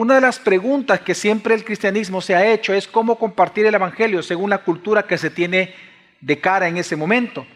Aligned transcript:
una 0.00 0.14
de 0.14 0.22
las 0.22 0.38
preguntas 0.38 1.00
que 1.00 1.14
siempre 1.14 1.54
el 1.54 1.62
cristianismo 1.62 2.22
se 2.22 2.34
ha 2.34 2.50
hecho 2.50 2.72
es 2.72 2.88
cómo 2.88 3.18
compartir 3.18 3.66
el 3.66 3.74
Evangelio 3.74 4.22
según 4.22 4.48
la 4.48 4.64
cultura 4.64 5.02
que 5.02 5.18
se 5.18 5.28
tiene 5.28 5.74
de 6.22 6.40
cara 6.40 6.68
en 6.68 6.78
ese 6.78 6.96
momento. 6.96 7.46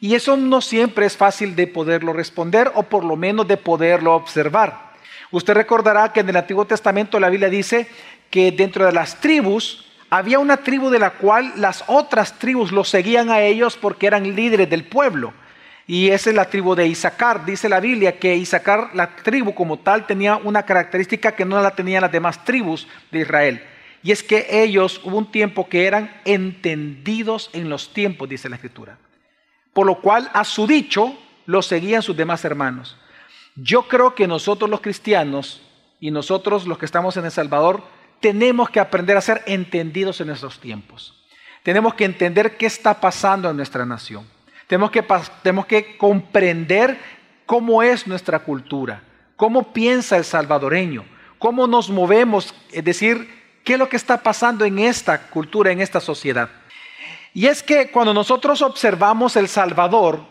Y 0.00 0.16
eso 0.16 0.36
no 0.36 0.60
siempre 0.60 1.06
es 1.06 1.16
fácil 1.16 1.54
de 1.54 1.68
poderlo 1.68 2.12
responder 2.12 2.72
o 2.74 2.82
por 2.82 3.04
lo 3.04 3.14
menos 3.14 3.46
de 3.46 3.56
poderlo 3.56 4.16
observar. 4.16 4.94
Usted 5.30 5.54
recordará 5.54 6.12
que 6.12 6.18
en 6.18 6.28
el 6.28 6.36
Antiguo 6.38 6.64
Testamento 6.64 7.20
la 7.20 7.30
Biblia 7.30 7.48
dice 7.48 7.86
que 8.30 8.50
dentro 8.50 8.84
de 8.84 8.90
las 8.90 9.20
tribus 9.20 9.86
había 10.10 10.40
una 10.40 10.56
tribu 10.56 10.90
de 10.90 10.98
la 10.98 11.10
cual 11.10 11.52
las 11.54 11.84
otras 11.86 12.36
tribus 12.36 12.72
los 12.72 12.88
seguían 12.88 13.30
a 13.30 13.42
ellos 13.42 13.76
porque 13.76 14.08
eran 14.08 14.34
líderes 14.34 14.68
del 14.68 14.86
pueblo. 14.86 15.34
Y 15.86 16.10
esa 16.10 16.30
es 16.30 16.36
la 16.36 16.48
tribu 16.48 16.74
de 16.74 16.86
Isaacar. 16.86 17.44
Dice 17.44 17.68
la 17.68 17.80
Biblia 17.80 18.18
que 18.18 18.36
Isaacar, 18.36 18.90
la 18.94 19.16
tribu 19.16 19.54
como 19.54 19.78
tal, 19.78 20.06
tenía 20.06 20.36
una 20.36 20.64
característica 20.64 21.32
que 21.32 21.44
no 21.44 21.60
la 21.60 21.74
tenían 21.74 22.02
las 22.02 22.12
demás 22.12 22.44
tribus 22.44 22.86
de 23.10 23.20
Israel. 23.20 23.62
Y 24.02 24.10
es 24.10 24.22
que 24.22 24.46
ellos 24.50 25.00
hubo 25.04 25.18
un 25.18 25.30
tiempo 25.30 25.68
que 25.68 25.86
eran 25.86 26.10
entendidos 26.24 27.50
en 27.52 27.68
los 27.68 27.92
tiempos, 27.92 28.28
dice 28.28 28.48
la 28.48 28.56
Escritura. 28.56 28.98
Por 29.72 29.86
lo 29.86 30.00
cual 30.00 30.30
a 30.34 30.44
su 30.44 30.66
dicho 30.66 31.16
lo 31.46 31.62
seguían 31.62 32.02
sus 32.02 32.16
demás 32.16 32.44
hermanos. 32.44 32.96
Yo 33.54 33.86
creo 33.88 34.14
que 34.14 34.26
nosotros 34.26 34.70
los 34.70 34.80
cristianos 34.80 35.62
y 36.00 36.10
nosotros 36.10 36.66
los 36.66 36.78
que 36.78 36.86
estamos 36.86 37.16
en 37.16 37.24
El 37.24 37.30
Salvador 37.30 37.82
tenemos 38.20 38.70
que 38.70 38.80
aprender 38.80 39.16
a 39.16 39.20
ser 39.20 39.42
entendidos 39.46 40.20
en 40.20 40.30
esos 40.30 40.58
tiempos. 40.58 41.14
Tenemos 41.62 41.94
que 41.94 42.04
entender 42.04 42.56
qué 42.56 42.66
está 42.66 43.00
pasando 43.00 43.50
en 43.50 43.56
nuestra 43.56 43.84
nación. 43.84 44.26
Tenemos 44.72 44.90
que, 44.90 45.04
tenemos 45.42 45.66
que 45.66 45.98
comprender 45.98 46.98
cómo 47.44 47.82
es 47.82 48.06
nuestra 48.06 48.38
cultura, 48.38 49.02
cómo 49.36 49.70
piensa 49.70 50.16
el 50.16 50.24
salvadoreño, 50.24 51.04
cómo 51.38 51.66
nos 51.66 51.90
movemos, 51.90 52.54
es 52.72 52.82
decir, 52.82 53.28
qué 53.64 53.74
es 53.74 53.78
lo 53.78 53.90
que 53.90 53.98
está 53.98 54.22
pasando 54.22 54.64
en 54.64 54.78
esta 54.78 55.26
cultura, 55.26 55.72
en 55.72 55.82
esta 55.82 56.00
sociedad. 56.00 56.48
Y 57.34 57.48
es 57.48 57.62
que 57.62 57.90
cuando 57.90 58.14
nosotros 58.14 58.62
observamos 58.62 59.36
El 59.36 59.48
Salvador, 59.48 60.24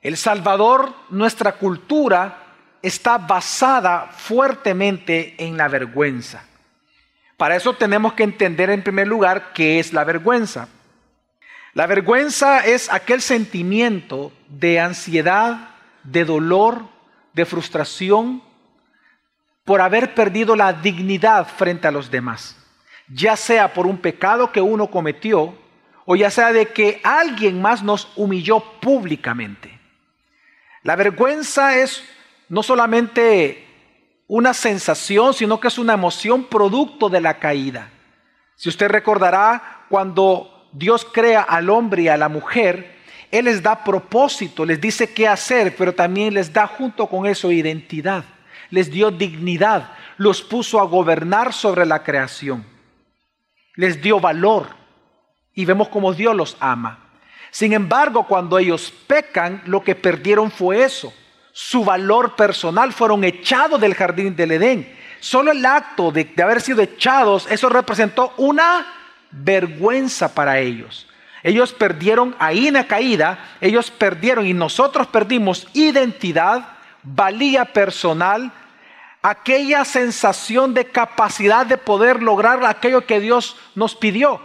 El 0.00 0.16
Salvador, 0.16 0.94
nuestra 1.10 1.52
cultura, 1.52 2.38
está 2.80 3.18
basada 3.18 4.08
fuertemente 4.16 5.34
en 5.36 5.58
la 5.58 5.68
vergüenza. 5.68 6.42
Para 7.36 7.54
eso 7.54 7.74
tenemos 7.74 8.14
que 8.14 8.22
entender 8.22 8.70
en 8.70 8.82
primer 8.82 9.08
lugar 9.08 9.52
qué 9.52 9.78
es 9.78 9.92
la 9.92 10.04
vergüenza. 10.04 10.68
La 11.74 11.88
vergüenza 11.88 12.64
es 12.64 12.90
aquel 12.90 13.20
sentimiento 13.20 14.32
de 14.48 14.78
ansiedad, 14.78 15.70
de 16.04 16.24
dolor, 16.24 16.82
de 17.32 17.44
frustración 17.44 18.42
por 19.64 19.80
haber 19.80 20.14
perdido 20.14 20.54
la 20.54 20.72
dignidad 20.72 21.48
frente 21.48 21.88
a 21.88 21.90
los 21.90 22.12
demás, 22.12 22.56
ya 23.08 23.36
sea 23.36 23.72
por 23.72 23.88
un 23.88 23.98
pecado 23.98 24.52
que 24.52 24.60
uno 24.60 24.88
cometió 24.88 25.58
o 26.06 26.14
ya 26.14 26.30
sea 26.30 26.52
de 26.52 26.68
que 26.68 27.00
alguien 27.02 27.60
más 27.60 27.82
nos 27.82 28.12
humilló 28.14 28.60
públicamente. 28.80 29.80
La 30.84 30.94
vergüenza 30.94 31.76
es 31.76 32.04
no 32.48 32.62
solamente 32.62 33.66
una 34.28 34.54
sensación, 34.54 35.34
sino 35.34 35.58
que 35.58 35.68
es 35.68 35.78
una 35.78 35.94
emoción 35.94 36.44
producto 36.44 37.08
de 37.08 37.20
la 37.20 37.38
caída. 37.40 37.90
Si 38.54 38.68
usted 38.68 38.88
recordará, 38.88 39.86
cuando 39.88 40.53
Dios 40.74 41.06
crea 41.10 41.40
al 41.40 41.70
hombre 41.70 42.02
y 42.02 42.08
a 42.08 42.18
la 42.18 42.28
mujer, 42.28 42.98
Él 43.30 43.46
les 43.46 43.62
da 43.62 43.82
propósito, 43.82 44.66
les 44.66 44.78
dice 44.80 45.14
qué 45.14 45.26
hacer, 45.26 45.74
pero 45.76 45.94
también 45.94 46.34
les 46.34 46.52
da 46.52 46.66
junto 46.66 47.06
con 47.06 47.26
eso 47.26 47.50
identidad, 47.50 48.24
les 48.68 48.90
dio 48.90 49.10
dignidad, 49.10 49.92
los 50.18 50.42
puso 50.42 50.80
a 50.80 50.84
gobernar 50.84 51.52
sobre 51.52 51.86
la 51.86 52.02
creación, 52.02 52.66
les 53.76 54.02
dio 54.02 54.20
valor 54.20 54.66
y 55.54 55.64
vemos 55.64 55.88
cómo 55.88 56.12
Dios 56.12 56.36
los 56.36 56.56
ama. 56.60 56.98
Sin 57.50 57.72
embargo, 57.72 58.26
cuando 58.26 58.58
ellos 58.58 58.92
pecan, 59.06 59.62
lo 59.64 59.82
que 59.82 59.94
perdieron 59.94 60.50
fue 60.50 60.82
eso 60.82 61.12
su 61.56 61.84
valor 61.84 62.34
personal, 62.34 62.92
fueron 62.92 63.22
echados 63.22 63.80
del 63.80 63.94
jardín 63.94 64.34
del 64.34 64.50
Edén. 64.50 64.92
Solo 65.20 65.52
el 65.52 65.64
acto 65.64 66.10
de, 66.10 66.28
haber 66.42 66.60
sido 66.60 66.82
echados, 66.82 67.46
eso 67.48 67.68
representó 67.68 68.34
una 68.38 68.84
vergüenza 69.42 70.34
para 70.34 70.58
ellos. 70.58 71.06
Ellos 71.42 71.72
perdieron 71.72 72.34
ahí 72.38 72.68
en 72.68 72.74
la 72.74 72.86
caída, 72.86 73.56
ellos 73.60 73.90
perdieron 73.90 74.46
y 74.46 74.54
nosotros 74.54 75.06
perdimos 75.06 75.66
identidad, 75.74 76.68
valía 77.02 77.66
personal, 77.66 78.50
aquella 79.22 79.84
sensación 79.84 80.72
de 80.72 80.86
capacidad 80.86 81.66
de 81.66 81.76
poder 81.76 82.22
lograr 82.22 82.64
aquello 82.64 83.06
que 83.06 83.20
Dios 83.20 83.56
nos 83.74 83.94
pidió 83.94 84.40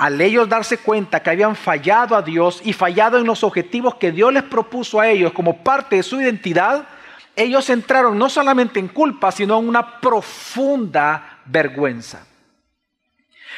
al 0.00 0.18
ellos 0.18 0.48
darse 0.48 0.78
cuenta 0.78 1.22
que 1.22 1.28
habían 1.28 1.54
fallado 1.54 2.16
a 2.16 2.22
Dios 2.22 2.62
y 2.64 2.72
fallado 2.72 3.18
en 3.18 3.26
los 3.26 3.44
objetivos 3.44 3.96
que 3.96 4.10
Dios 4.10 4.32
les 4.32 4.44
propuso 4.44 4.98
a 4.98 5.06
ellos 5.06 5.30
como 5.34 5.62
parte 5.62 5.96
de 5.96 6.02
su 6.02 6.18
identidad, 6.18 6.88
ellos 7.36 7.68
entraron 7.68 8.16
no 8.16 8.30
solamente 8.30 8.80
en 8.80 8.88
culpa, 8.88 9.30
sino 9.30 9.58
en 9.58 9.68
una 9.68 10.00
profunda 10.00 11.40
vergüenza. 11.44 12.24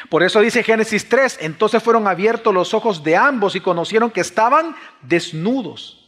Por 0.09 0.23
eso 0.23 0.41
dice 0.41 0.63
Génesis 0.63 1.07
3, 1.07 1.39
entonces 1.41 1.81
fueron 1.81 2.07
abiertos 2.07 2.53
los 2.53 2.73
ojos 2.73 3.03
de 3.03 3.15
ambos 3.15 3.55
y 3.55 3.61
conocieron 3.61 4.11
que 4.11 4.21
estaban 4.21 4.75
desnudos. 5.01 5.99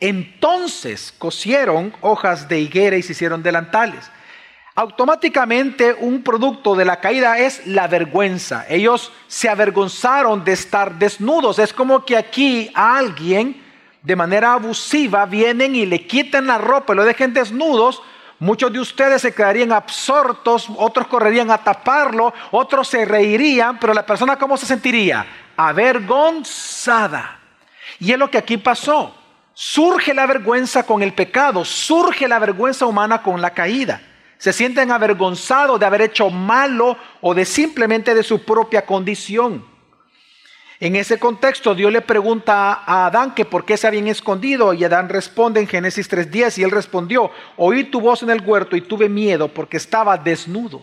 Entonces 0.00 1.12
cosieron 1.16 1.94
hojas 2.00 2.48
de 2.48 2.60
higuera 2.60 2.96
y 2.96 3.02
se 3.02 3.12
hicieron 3.12 3.42
delantales. 3.42 4.10
Automáticamente 4.76 5.94
un 5.94 6.22
producto 6.22 6.74
de 6.74 6.84
la 6.84 7.00
caída 7.00 7.38
es 7.38 7.64
la 7.66 7.86
vergüenza. 7.86 8.66
Ellos 8.68 9.12
se 9.28 9.48
avergonzaron 9.48 10.44
de 10.44 10.52
estar 10.52 10.98
desnudos. 10.98 11.60
Es 11.60 11.72
como 11.72 12.04
que 12.04 12.16
aquí 12.16 12.70
a 12.74 12.98
alguien 12.98 13.62
de 14.02 14.16
manera 14.16 14.54
abusiva 14.54 15.26
vienen 15.26 15.76
y 15.76 15.86
le 15.86 16.06
quiten 16.06 16.48
la 16.48 16.58
ropa 16.58 16.92
y 16.92 16.96
lo 16.96 17.04
dejen 17.04 17.32
desnudos. 17.32 18.02
Muchos 18.44 18.70
de 18.70 18.78
ustedes 18.78 19.22
se 19.22 19.34
quedarían 19.34 19.72
absortos, 19.72 20.68
otros 20.76 21.06
correrían 21.06 21.50
a 21.50 21.56
taparlo, 21.56 22.34
otros 22.50 22.88
se 22.88 23.06
reirían, 23.06 23.78
pero 23.78 23.94
la 23.94 24.04
persona 24.04 24.36
cómo 24.36 24.58
se 24.58 24.66
sentiría? 24.66 25.24
Avergonzada. 25.56 27.40
Y 27.98 28.12
es 28.12 28.18
lo 28.18 28.30
que 28.30 28.36
aquí 28.36 28.58
pasó. 28.58 29.16
Surge 29.54 30.12
la 30.12 30.26
vergüenza 30.26 30.82
con 30.82 31.02
el 31.02 31.14
pecado, 31.14 31.64
surge 31.64 32.28
la 32.28 32.38
vergüenza 32.38 32.84
humana 32.84 33.22
con 33.22 33.40
la 33.40 33.54
caída 33.54 34.02
se 34.36 34.52
sienten 34.52 34.92
avergonzados 34.92 35.80
de 35.80 35.86
haber 35.86 36.02
hecho 36.02 36.28
malo 36.28 36.98
o 37.22 37.32
de 37.32 37.46
simplemente 37.46 38.14
de 38.14 38.22
su 38.22 38.44
propia 38.44 38.84
condición. 38.84 39.64
En 40.84 40.96
ese 40.96 41.18
contexto, 41.18 41.74
Dios 41.74 41.90
le 41.90 42.02
pregunta 42.02 42.82
a 42.84 43.06
Adán 43.06 43.34
que 43.34 43.46
por 43.46 43.64
qué 43.64 43.78
se 43.78 43.86
habían 43.86 44.06
escondido 44.06 44.74
y 44.74 44.84
Adán 44.84 45.08
responde 45.08 45.58
en 45.58 45.66
Génesis 45.66 46.10
3.10 46.10 46.58
y 46.58 46.62
él 46.62 46.70
respondió, 46.70 47.30
oí 47.56 47.84
tu 47.84 48.02
voz 48.02 48.22
en 48.22 48.28
el 48.28 48.42
huerto 48.42 48.76
y 48.76 48.82
tuve 48.82 49.08
miedo 49.08 49.48
porque 49.48 49.78
estaba 49.78 50.18
desnudo. 50.18 50.82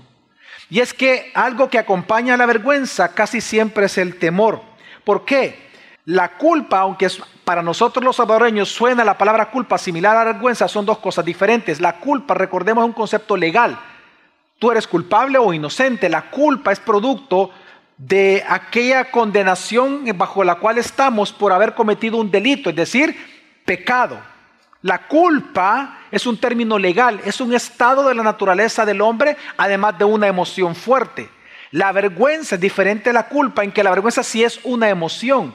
Y 0.71 0.79
es 0.79 0.95
que 0.95 1.29
algo 1.35 1.69
que 1.69 1.77
acompaña 1.77 2.33
a 2.33 2.37
la 2.37 2.47
vergüenza 2.47 3.13
casi 3.13 3.41
siempre 3.41 3.85
es 3.85 3.99
el 3.99 4.17
temor. 4.17 4.63
¿Por 5.03 5.23
qué? 5.23 5.69
La 6.05 6.35
culpa, 6.35 6.79
aunque 6.79 7.07
para 7.45 7.61
nosotros 7.61 8.03
los 8.03 8.15
salvadoreños 8.15 8.69
suena 8.69 9.03
la 9.03 9.19
palabra 9.19 9.51
culpa 9.51 9.77
similar 9.77 10.17
a 10.17 10.23
vergüenza, 10.23 10.67
son 10.67 10.83
dos 10.83 10.97
cosas 10.97 11.23
diferentes. 11.23 11.79
La 11.79 11.97
culpa, 11.97 12.33
recordemos, 12.33 12.83
es 12.83 12.87
un 12.87 12.93
concepto 12.93 13.37
legal. 13.37 13.77
Tú 14.57 14.71
eres 14.71 14.87
culpable 14.87 15.37
o 15.37 15.53
inocente. 15.53 16.09
La 16.09 16.31
culpa 16.31 16.71
es 16.71 16.79
producto 16.79 17.51
de 18.01 18.43
aquella 18.49 19.11
condenación 19.11 20.03
bajo 20.15 20.43
la 20.43 20.55
cual 20.55 20.79
estamos 20.79 21.31
por 21.31 21.53
haber 21.53 21.75
cometido 21.75 22.17
un 22.17 22.31
delito, 22.31 22.71
es 22.71 22.75
decir, 22.75 23.15
pecado. 23.63 24.19
La 24.81 25.07
culpa 25.07 25.99
es 26.09 26.25
un 26.25 26.39
término 26.39 26.79
legal, 26.79 27.21
es 27.23 27.39
un 27.39 27.53
estado 27.53 28.07
de 28.07 28.15
la 28.15 28.23
naturaleza 28.23 28.87
del 28.87 29.01
hombre, 29.01 29.37
además 29.55 29.99
de 29.99 30.05
una 30.05 30.25
emoción 30.25 30.73
fuerte. 30.73 31.29
La 31.69 31.91
vergüenza 31.91 32.55
es 32.55 32.61
diferente 32.61 33.11
a 33.11 33.13
la 33.13 33.27
culpa 33.27 33.63
en 33.63 33.71
que 33.71 33.83
la 33.83 33.91
vergüenza 33.91 34.23
sí 34.23 34.43
es 34.43 34.59
una 34.63 34.89
emoción. 34.89 35.53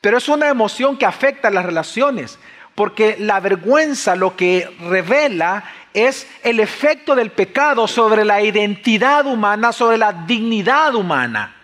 Pero 0.00 0.16
es 0.16 0.26
una 0.26 0.48
emoción 0.48 0.96
que 0.96 1.04
afecta 1.04 1.48
a 1.48 1.50
las 1.50 1.66
relaciones, 1.66 2.38
porque 2.74 3.16
la 3.18 3.40
vergüenza 3.40 4.16
lo 4.16 4.36
que 4.36 4.74
revela 4.88 5.64
es 5.92 6.26
el 6.42 6.60
efecto 6.60 7.14
del 7.14 7.30
pecado 7.30 7.86
sobre 7.86 8.24
la 8.24 8.40
identidad 8.40 9.26
humana, 9.26 9.72
sobre 9.72 9.98
la 9.98 10.14
dignidad 10.14 10.94
humana. 10.94 11.56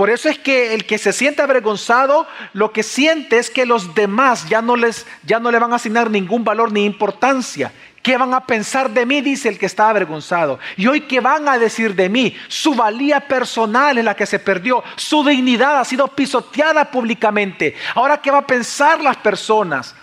Por 0.00 0.08
eso 0.08 0.30
es 0.30 0.38
que 0.38 0.72
el 0.72 0.86
que 0.86 0.96
se 0.96 1.12
siente 1.12 1.42
avergonzado, 1.42 2.26
lo 2.54 2.72
que 2.72 2.82
siente 2.82 3.36
es 3.36 3.50
que 3.50 3.66
los 3.66 3.94
demás 3.94 4.48
ya 4.48 4.62
no, 4.62 4.74
les, 4.74 5.06
ya 5.24 5.38
no 5.38 5.50
le 5.50 5.58
van 5.58 5.74
a 5.74 5.76
asignar 5.76 6.10
ningún 6.10 6.42
valor 6.42 6.72
ni 6.72 6.86
importancia. 6.86 7.70
¿Qué 8.02 8.16
van 8.16 8.32
a 8.32 8.46
pensar 8.46 8.88
de 8.88 9.04
mí? 9.04 9.20
Dice 9.20 9.50
el 9.50 9.58
que 9.58 9.66
está 9.66 9.90
avergonzado. 9.90 10.58
Y 10.78 10.86
hoy, 10.86 11.02
¿qué 11.02 11.20
van 11.20 11.46
a 11.46 11.58
decir 11.58 11.94
de 11.94 12.08
mí? 12.08 12.34
Su 12.48 12.74
valía 12.74 13.20
personal 13.20 13.98
es 13.98 14.04
la 14.06 14.16
que 14.16 14.24
se 14.24 14.38
perdió. 14.38 14.82
Su 14.96 15.22
dignidad 15.22 15.78
ha 15.78 15.84
sido 15.84 16.08
pisoteada 16.08 16.90
públicamente. 16.90 17.76
Ahora, 17.94 18.22
¿qué 18.22 18.30
va 18.30 18.38
a 18.38 18.46
pensar 18.46 19.02
las 19.02 19.18
personas? 19.18 19.94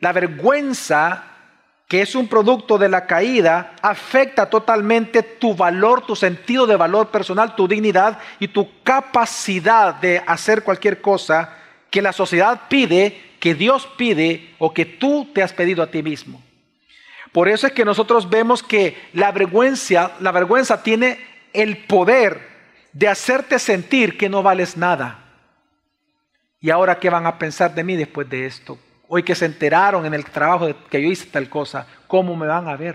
La 0.00 0.12
vergüenza 0.12 1.29
que 1.90 2.02
es 2.02 2.14
un 2.14 2.28
producto 2.28 2.78
de 2.78 2.88
la 2.88 3.04
caída, 3.04 3.74
afecta 3.82 4.48
totalmente 4.48 5.24
tu 5.24 5.56
valor, 5.56 6.06
tu 6.06 6.14
sentido 6.14 6.64
de 6.64 6.76
valor 6.76 7.08
personal, 7.08 7.56
tu 7.56 7.66
dignidad 7.66 8.20
y 8.38 8.46
tu 8.46 8.80
capacidad 8.84 9.96
de 9.96 10.22
hacer 10.24 10.62
cualquier 10.62 11.00
cosa 11.00 11.52
que 11.90 12.00
la 12.00 12.12
sociedad 12.12 12.68
pide, 12.68 13.32
que 13.40 13.56
Dios 13.56 13.88
pide 13.96 14.54
o 14.60 14.72
que 14.72 14.84
tú 14.84 15.32
te 15.34 15.42
has 15.42 15.52
pedido 15.52 15.82
a 15.82 15.88
ti 15.88 16.00
mismo. 16.00 16.40
Por 17.32 17.48
eso 17.48 17.66
es 17.66 17.72
que 17.72 17.84
nosotros 17.84 18.30
vemos 18.30 18.62
que 18.62 18.96
la 19.12 19.32
vergüenza, 19.32 20.12
la 20.20 20.30
vergüenza 20.30 20.84
tiene 20.84 21.18
el 21.52 21.76
poder 21.88 22.40
de 22.92 23.08
hacerte 23.08 23.58
sentir 23.58 24.16
que 24.16 24.28
no 24.28 24.44
vales 24.44 24.76
nada. 24.76 25.24
¿Y 26.60 26.70
ahora 26.70 27.00
qué 27.00 27.10
van 27.10 27.26
a 27.26 27.36
pensar 27.36 27.74
de 27.74 27.82
mí 27.82 27.96
después 27.96 28.30
de 28.30 28.46
esto? 28.46 28.78
Hoy 29.12 29.24
que 29.24 29.34
se 29.34 29.44
enteraron 29.44 30.06
en 30.06 30.14
el 30.14 30.24
trabajo 30.24 30.68
que 30.88 31.02
yo 31.02 31.10
hice 31.10 31.26
tal 31.26 31.48
cosa, 31.48 31.84
¿cómo 32.06 32.36
me 32.36 32.46
van 32.46 32.68
a 32.68 32.76
ver? 32.76 32.94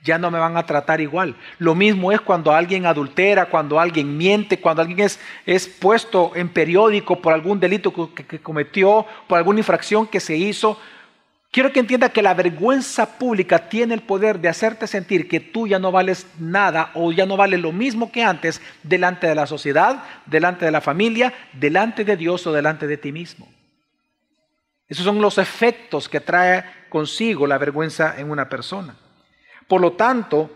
Ya 0.00 0.16
no 0.16 0.30
me 0.30 0.38
van 0.38 0.56
a 0.56 0.64
tratar 0.64 1.00
igual. 1.00 1.34
Lo 1.58 1.74
mismo 1.74 2.12
es 2.12 2.20
cuando 2.20 2.52
alguien 2.52 2.86
adultera, 2.86 3.46
cuando 3.46 3.80
alguien 3.80 4.16
miente, 4.16 4.60
cuando 4.60 4.82
alguien 4.82 5.00
es, 5.00 5.18
es 5.44 5.66
puesto 5.66 6.30
en 6.36 6.50
periódico 6.50 7.20
por 7.20 7.32
algún 7.32 7.58
delito 7.58 7.92
que, 7.92 8.24
que 8.24 8.38
cometió, 8.38 9.04
por 9.26 9.38
alguna 9.38 9.58
infracción 9.58 10.06
que 10.06 10.20
se 10.20 10.36
hizo. 10.36 10.78
Quiero 11.50 11.72
que 11.72 11.80
entienda 11.80 12.10
que 12.10 12.22
la 12.22 12.34
vergüenza 12.34 13.18
pública 13.18 13.68
tiene 13.68 13.94
el 13.94 14.02
poder 14.02 14.38
de 14.38 14.48
hacerte 14.48 14.86
sentir 14.86 15.26
que 15.26 15.40
tú 15.40 15.66
ya 15.66 15.80
no 15.80 15.90
vales 15.90 16.28
nada 16.38 16.92
o 16.94 17.10
ya 17.10 17.26
no 17.26 17.36
vales 17.36 17.60
lo 17.60 17.72
mismo 17.72 18.12
que 18.12 18.22
antes 18.22 18.62
delante 18.84 19.26
de 19.26 19.34
la 19.34 19.48
sociedad, 19.48 20.04
delante 20.26 20.64
de 20.64 20.70
la 20.70 20.80
familia, 20.80 21.34
delante 21.54 22.04
de 22.04 22.16
Dios 22.16 22.46
o 22.46 22.52
delante 22.52 22.86
de 22.86 22.98
ti 22.98 23.10
mismo. 23.10 23.48
Esos 24.88 25.04
son 25.04 25.20
los 25.20 25.38
efectos 25.38 26.08
que 26.08 26.20
trae 26.20 26.64
consigo 26.88 27.46
la 27.46 27.58
vergüenza 27.58 28.14
en 28.18 28.30
una 28.30 28.48
persona. 28.48 28.96
Por 29.66 29.80
lo 29.80 29.92
tanto, 29.92 30.50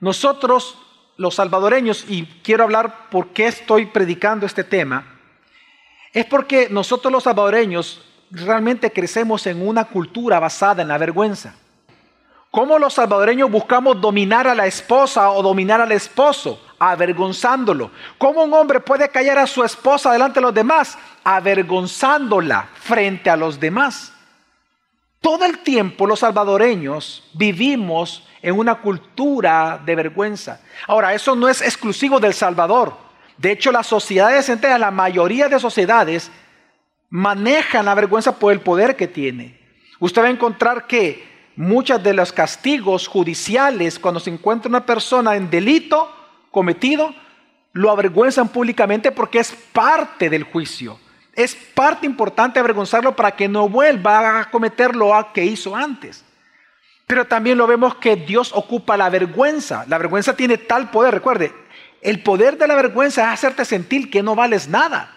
nosotros 0.00 0.78
los 1.16 1.34
salvadoreños, 1.34 2.04
y 2.08 2.26
quiero 2.42 2.64
hablar 2.64 3.10
por 3.10 3.28
qué 3.28 3.46
estoy 3.46 3.86
predicando 3.86 4.46
este 4.46 4.64
tema, 4.64 5.18
es 6.12 6.24
porque 6.26 6.68
nosotros 6.70 7.12
los 7.12 7.24
salvadoreños 7.24 8.04
realmente 8.30 8.90
crecemos 8.92 9.46
en 9.46 9.66
una 9.66 9.84
cultura 9.84 10.38
basada 10.38 10.82
en 10.82 10.88
la 10.88 10.98
vergüenza. 10.98 11.54
¿Cómo 12.50 12.78
los 12.78 12.94
salvadoreños 12.94 13.50
buscamos 13.50 14.00
dominar 14.00 14.48
a 14.48 14.54
la 14.54 14.66
esposa 14.66 15.30
o 15.30 15.42
dominar 15.42 15.80
al 15.80 15.92
esposo? 15.92 16.60
Avergonzándolo. 16.80 17.90
¿Cómo 18.18 18.42
un 18.42 18.54
hombre 18.54 18.80
puede 18.80 19.08
callar 19.10 19.38
a 19.38 19.46
su 19.46 19.62
esposa 19.62 20.12
delante 20.12 20.40
de 20.40 20.46
los 20.46 20.54
demás? 20.54 20.98
Avergonzándola 21.22 22.70
frente 22.74 23.30
a 23.30 23.36
los 23.36 23.60
demás. 23.60 24.12
Todo 25.20 25.44
el 25.44 25.58
tiempo 25.58 26.06
los 26.06 26.20
salvadoreños 26.20 27.28
vivimos 27.34 28.26
en 28.40 28.58
una 28.58 28.76
cultura 28.76 29.78
de 29.84 29.94
vergüenza. 29.94 30.62
Ahora, 30.88 31.12
eso 31.12 31.36
no 31.36 31.48
es 31.48 31.60
exclusivo 31.60 32.18
del 32.18 32.32
Salvador. 32.32 32.96
De 33.36 33.52
hecho, 33.52 33.70
las 33.70 33.86
sociedades 33.86 34.48
enteras, 34.48 34.80
la 34.80 34.90
mayoría 34.90 35.48
de 35.48 35.60
sociedades, 35.60 36.30
manejan 37.10 37.84
la 37.84 37.94
vergüenza 37.94 38.38
por 38.38 38.52
el 38.52 38.60
poder 38.60 38.96
que 38.96 39.08
tiene. 39.08 39.60
Usted 39.98 40.22
va 40.22 40.28
a 40.28 40.30
encontrar 40.30 40.86
que 40.86 41.28
muchos 41.56 42.02
de 42.02 42.14
los 42.14 42.32
castigos 42.32 43.06
judiciales, 43.06 43.98
cuando 43.98 44.20
se 44.20 44.30
encuentra 44.30 44.70
una 44.70 44.86
persona 44.86 45.36
en 45.36 45.50
delito 45.50 46.10
cometido, 46.50 47.14
lo 47.72 47.90
avergüenzan 47.90 48.48
públicamente 48.48 49.12
porque 49.12 49.38
es 49.38 49.52
parte 49.72 50.28
del 50.28 50.44
juicio. 50.44 50.98
Es 51.34 51.54
parte 51.54 52.06
importante 52.06 52.58
avergonzarlo 52.58 53.14
para 53.14 53.32
que 53.32 53.48
no 53.48 53.68
vuelva 53.68 54.40
a 54.40 54.50
cometer 54.50 54.96
lo 54.96 55.12
que 55.32 55.44
hizo 55.44 55.76
antes. 55.76 56.24
Pero 57.06 57.24
también 57.26 57.58
lo 57.58 57.66
vemos 57.66 57.96
que 57.96 58.16
Dios 58.16 58.52
ocupa 58.54 58.96
la 58.96 59.08
vergüenza. 59.10 59.84
La 59.88 59.98
vergüenza 59.98 60.36
tiene 60.36 60.58
tal 60.58 60.90
poder, 60.90 61.14
recuerde, 61.14 61.52
el 62.02 62.22
poder 62.22 62.56
de 62.56 62.66
la 62.66 62.74
vergüenza 62.74 63.22
es 63.22 63.34
hacerte 63.34 63.64
sentir 63.64 64.10
que 64.10 64.22
no 64.22 64.34
vales 64.34 64.68
nada. 64.68 65.16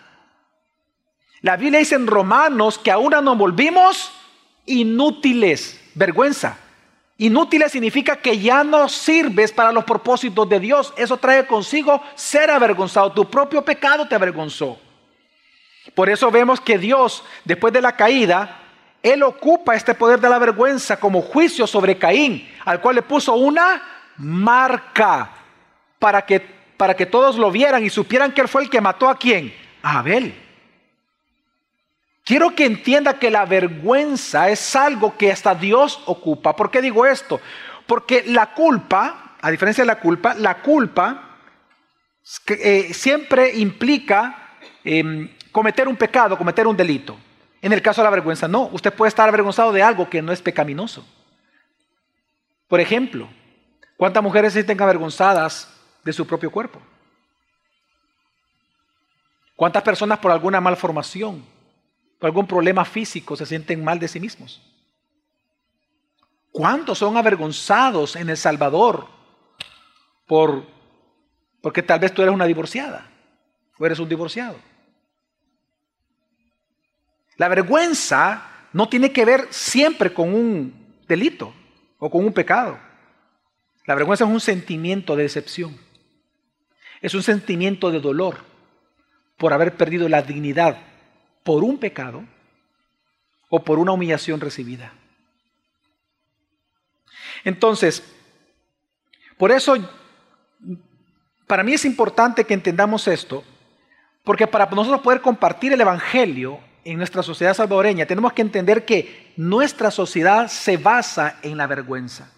La 1.41 1.57
Biblia 1.57 1.79
dice 1.79 1.95
en 1.95 2.07
Romanos 2.07 2.77
que 2.77 2.91
ahora 2.91 3.21
nos 3.21 3.37
volvimos 3.37 4.11
inútiles 4.65 5.79
vergüenza. 5.93 6.57
Inútiles 7.17 7.71
significa 7.71 8.15
que 8.15 8.39
ya 8.39 8.63
no 8.63 8.89
sirves 8.89 9.51
para 9.51 9.71
los 9.71 9.83
propósitos 9.83 10.49
de 10.49 10.59
Dios. 10.59 10.93
Eso 10.97 11.17
trae 11.17 11.45
consigo 11.45 12.01
ser 12.15 12.49
avergonzado. 12.49 13.11
Tu 13.11 13.29
propio 13.29 13.63
pecado 13.63 14.07
te 14.07 14.15
avergonzó. 14.15 14.79
Por 15.93 16.09
eso 16.09 16.31
vemos 16.31 16.59
que 16.59 16.77
Dios, 16.77 17.23
después 17.45 17.71
de 17.71 17.81
la 17.81 17.95
caída, 17.95 18.59
Él 19.03 19.21
ocupa 19.21 19.75
este 19.75 19.93
poder 19.93 20.19
de 20.19 20.29
la 20.29 20.39
vergüenza 20.39 20.99
como 20.99 21.21
juicio 21.21 21.67
sobre 21.67 21.97
Caín, 21.97 22.49
al 22.65 22.81
cual 22.81 22.95
le 22.95 23.01
puso 23.01 23.35
una 23.35 23.83
marca 24.17 25.29
para 25.99 26.25
que, 26.25 26.39
para 26.77 26.95
que 26.95 27.05
todos 27.05 27.37
lo 27.37 27.51
vieran 27.51 27.85
y 27.85 27.89
supieran 27.89 28.31
que 28.31 28.41
Él 28.41 28.47
fue 28.47 28.63
el 28.63 28.69
que 28.69 28.81
mató 28.81 29.07
a 29.07 29.17
quién? 29.17 29.53
A 29.83 29.99
Abel. 29.99 30.42
Quiero 32.23 32.55
que 32.55 32.65
entienda 32.65 33.19
que 33.19 33.29
la 33.29 33.45
vergüenza 33.45 34.49
es 34.49 34.75
algo 34.75 35.17
que 35.17 35.31
hasta 35.31 35.55
Dios 35.55 36.01
ocupa. 36.05 36.55
¿Por 36.55 36.71
qué 36.71 36.81
digo 36.81 37.05
esto? 37.05 37.41
Porque 37.85 38.23
la 38.25 38.53
culpa, 38.53 39.35
a 39.41 39.51
diferencia 39.51 39.83
de 39.83 39.87
la 39.87 39.99
culpa, 39.99 40.33
la 40.33 40.61
culpa 40.61 41.37
eh, 42.47 42.93
siempre 42.93 43.53
implica 43.55 44.55
em, 44.85 45.29
cometer 45.51 45.85
un 45.89 45.97
pecado, 45.97 46.37
cometer 46.37 46.65
un 46.65 46.77
delito. 46.77 47.17
En 47.61 47.73
el 47.73 47.81
caso 47.81 48.01
de 48.01 48.05
la 48.05 48.11
vergüenza, 48.11 48.47
no. 48.47 48.69
Usted 48.71 48.93
puede 48.93 49.09
estar 49.09 49.27
avergonzado 49.27 49.73
de 49.73 49.83
algo 49.83 50.09
que 50.09 50.21
no 50.21 50.31
es 50.31 50.41
pecaminoso. 50.41 51.05
Por 52.69 52.79
ejemplo, 52.79 53.27
¿cuántas 53.97 54.23
mujeres 54.23 54.53
se 54.53 54.59
sienten 54.59 54.81
avergonzadas 54.81 55.69
de 56.05 56.13
su 56.13 56.25
propio 56.25 56.49
cuerpo? 56.49 56.81
¿Cuántas 59.57 59.83
personas 59.83 60.19
por 60.19 60.31
alguna 60.31 60.61
malformación? 60.61 61.52
Algún 62.27 62.47
problema 62.47 62.85
físico 62.85 63.35
se 63.35 63.45
sienten 63.45 63.83
mal 63.83 63.99
de 63.99 64.07
sí 64.07 64.19
mismos. 64.19 64.61
¿Cuántos 66.51 66.99
son 66.99 67.17
avergonzados 67.17 68.15
en 68.15 68.29
El 68.29 68.37
Salvador 68.37 69.07
por 70.27 70.65
porque 71.61 71.81
tal 71.81 71.99
vez 71.99 72.13
tú 72.13 72.21
eres 72.21 72.33
una 72.33 72.45
divorciada 72.45 73.09
o 73.77 73.85
eres 73.85 73.99
un 73.99 74.07
divorciado? 74.07 74.55
La 77.37 77.47
vergüenza 77.47 78.47
no 78.71 78.87
tiene 78.87 79.11
que 79.11 79.25
ver 79.25 79.47
siempre 79.49 80.13
con 80.13 80.33
un 80.33 81.01
delito 81.07 81.53
o 81.97 82.09
con 82.09 82.23
un 82.23 82.33
pecado. 82.33 82.77
La 83.85 83.95
vergüenza 83.95 84.23
es 84.23 84.29
un 84.29 84.39
sentimiento 84.39 85.15
de 85.15 85.23
decepción. 85.23 85.77
Es 87.01 87.13
un 87.15 87.23
sentimiento 87.23 87.91
de 87.91 87.99
dolor 87.99 88.37
por 89.35 89.51
haber 89.51 89.75
perdido 89.75 90.07
la 90.07 90.21
dignidad 90.21 90.92
por 91.43 91.63
un 91.63 91.77
pecado 91.77 92.23
o 93.49 93.63
por 93.63 93.79
una 93.79 93.91
humillación 93.91 94.39
recibida. 94.39 94.93
Entonces, 97.43 98.03
por 99.37 99.51
eso, 99.51 99.75
para 101.47 101.63
mí 101.63 101.73
es 101.73 101.85
importante 101.85 102.45
que 102.45 102.53
entendamos 102.53 103.07
esto, 103.07 103.43
porque 104.23 104.47
para 104.47 104.65
nosotros 104.67 105.01
poder 105.01 105.21
compartir 105.21 105.73
el 105.73 105.81
Evangelio 105.81 106.59
en 106.85 106.97
nuestra 106.97 107.23
sociedad 107.23 107.53
salvadoreña, 107.53 108.05
tenemos 108.05 108.33
que 108.33 108.41
entender 108.41 108.85
que 108.85 109.33
nuestra 109.35 109.91
sociedad 109.91 110.47
se 110.47 110.77
basa 110.77 111.39
en 111.41 111.57
la 111.57 111.67
vergüenza. 111.67 112.31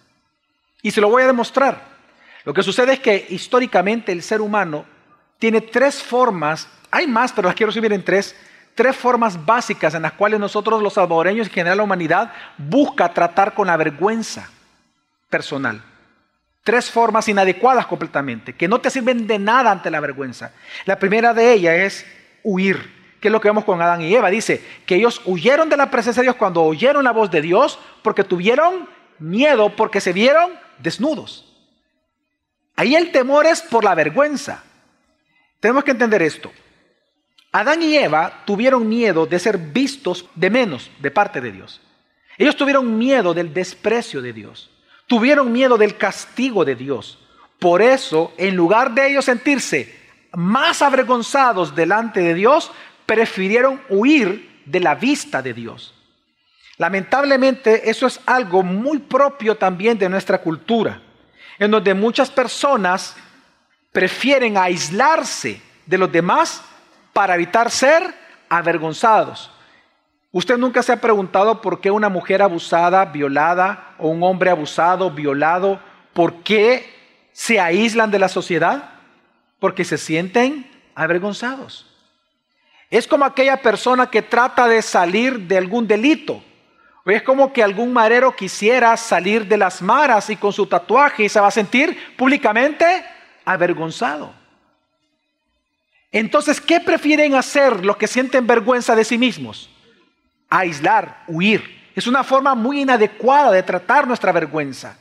Y 0.81 0.91
se 0.91 1.01
lo 1.01 1.09
voy 1.09 1.24
a 1.24 1.27
demostrar. 1.27 1.95
Lo 2.43 2.53
que 2.53 2.63
sucede 2.63 2.93
es 2.93 3.00
que 3.00 3.25
históricamente 3.29 4.12
el 4.12 4.21
ser 4.21 4.41
humano 4.41 4.85
tiene 5.39 5.62
tres 5.62 6.01
formas, 6.01 6.67
hay 6.91 7.07
más, 7.07 7.33
pero 7.33 7.47
las 7.47 7.55
quiero 7.55 7.71
subir 7.71 7.91
en 7.91 8.03
tres, 8.03 8.35
tres 8.75 8.96
formas 8.96 9.44
básicas 9.44 9.96
en 9.96 10.03
las 10.03 10.12
cuales 10.12 10.39
nosotros 10.39 10.84
los 10.84 10.94
salvadoreños 10.94 11.48
y 11.48 11.50
en 11.50 11.53
general 11.53 11.77
la 11.77 11.84
humanidad 11.84 12.32
busca 12.58 13.12
tratar 13.13 13.53
con 13.53 13.67
la 13.67 13.77
vergüenza 13.77 14.50
personal. 15.29 15.82
Tres 16.63 16.91
formas 16.91 17.27
inadecuadas 17.27 17.86
completamente, 17.86 18.53
que 18.53 18.67
no 18.67 18.79
te 18.79 18.89
sirven 18.89 19.25
de 19.27 19.39
nada 19.39 19.72
ante 19.72 19.89
la 19.89 20.00
vergüenza. 20.00 20.51
La 20.86 21.00
primera 21.00 21.34
de 21.34 21.53
ellas 21.53 21.75
es 21.75 22.05
huir, 22.44 23.17
que 23.22 23.29
es 23.29 23.32
lo 23.32 23.39
que 23.39 23.48
vemos 23.48 23.63
con 23.63 23.82
Adán 23.82 24.01
y 24.01 24.13
Eva. 24.13 24.29
Dice 24.29 24.63
que 24.86 24.96
ellos 24.96 25.22
huyeron 25.25 25.70
de 25.70 25.77
la 25.77 25.89
presencia 25.89 26.22
de 26.22 26.25
Dios 26.25 26.36
cuando 26.36 26.63
oyeron 26.63 27.03
la 27.03 27.12
voz 27.12 27.32
de 27.32 27.41
Dios 27.41 27.79
porque 28.01 28.24
tuvieron 28.24 28.89
miedo, 29.20 29.75
porque 29.75 30.01
se 30.01 30.12
vieron 30.12 30.51
desnudos. 30.79 31.51
Ahí 32.75 32.96
el 32.96 33.12
temor 33.12 33.46
es 33.46 33.62
por 33.62 33.84
la 33.84 33.96
vergüenza. 33.96 34.63
Tenemos 35.60 35.84
que 35.84 35.91
entender 35.91 36.22
esto. 36.22 36.51
Adán 37.57 37.81
y 37.81 37.95
Eva 37.95 38.43
tuvieron 38.43 38.89
miedo 38.89 39.25
de 39.25 39.39
ser 39.39 39.57
vistos 39.57 40.25
de 40.35 40.50
menos 40.50 40.91
de 41.00 41.09
parte 41.09 41.39
de 41.39 41.53
Dios. 41.53 41.79
Ellos 42.38 42.57
tuvieron 42.57 42.97
miedo 42.97 43.33
del 43.33 43.53
desprecio 43.53 44.21
de 44.21 44.33
Dios. 44.33 44.69
Tuvieron 45.07 45.53
miedo 45.53 45.77
del 45.77 45.95
castigo 45.95 46.65
de 46.65 46.75
Dios. 46.75 47.17
Por 47.57 47.81
eso, 47.81 48.33
en 48.35 48.57
lugar 48.57 48.93
de 48.93 49.09
ellos 49.09 49.24
sentirse 49.24 49.97
más 50.33 50.81
avergonzados 50.81 51.74
delante 51.74 52.19
de 52.19 52.33
Dios, 52.33 52.74
prefirieron 53.05 53.81
huir 53.88 54.63
de 54.65 54.81
la 54.81 54.95
vista 54.95 55.41
de 55.41 55.53
Dios. 55.53 55.93
Lamentablemente 56.75 57.89
eso 57.89 58.05
es 58.05 58.19
algo 58.25 58.63
muy 58.63 59.00
propio 59.00 59.55
también 59.55 59.97
de 59.97 60.09
nuestra 60.09 60.39
cultura, 60.39 61.01
en 61.57 61.71
donde 61.71 61.93
muchas 61.93 62.29
personas 62.29 63.15
prefieren 63.93 64.57
aislarse 64.57 65.62
de 65.85 65.97
los 65.97 66.12
demás 66.12 66.62
para 67.15 67.36
evitar 67.36 67.72
ser 67.72 68.13
avergonzados. 68.50 69.50
¿Usted 70.34 70.57
nunca 70.57 70.84
se 70.84 70.91
ha 70.91 71.00
preguntado 71.00 71.62
por 71.62 71.79
qué 71.79 71.89
una 71.89 72.10
mujer 72.10 72.41
abusada, 72.41 73.05
violada, 73.05 73.95
o 73.98 74.10
un 74.10 74.22
hombre 74.22 74.50
abusado, 74.50 75.10
violado, 75.10 75.79
por 76.12 76.43
qué 76.43 76.93
se 77.31 77.57
aíslan 77.57 78.12
de 78.12 78.19
la 78.19 78.27
sociedad? 78.27 78.89
Porque 79.60 79.86
se 79.86 79.98
sienten 79.98 80.69
avergonzados. 80.93 81.89
Es 82.89 83.07
como 83.07 83.24
aquella 83.24 83.62
persona 83.62 84.10
que 84.10 84.22
trata 84.22 84.67
de 84.67 84.81
salir 84.81 85.39
de 85.39 85.57
algún 85.57 85.88
delito. 85.88 86.43
O 87.05 87.12
es 87.12 87.24
como 87.24 87.53
que 87.53 87.63
algún 87.63 87.93
marero 87.93 88.36
quisiera 88.36 88.98
salir 88.98 89.48
de 89.48 89.55
las 89.55 89.81
maras 89.81 90.29
y 90.29 90.36
con 90.36 90.51
su 90.51 90.67
tatuaje 90.67 91.24
y 91.24 91.29
se 91.29 91.39
va 91.39 91.48
a 91.48 91.51
sentir 91.51 91.98
públicamente 92.17 92.86
avergonzado. 93.45 94.45
Entonces, 96.15 96.60
¿qué 96.60 96.79
prefieren 96.79 97.36
hacer 97.36 97.86
los 97.86 97.98
que 97.98 98.07
sienten 98.07 98.48
vergüenza 98.48 98.95
de 98.95 99.03
sí 99.03 99.17
mismos? 99.17 99.69
aislar, 100.50 101.24
huir. 101.27 101.84
Es 101.95 102.07
una 102.07 102.24
forma 102.24 102.55
muy 102.55 102.81
inadecuada 102.81 103.51
de 103.51 103.63
tratar 103.63 104.07
nuestra 104.07 104.31
vergüenza. 104.31 104.98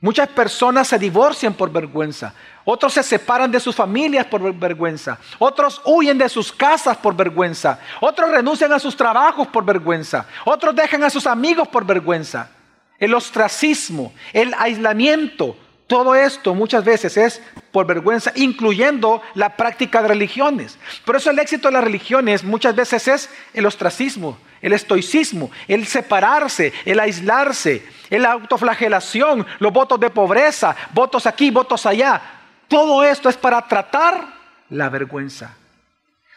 Muchas 0.00 0.28
personas 0.28 0.88
se 0.88 0.98
divorcian 0.98 1.54
por 1.54 1.70
vergüenza. 1.70 2.34
Otros 2.64 2.92
se 2.92 3.02
separan 3.02 3.50
de 3.50 3.60
sus 3.60 3.74
familias 3.74 4.26
por 4.26 4.52
vergüenza. 4.54 5.18
Otros 5.38 5.80
huyen 5.84 6.18
de 6.18 6.28
sus 6.28 6.52
casas 6.52 6.96
por 6.96 7.14
vergüenza. 7.14 7.78
Otros 8.00 8.30
renuncian 8.30 8.72
a 8.72 8.80
sus 8.80 8.96
trabajos 8.96 9.46
por 9.48 9.64
vergüenza. 9.64 10.26
Otros 10.44 10.74
dejan 10.74 11.04
a 11.04 11.10
sus 11.10 11.26
amigos 11.26 11.68
por 11.68 11.84
vergüenza. 11.84 12.50
El 12.98 13.14
ostracismo, 13.14 14.12
el 14.32 14.54
aislamiento, 14.58 15.56
todo 15.86 16.14
esto 16.14 16.54
muchas 16.54 16.84
veces 16.84 17.16
es 17.16 17.42
por 17.72 17.86
vergüenza, 17.86 18.32
incluyendo 18.36 19.22
la 19.34 19.56
práctica 19.56 20.02
de 20.02 20.08
religiones. 20.08 20.78
Por 21.04 21.16
eso 21.16 21.30
el 21.30 21.38
éxito 21.38 21.68
de 21.68 21.74
las 21.74 21.84
religiones 21.84 22.44
muchas 22.44 22.76
veces 22.76 23.08
es 23.08 23.30
el 23.54 23.66
ostracismo, 23.66 24.38
el 24.60 24.74
estoicismo, 24.74 25.50
el 25.66 25.86
separarse, 25.86 26.72
el 26.84 27.00
aislarse, 27.00 27.84
la 28.10 28.32
autoflagelación, 28.32 29.46
los 29.58 29.72
votos 29.72 29.98
de 29.98 30.10
pobreza, 30.10 30.76
votos 30.92 31.26
aquí, 31.26 31.50
votos 31.50 31.86
allá. 31.86 32.20
Todo 32.68 33.02
esto 33.02 33.28
es 33.28 33.36
para 33.36 33.66
tratar 33.66 34.26
la 34.68 34.88
vergüenza. 34.88 35.56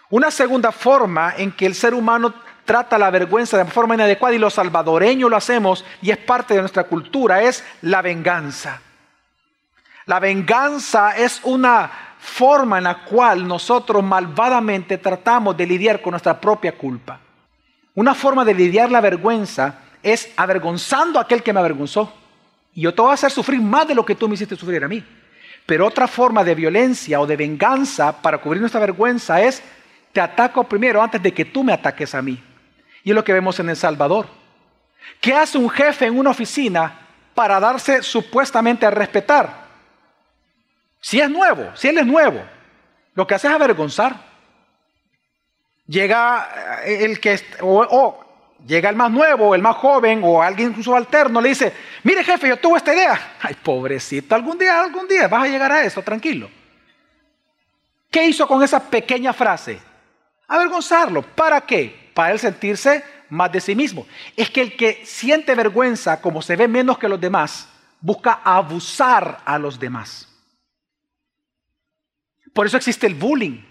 Una 0.09 0.31
segunda 0.31 0.71
forma 0.71 1.33
en 1.37 1.51
que 1.51 1.65
el 1.65 1.75
ser 1.75 1.93
humano 1.93 2.33
trata 2.63 2.97
la 2.97 3.09
vergüenza 3.09 3.57
de 3.57 3.65
forma 3.65 3.95
inadecuada 3.95 4.35
y 4.35 4.39
los 4.39 4.53
salvadoreños 4.53 5.29
lo 5.29 5.37
hacemos 5.37 5.85
y 6.01 6.11
es 6.11 6.17
parte 6.17 6.53
de 6.53 6.61
nuestra 6.61 6.85
cultura 6.85 7.41
es 7.43 7.63
la 7.81 8.01
venganza. 8.01 8.81
La 10.05 10.19
venganza 10.19 11.17
es 11.17 11.41
una 11.43 11.91
forma 12.19 12.77
en 12.77 12.83
la 12.83 13.03
cual 13.03 13.47
nosotros 13.47 14.03
malvadamente 14.03 14.97
tratamos 14.99 15.57
de 15.57 15.65
lidiar 15.65 16.01
con 16.01 16.11
nuestra 16.11 16.39
propia 16.39 16.77
culpa. 16.77 17.19
Una 17.95 18.13
forma 18.13 18.45
de 18.45 18.53
lidiar 18.53 18.91
la 18.91 19.01
vergüenza 19.01 19.79
es 20.03 20.31
avergonzando 20.37 21.17
a 21.17 21.23
aquel 21.23 21.41
que 21.41 21.53
me 21.53 21.59
avergonzó. 21.59 22.13
Y 22.73 22.81
yo 22.81 22.93
te 22.93 23.01
voy 23.01 23.11
a 23.11 23.13
hacer 23.15 23.31
sufrir 23.31 23.61
más 23.61 23.87
de 23.87 23.95
lo 23.95 24.05
que 24.05 24.15
tú 24.15 24.27
me 24.27 24.35
hiciste 24.35 24.55
sufrir 24.55 24.83
a 24.83 24.87
mí. 24.87 25.03
Pero 25.65 25.87
otra 25.87 26.07
forma 26.07 26.43
de 26.43 26.53
violencia 26.53 27.19
o 27.19 27.25
de 27.25 27.37
venganza 27.37 28.21
para 28.21 28.37
cubrir 28.37 28.61
nuestra 28.61 28.81
vergüenza 28.81 29.41
es 29.41 29.63
te 30.11 30.21
ataco 30.21 30.63
primero 30.65 31.01
antes 31.01 31.21
de 31.21 31.33
que 31.33 31.45
tú 31.45 31.63
me 31.63 31.73
ataques 31.73 32.13
a 32.13 32.21
mí. 32.21 32.41
Y 33.03 33.09
es 33.09 33.15
lo 33.15 33.23
que 33.23 33.33
vemos 33.33 33.59
en 33.59 33.69
El 33.69 33.75
Salvador. 33.75 34.27
¿Qué 35.19 35.33
hace 35.33 35.57
un 35.57 35.69
jefe 35.69 36.05
en 36.05 36.17
una 36.17 36.29
oficina 36.29 36.99
para 37.33 37.59
darse 37.59 38.03
supuestamente 38.03 38.85
a 38.85 38.91
respetar? 38.91 39.64
Si 41.05 41.21
es 41.21 41.29
nuevo, 41.29 41.69
si 41.75 41.89
él 41.89 41.99
es 41.99 42.07
nuevo, 42.07 42.43
lo 43.13 43.27
que 43.27 43.35
hace 43.35 43.45
es 43.45 43.53
avergonzar. 43.53 44.15
Llega 45.85 46.81
eh, 46.83 47.05
el 47.05 47.19
que, 47.19 47.39
o, 47.61 48.25
llega 48.65 48.89
el 48.89 48.95
más 48.95 49.11
nuevo, 49.11 49.53
el 49.53 49.61
más 49.61 49.75
joven, 49.75 50.21
o 50.23 50.41
alguien 50.41 50.83
subalterno, 50.83 51.39
le 51.41 51.49
dice, 51.49 51.71
mire 52.01 52.23
jefe, 52.23 52.47
yo 52.47 52.57
tuve 52.57 52.79
esta 52.79 52.95
idea. 52.95 53.35
Ay, 53.43 53.53
pobrecito, 53.53 54.33
algún 54.33 54.57
día, 54.57 54.81
algún 54.81 55.07
día 55.07 55.27
vas 55.27 55.43
a 55.43 55.47
llegar 55.47 55.71
a 55.71 55.83
eso, 55.83 56.01
tranquilo. 56.01 56.49
¿Qué 58.09 58.25
hizo 58.25 58.47
con 58.47 58.63
esa 58.63 58.79
pequeña 58.79 59.31
frase? 59.31 59.79
Avergonzarlo. 60.47 61.21
¿Para 61.21 61.61
qué? 61.61 62.09
Para 62.15 62.31
él 62.31 62.39
sentirse 62.39 63.03
más 63.29 63.51
de 63.51 63.61
sí 63.61 63.75
mismo. 63.75 64.07
Es 64.35 64.49
que 64.49 64.61
el 64.61 64.75
que 64.75 65.05
siente 65.05 65.53
vergüenza, 65.53 66.19
como 66.19 66.41
se 66.41 66.55
ve 66.55 66.67
menos 66.67 66.97
que 66.97 67.07
los 67.07 67.21
demás, 67.21 67.69
busca 68.01 68.41
abusar 68.43 69.37
a 69.45 69.59
los 69.59 69.79
demás. 69.79 70.31
Por 72.55 72.65
eso 72.65 72.77
existe 72.77 73.05
el 73.05 73.15
bullying. 73.15 73.61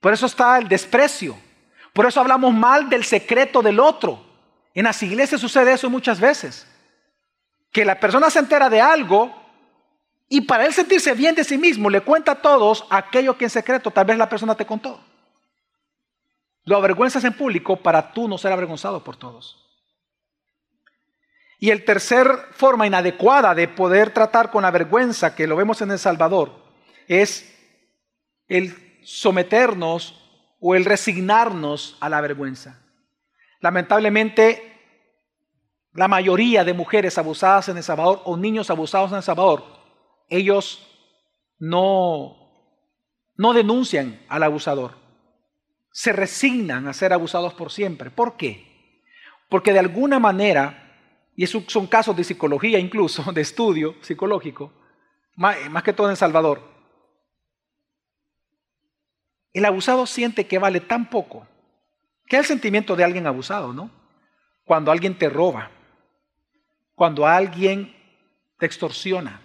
Por 0.00 0.14
eso 0.14 0.24
está 0.24 0.56
el 0.56 0.68
desprecio. 0.68 1.36
Por 1.92 2.06
eso 2.06 2.18
hablamos 2.18 2.54
mal 2.54 2.88
del 2.88 3.04
secreto 3.04 3.60
del 3.60 3.78
otro. 3.78 4.24
En 4.72 4.84
las 4.84 5.02
iglesias 5.02 5.38
sucede 5.38 5.74
eso 5.74 5.90
muchas 5.90 6.18
veces. 6.18 6.66
Que 7.70 7.84
la 7.84 8.00
persona 8.00 8.30
se 8.30 8.38
entera 8.38 8.70
de 8.70 8.80
algo 8.80 9.34
y 10.30 10.40
para 10.40 10.64
él 10.64 10.72
sentirse 10.72 11.12
bien 11.12 11.34
de 11.34 11.44
sí 11.44 11.58
mismo 11.58 11.90
le 11.90 12.00
cuenta 12.00 12.32
a 12.32 12.40
todos 12.40 12.86
aquello 12.88 13.36
que 13.36 13.44
en 13.44 13.50
secreto 13.50 13.90
tal 13.90 14.06
vez 14.06 14.16
la 14.16 14.30
persona 14.30 14.54
te 14.54 14.64
contó. 14.64 14.98
Lo 16.64 16.78
avergüenzas 16.78 17.22
en 17.24 17.34
público 17.34 17.76
para 17.76 18.12
tú 18.12 18.28
no 18.28 18.38
ser 18.38 18.50
avergonzado 18.50 19.04
por 19.04 19.16
todos. 19.16 19.62
Y 21.58 21.68
el 21.68 21.84
tercer 21.84 22.30
forma 22.52 22.86
inadecuada 22.86 23.54
de 23.54 23.68
poder 23.68 24.14
tratar 24.14 24.50
con 24.50 24.62
la 24.62 24.70
vergüenza 24.70 25.34
que 25.34 25.46
lo 25.46 25.54
vemos 25.54 25.82
en 25.82 25.90
El 25.90 25.98
Salvador 25.98 26.66
es 27.08 27.57
el 28.48 29.00
someternos 29.04 30.14
o 30.60 30.74
el 30.74 30.84
resignarnos 30.84 31.96
a 32.00 32.08
la 32.08 32.20
vergüenza. 32.20 32.80
Lamentablemente, 33.60 34.68
la 35.94 36.08
mayoría 36.08 36.64
de 36.64 36.74
mujeres 36.74 37.18
abusadas 37.18 37.68
en 37.68 37.76
El 37.76 37.82
Salvador 37.82 38.22
o 38.24 38.36
niños 38.36 38.70
abusados 38.70 39.10
en 39.10 39.18
El 39.18 39.22
Salvador, 39.22 39.64
ellos 40.28 40.86
no, 41.58 42.36
no 43.36 43.52
denuncian 43.52 44.20
al 44.28 44.42
abusador. 44.42 44.92
Se 45.90 46.12
resignan 46.12 46.86
a 46.86 46.92
ser 46.92 47.12
abusados 47.12 47.54
por 47.54 47.72
siempre. 47.72 48.10
¿Por 48.10 48.36
qué? 48.36 49.02
Porque 49.48 49.72
de 49.72 49.78
alguna 49.80 50.18
manera, 50.18 51.32
y 51.34 51.44
esos 51.44 51.64
son 51.66 51.86
casos 51.86 52.16
de 52.16 52.24
psicología 52.24 52.78
incluso, 52.78 53.22
de 53.32 53.40
estudio 53.40 53.96
psicológico, 54.02 54.72
más, 55.34 55.56
más 55.70 55.82
que 55.82 55.92
todo 55.92 56.08
en 56.08 56.12
El 56.12 56.16
Salvador, 56.16 56.77
el 59.58 59.64
abusado 59.64 60.06
siente 60.06 60.46
que 60.46 60.58
vale 60.58 60.80
tan 60.80 61.10
poco. 61.10 61.46
¿Qué 62.26 62.36
es 62.36 62.40
el 62.40 62.46
sentimiento 62.46 62.96
de 62.96 63.04
alguien 63.04 63.26
abusado, 63.26 63.72
no? 63.72 63.90
Cuando 64.64 64.90
alguien 64.90 65.16
te 65.16 65.28
roba, 65.28 65.70
cuando 66.94 67.26
alguien 67.26 67.94
te 68.58 68.66
extorsiona, 68.66 69.40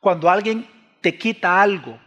cuando 0.00 0.28
alguien 0.28 0.68
te 1.00 1.16
quita 1.16 1.62
algo, 1.62 1.98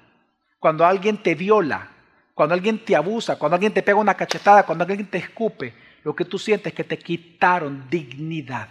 cuando 0.60 0.86
alguien 0.86 1.22
te 1.22 1.36
viola, 1.36 1.90
cuando 2.34 2.54
alguien 2.56 2.84
te 2.84 2.96
abusa, 2.96 3.38
cuando 3.38 3.56
alguien 3.56 3.74
te 3.74 3.84
pega 3.84 3.98
una 3.98 4.16
cachetada, 4.16 4.66
cuando 4.66 4.84
alguien 4.84 5.10
te 5.10 5.18
escupe, 5.18 5.74
lo 6.04 6.16
que 6.16 6.26
tú 6.26 6.38
sientes 6.38 6.68
es 6.72 6.74
que 6.74 6.84
te 6.84 7.00
quitaron 7.00 7.90
dignidad. 7.90 8.70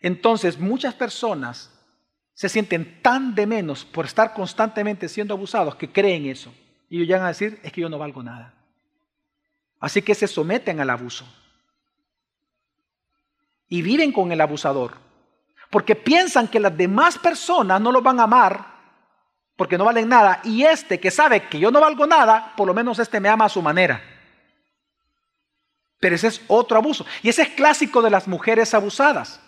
Entonces, 0.00 0.58
muchas 0.58 0.94
personas 0.94 1.77
se 2.38 2.48
sienten 2.48 3.02
tan 3.02 3.34
de 3.34 3.48
menos 3.48 3.84
por 3.84 4.04
estar 4.04 4.32
constantemente 4.32 5.08
siendo 5.08 5.34
abusados 5.34 5.74
que 5.74 5.90
creen 5.90 6.26
eso. 6.26 6.54
Y 6.88 6.98
ellos 6.98 7.08
llegan 7.08 7.24
a 7.24 7.34
decir, 7.34 7.58
es 7.64 7.72
que 7.72 7.80
yo 7.80 7.88
no 7.88 7.98
valgo 7.98 8.22
nada. 8.22 8.54
Así 9.80 10.02
que 10.02 10.14
se 10.14 10.28
someten 10.28 10.78
al 10.78 10.88
abuso. 10.88 11.26
Y 13.68 13.82
viven 13.82 14.12
con 14.12 14.30
el 14.30 14.40
abusador. 14.40 14.98
Porque 15.68 15.96
piensan 15.96 16.46
que 16.46 16.60
las 16.60 16.76
demás 16.76 17.18
personas 17.18 17.80
no 17.80 17.90
lo 17.90 18.02
van 18.02 18.20
a 18.20 18.22
amar 18.22 18.66
porque 19.56 19.76
no 19.76 19.84
valen 19.84 20.08
nada. 20.08 20.40
Y 20.44 20.62
este 20.62 21.00
que 21.00 21.10
sabe 21.10 21.48
que 21.48 21.58
yo 21.58 21.72
no 21.72 21.80
valgo 21.80 22.06
nada, 22.06 22.54
por 22.56 22.68
lo 22.68 22.72
menos 22.72 23.00
este 23.00 23.18
me 23.18 23.28
ama 23.28 23.46
a 23.46 23.48
su 23.48 23.62
manera. 23.62 24.00
Pero 25.98 26.14
ese 26.14 26.28
es 26.28 26.40
otro 26.46 26.76
abuso. 26.76 27.04
Y 27.20 27.30
ese 27.30 27.42
es 27.42 27.48
clásico 27.48 28.00
de 28.00 28.10
las 28.10 28.28
mujeres 28.28 28.74
abusadas. 28.74 29.40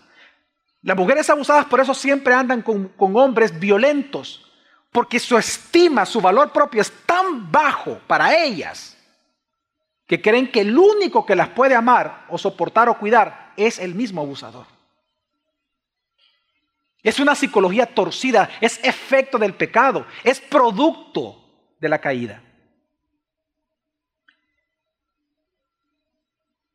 Las 0.82 0.96
mujeres 0.96 1.28
abusadas 1.28 1.66
por 1.66 1.80
eso 1.80 1.92
siempre 1.94 2.32
andan 2.32 2.62
con, 2.62 2.92
hombres 2.98 3.58
violentos, 3.58 4.46
porque 4.90 5.18
su 5.18 5.36
estima, 5.36 6.06
su 6.06 6.20
valor 6.20 6.52
propio 6.52 6.80
es 6.80 6.90
tan 7.04 7.50
bajo 7.50 8.00
para 8.06 8.34
ellas 8.34 8.96
que 10.06 10.20
creen 10.20 10.50
que 10.50 10.62
el 10.62 10.76
único 10.76 11.24
que 11.24 11.36
las 11.36 11.50
puede 11.50 11.74
amar 11.74 12.26
o 12.28 12.38
soportar 12.38 12.88
o 12.88 12.98
cuidar 12.98 13.52
es 13.56 13.78
el 13.78 13.94
mismo 13.94 14.22
abusador. 14.22 14.66
Es 17.02 17.20
una 17.20 17.34
psicología 17.34 17.86
torcida, 17.86 18.50
es 18.60 18.80
efecto 18.82 19.38
del 19.38 19.54
pecado, 19.54 20.06
es 20.24 20.40
producto 20.40 21.40
de 21.78 21.88
la 21.88 22.00
caída. 22.00 22.42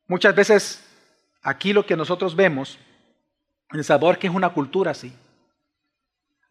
Muchas 0.08 0.36
veces 0.36 0.84
aquí 1.42 1.74
lo 1.74 1.86
que 1.86 1.98
nosotros 1.98 2.36
vemos 2.36 2.80
El 3.72 3.84
Salvador 3.84 4.18
que 4.18 4.28
es 4.28 4.34
una 4.34 4.50
cultura 4.50 4.92
así. 4.92 5.14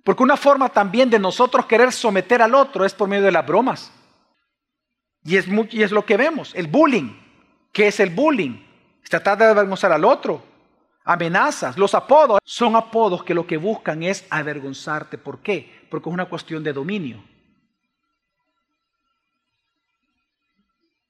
Porque 0.02 0.22
una 0.22 0.36
forma 0.36 0.68
también 0.68 1.08
de 1.08 1.18
nosotros 1.18 1.66
querer 1.66 1.92
someter 1.92 2.42
al 2.42 2.54
otro 2.54 2.84
es 2.84 2.92
por 2.92 3.08
medio 3.08 3.24
de 3.24 3.32
las 3.32 3.46
bromas. 3.46 3.90
Y 5.24 5.36
es, 5.36 5.46
y 5.70 5.82
es 5.82 5.90
lo 5.90 6.04
que 6.04 6.18
vemos, 6.18 6.54
el 6.54 6.66
bullying. 6.66 7.16
¿Qué 7.72 7.88
es 7.88 7.98
el 8.00 8.10
bullying? 8.10 8.62
Es 9.02 9.08
tratar 9.08 9.38
de 9.38 9.46
avergonzar 9.46 9.90
al 9.90 10.04
otro. 10.04 10.42
Amenazas, 11.04 11.76
los 11.76 11.94
apodos 11.94 12.38
son 12.44 12.76
apodos 12.76 13.24
que 13.24 13.34
lo 13.34 13.46
que 13.46 13.56
buscan 13.56 14.02
es 14.02 14.26
avergonzarte. 14.30 15.18
¿Por 15.18 15.40
qué? 15.40 15.86
Porque 15.90 16.08
es 16.08 16.12
una 16.12 16.26
cuestión 16.26 16.62
de 16.62 16.72
dominio. 16.72 17.22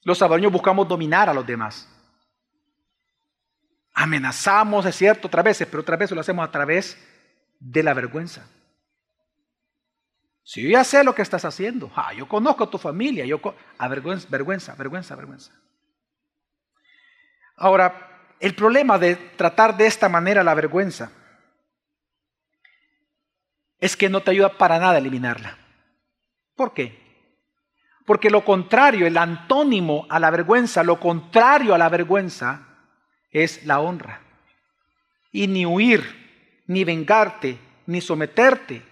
Los 0.03 0.19
salvadoreños 0.19 0.53
buscamos 0.53 0.87
dominar 0.87 1.29
a 1.29 1.35
los 1.35 1.47
demás. 1.47 1.89
Amenazamos, 3.95 4.85
es 4.87 4.97
cierto, 4.97 5.29
otras 5.29 5.45
veces, 5.45 5.69
pero 5.69 5.83
otras 5.83 5.99
veces 5.99 6.15
lo 6.15 6.21
hacemos 6.21 6.47
a 6.47 6.51
través 6.51 6.99
de 7.61 7.83
la 7.83 7.95
vergüenza. 7.95 8.47
Si 10.43 10.63
yo 10.63 10.69
ya 10.69 10.85
sé 10.85 11.03
lo 11.05 11.15
que 11.15 11.23
estás 11.23 11.45
haciendo, 11.45 11.91
ah, 11.95 12.13
yo 12.13 12.29
conozco 12.29 12.65
a 12.65 12.71
tu 12.71 12.77
familia, 12.77 13.25
yo 13.25 13.41
vergüenza, 13.89 14.29
vergüenza, 14.29 14.75
vergüenza, 14.75 15.17
vergüenza. 15.17 15.53
Ahora, 17.57 18.35
el 18.41 18.55
problema 18.55 18.99
de 18.99 19.17
tratar 19.17 19.77
de 19.77 19.87
esta 19.87 20.09
manera 20.09 20.45
la 20.45 20.55
vergüenza 20.55 21.13
es 23.79 23.97
que 23.97 24.09
no 24.09 24.23
te 24.23 24.33
ayuda 24.33 24.59
para 24.59 24.79
nada 24.79 24.95
a 24.95 24.99
eliminarla. 24.99 25.57
¿Por 26.57 26.75
qué? 26.75 27.03
Porque 28.05 28.29
lo 28.29 28.45
contrario, 28.45 29.07
el 29.07 29.17
antónimo 29.17 30.07
a 30.11 30.19
la 30.19 30.31
vergüenza, 30.31 30.83
lo 30.83 31.01
contrario 31.01 31.75
a 31.75 31.79
la 31.79 31.89
vergüenza 31.89 32.74
es 33.35 33.67
la 33.67 33.81
honra. 33.81 34.23
Y 35.31 35.49
ni 35.49 35.67
huir, 35.67 36.63
ni 36.67 36.85
vengarte, 36.85 37.59
ni 37.87 38.01
someterte 38.01 38.83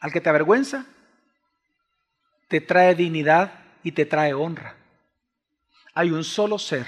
al 0.00 0.10
que 0.10 0.20
te 0.20 0.30
avergüenza, 0.30 0.86
te 2.48 2.60
trae 2.60 2.94
dignidad 2.94 3.52
y 3.84 3.92
te 3.92 4.06
trae 4.06 4.34
honra. 4.34 4.74
Hay 5.94 6.10
un 6.10 6.24
solo 6.24 6.58
ser 6.58 6.86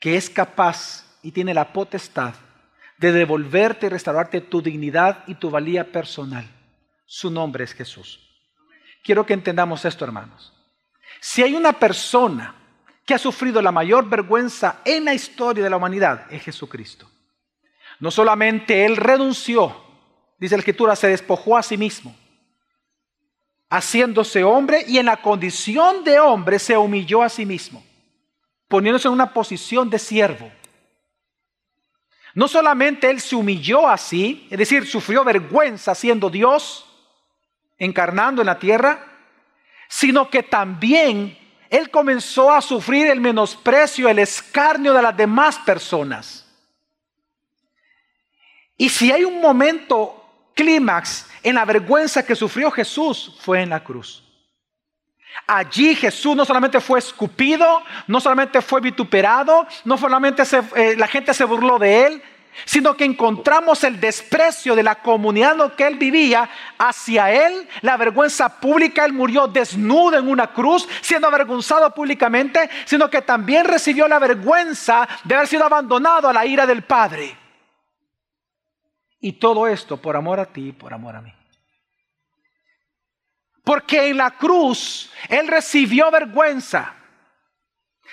que 0.00 0.16
es 0.16 0.30
capaz 0.30 1.04
y 1.22 1.32
tiene 1.32 1.52
la 1.52 1.72
potestad 1.72 2.34
de 2.98 3.12
devolverte 3.12 3.86
y 3.86 3.88
restaurarte 3.88 4.40
tu 4.40 4.62
dignidad 4.62 5.24
y 5.26 5.34
tu 5.34 5.50
valía 5.50 5.90
personal. 5.90 6.48
Su 7.04 7.30
nombre 7.30 7.64
es 7.64 7.74
Jesús. 7.74 8.20
Quiero 9.02 9.26
que 9.26 9.34
entendamos 9.34 9.84
esto, 9.84 10.04
hermanos. 10.04 10.52
Si 11.20 11.42
hay 11.42 11.54
una 11.54 11.72
persona 11.72 12.61
que 13.04 13.14
ha 13.14 13.18
sufrido 13.18 13.60
la 13.60 13.72
mayor 13.72 14.08
vergüenza 14.08 14.80
en 14.84 15.04
la 15.04 15.14
historia 15.14 15.64
de 15.64 15.70
la 15.70 15.76
humanidad, 15.76 16.26
es 16.30 16.42
Jesucristo. 16.42 17.08
No 17.98 18.10
solamente 18.10 18.84
Él 18.84 18.96
renunció, 18.96 19.76
dice 20.38 20.56
la 20.56 20.60
Escritura, 20.60 20.96
se 20.96 21.08
despojó 21.08 21.56
a 21.56 21.62
sí 21.62 21.76
mismo, 21.76 22.14
haciéndose 23.70 24.44
hombre 24.44 24.84
y 24.86 24.98
en 24.98 25.06
la 25.06 25.16
condición 25.16 26.04
de 26.04 26.20
hombre 26.20 26.58
se 26.58 26.76
humilló 26.76 27.22
a 27.22 27.28
sí 27.28 27.46
mismo, 27.46 27.84
poniéndose 28.68 29.08
en 29.08 29.14
una 29.14 29.32
posición 29.32 29.88
de 29.88 29.98
siervo. 29.98 30.50
No 32.34 32.48
solamente 32.48 33.10
Él 33.10 33.20
se 33.20 33.36
humilló 33.36 33.88
así, 33.88 34.46
es 34.50 34.58
decir, 34.58 34.86
sufrió 34.86 35.24
vergüenza 35.24 35.94
siendo 35.94 36.30
Dios, 36.30 36.86
encarnando 37.78 38.42
en 38.42 38.46
la 38.46 38.58
tierra, 38.58 39.06
sino 39.88 40.30
que 40.30 40.42
también 40.42 41.38
Él 41.72 41.90
comenzó 41.90 42.52
a 42.52 42.60
sufrir 42.60 43.06
el 43.06 43.18
menosprecio, 43.18 44.06
el 44.06 44.18
escarnio 44.18 44.92
de 44.92 45.00
las 45.00 45.16
demás 45.16 45.58
personas. 45.60 46.46
Y 48.76 48.90
si 48.90 49.10
hay 49.10 49.24
un 49.24 49.40
momento 49.40 50.50
clímax 50.52 51.26
en 51.42 51.54
la 51.54 51.64
vergüenza 51.64 52.26
que 52.26 52.36
sufrió 52.36 52.70
Jesús, 52.70 53.38
fue 53.40 53.62
en 53.62 53.70
la 53.70 53.82
cruz. 53.82 54.22
Allí 55.46 55.94
Jesús 55.94 56.36
no 56.36 56.44
solamente 56.44 56.78
fue 56.78 56.98
escupido, 56.98 57.82
no 58.06 58.20
solamente 58.20 58.60
fue 58.60 58.82
vituperado, 58.82 59.66
no 59.86 59.96
solamente 59.96 60.42
eh, 60.76 60.94
la 60.98 61.08
gente 61.08 61.32
se 61.32 61.44
burló 61.44 61.78
de 61.78 62.04
él, 62.04 62.22
sino 62.64 62.96
que 62.96 63.04
encontramos 63.04 63.84
el 63.84 64.00
desprecio 64.00 64.74
de 64.74 64.82
la 64.82 64.96
comunidad 64.96 65.52
en 65.52 65.58
la 65.58 65.76
que 65.76 65.86
él 65.86 65.96
vivía 65.96 66.48
hacia 66.78 67.30
él, 67.32 67.68
la 67.80 67.96
vergüenza 67.96 68.60
pública, 68.60 69.04
él 69.04 69.12
murió 69.12 69.48
desnudo 69.48 70.18
en 70.18 70.28
una 70.28 70.52
cruz, 70.52 70.88
siendo 71.00 71.28
avergonzado 71.28 71.92
públicamente, 71.94 72.68
sino 72.84 73.08
que 73.08 73.22
también 73.22 73.64
recibió 73.64 74.08
la 74.08 74.18
vergüenza 74.18 75.08
de 75.24 75.34
haber 75.34 75.48
sido 75.48 75.64
abandonado 75.64 76.28
a 76.28 76.32
la 76.32 76.46
ira 76.46 76.66
del 76.66 76.82
Padre. 76.82 77.36
Y 79.20 79.32
todo 79.34 79.68
esto 79.68 79.96
por 79.96 80.16
amor 80.16 80.40
a 80.40 80.46
ti 80.46 80.68
y 80.68 80.72
por 80.72 80.92
amor 80.92 81.16
a 81.16 81.20
mí. 81.20 81.32
Porque 83.64 84.08
en 84.08 84.16
la 84.16 84.32
cruz 84.32 85.10
él 85.28 85.46
recibió 85.46 86.10
vergüenza. 86.10 86.96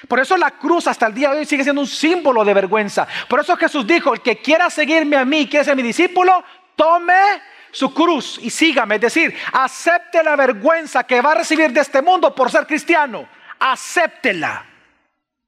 Por 0.07 0.19
eso 0.19 0.37
la 0.37 0.51
cruz 0.51 0.87
hasta 0.87 1.07
el 1.07 1.13
día 1.13 1.31
de 1.31 1.39
hoy 1.39 1.45
sigue 1.45 1.63
siendo 1.63 1.81
un 1.81 1.87
símbolo 1.87 2.45
de 2.45 2.53
vergüenza. 2.53 3.07
Por 3.27 3.39
eso 3.39 3.55
Jesús 3.57 3.85
dijo, 3.85 4.13
el 4.13 4.21
que 4.21 4.37
quiera 4.37 4.69
seguirme 4.69 5.17
a 5.17 5.25
mí, 5.25 5.47
quiere 5.47 5.65
ser 5.65 5.75
mi 5.75 5.83
discípulo, 5.83 6.43
tome 6.75 7.41
su 7.71 7.93
cruz 7.93 8.39
y 8.41 8.49
sígame. 8.49 8.95
Es 8.95 9.01
decir, 9.01 9.35
acepte 9.51 10.23
la 10.23 10.35
vergüenza 10.35 11.03
que 11.03 11.21
va 11.21 11.33
a 11.33 11.35
recibir 11.35 11.71
de 11.71 11.81
este 11.81 12.01
mundo 12.01 12.33
por 12.33 12.49
ser 12.49 12.65
cristiano. 12.65 13.27
Acéptela. 13.59 14.65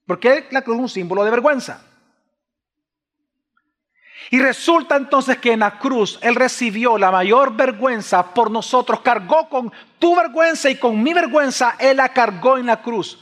Porque 0.05 0.47
la 0.51 0.61
cruz 0.61 0.75
es 0.75 0.81
un 0.81 0.89
símbolo 0.89 1.23
de 1.23 1.31
vergüenza. 1.31 1.85
Y 4.29 4.39
resulta 4.39 4.95
entonces 4.95 5.37
que 5.37 5.53
en 5.53 5.59
la 5.59 5.77
cruz 5.77 6.19
Él 6.21 6.35
recibió 6.35 6.97
la 6.97 7.11
mayor 7.11 7.55
vergüenza 7.55 8.33
por 8.33 8.51
nosotros, 8.51 9.01
cargó 9.01 9.49
con 9.49 9.71
tu 9.99 10.15
vergüenza 10.15 10.69
y 10.69 10.77
con 10.77 11.01
mi 11.01 11.13
vergüenza, 11.13 11.75
Él 11.79 11.97
la 11.97 12.09
cargó 12.09 12.57
en 12.57 12.67
la 12.67 12.81
cruz. 12.81 13.19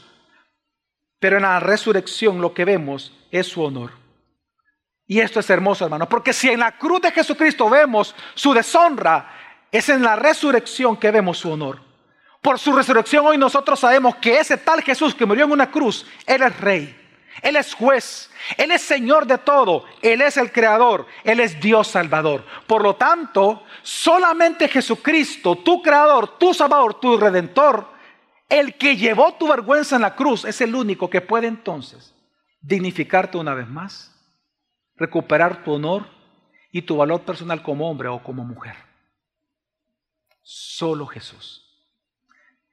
Pero 1.20 1.36
en 1.36 1.42
la 1.42 1.60
resurrección 1.60 2.40
lo 2.40 2.52
que 2.52 2.64
vemos 2.64 3.12
es 3.30 3.46
su 3.46 3.62
honor. 3.62 3.92
Y 5.06 5.20
esto 5.20 5.40
es 5.40 5.50
hermoso, 5.50 5.84
hermano, 5.84 6.08
porque 6.08 6.32
si 6.32 6.48
en 6.48 6.60
la 6.60 6.78
cruz 6.78 7.02
de 7.02 7.10
Jesucristo 7.10 7.68
vemos 7.68 8.14
su 8.34 8.54
deshonra, 8.54 9.30
es 9.70 9.88
en 9.88 10.02
la 10.02 10.16
resurrección 10.16 10.96
que 10.96 11.10
vemos 11.10 11.38
su 11.38 11.50
honor. 11.50 11.80
Por 12.40 12.58
su 12.58 12.72
resurrección 12.72 13.26
hoy 13.26 13.36
nosotros 13.36 13.80
sabemos 13.80 14.16
que 14.16 14.38
ese 14.38 14.56
tal 14.56 14.82
Jesús 14.82 15.14
que 15.14 15.26
murió 15.26 15.44
en 15.44 15.52
una 15.52 15.70
cruz, 15.70 16.06
Él 16.26 16.42
es 16.42 16.58
rey, 16.58 16.96
Él 17.42 17.56
es 17.56 17.74
juez, 17.74 18.30
Él 18.56 18.70
es 18.70 18.80
Señor 18.80 19.26
de 19.26 19.36
todo, 19.38 19.84
Él 20.00 20.22
es 20.22 20.38
el 20.38 20.50
Creador, 20.50 21.06
Él 21.22 21.40
es 21.40 21.60
Dios 21.60 21.88
Salvador. 21.88 22.44
Por 22.66 22.82
lo 22.82 22.96
tanto, 22.96 23.64
solamente 23.82 24.68
Jesucristo, 24.68 25.56
tu 25.56 25.82
Creador, 25.82 26.38
tu 26.38 26.54
Salvador, 26.54 26.94
tu 26.94 27.18
Redentor, 27.18 27.99
el 28.50 28.74
que 28.74 28.96
llevó 28.96 29.34
tu 29.34 29.48
vergüenza 29.48 29.96
en 29.96 30.02
la 30.02 30.16
cruz 30.16 30.44
es 30.44 30.60
el 30.60 30.74
único 30.74 31.08
que 31.08 31.20
puede 31.20 31.46
entonces 31.46 32.14
dignificarte 32.60 33.38
una 33.38 33.54
vez 33.54 33.68
más, 33.68 34.14
recuperar 34.96 35.64
tu 35.64 35.72
honor 35.72 36.06
y 36.72 36.82
tu 36.82 36.96
valor 36.96 37.22
personal 37.22 37.62
como 37.62 37.88
hombre 37.88 38.08
o 38.08 38.22
como 38.22 38.44
mujer. 38.44 38.74
Solo 40.42 41.06
Jesús. 41.06 41.66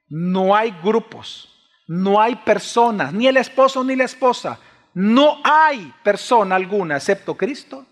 No 0.08 0.54
hay 0.54 0.72
grupos, 0.82 1.48
no 1.86 2.20
hay 2.20 2.36
personas, 2.36 3.12
ni 3.12 3.26
el 3.26 3.36
esposo 3.36 3.84
ni 3.84 3.94
la 3.94 4.04
esposa. 4.04 4.58
No 4.94 5.40
hay 5.44 5.92
persona 6.02 6.56
alguna, 6.56 6.96
excepto 6.96 7.36
Cristo, 7.36 7.86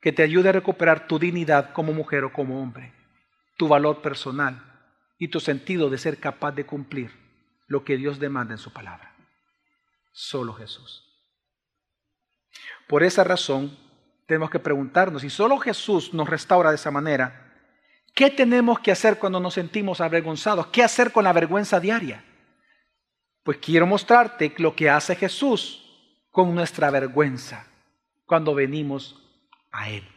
que 0.00 0.12
te 0.12 0.22
ayude 0.22 0.50
a 0.50 0.52
recuperar 0.52 1.06
tu 1.06 1.18
dignidad 1.18 1.72
como 1.72 1.92
mujer 1.92 2.24
o 2.24 2.32
como 2.32 2.60
hombre, 2.60 2.92
tu 3.56 3.66
valor 3.66 4.02
personal 4.02 4.65
y 5.18 5.28
tu 5.28 5.40
sentido 5.40 5.90
de 5.90 5.98
ser 5.98 6.18
capaz 6.18 6.52
de 6.52 6.66
cumplir 6.66 7.10
lo 7.66 7.84
que 7.84 7.96
Dios 7.96 8.18
demanda 8.18 8.54
en 8.54 8.58
su 8.58 8.72
palabra. 8.72 9.14
Solo 10.12 10.54
Jesús. 10.54 11.04
Por 12.86 13.02
esa 13.02 13.24
razón, 13.24 13.76
tenemos 14.26 14.50
que 14.50 14.58
preguntarnos, 14.58 15.22
si 15.22 15.30
solo 15.30 15.58
Jesús 15.58 16.14
nos 16.14 16.28
restaura 16.28 16.70
de 16.70 16.76
esa 16.76 16.90
manera, 16.90 17.54
¿qué 18.14 18.30
tenemos 18.30 18.78
que 18.80 18.92
hacer 18.92 19.18
cuando 19.18 19.40
nos 19.40 19.54
sentimos 19.54 20.00
avergonzados? 20.00 20.68
¿Qué 20.68 20.82
hacer 20.82 21.12
con 21.12 21.24
la 21.24 21.32
vergüenza 21.32 21.80
diaria? 21.80 22.24
Pues 23.42 23.58
quiero 23.58 23.86
mostrarte 23.86 24.54
lo 24.58 24.74
que 24.74 24.90
hace 24.90 25.16
Jesús 25.16 25.82
con 26.30 26.54
nuestra 26.54 26.90
vergüenza 26.90 27.66
cuando 28.24 28.54
venimos 28.54 29.22
a 29.70 29.90
Él 29.90 30.15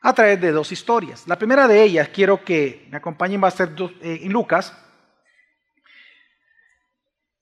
a 0.00 0.14
través 0.14 0.40
de 0.40 0.52
dos 0.52 0.72
historias. 0.72 1.26
La 1.26 1.36
primera 1.36 1.68
de 1.68 1.82
ellas, 1.82 2.08
quiero 2.08 2.44
que 2.44 2.86
me 2.90 2.96
acompañen, 2.96 3.42
va 3.42 3.48
a 3.48 3.52
ser 3.52 3.72
eh, 4.00 4.20
en 4.22 4.32
Lucas. 4.32 4.76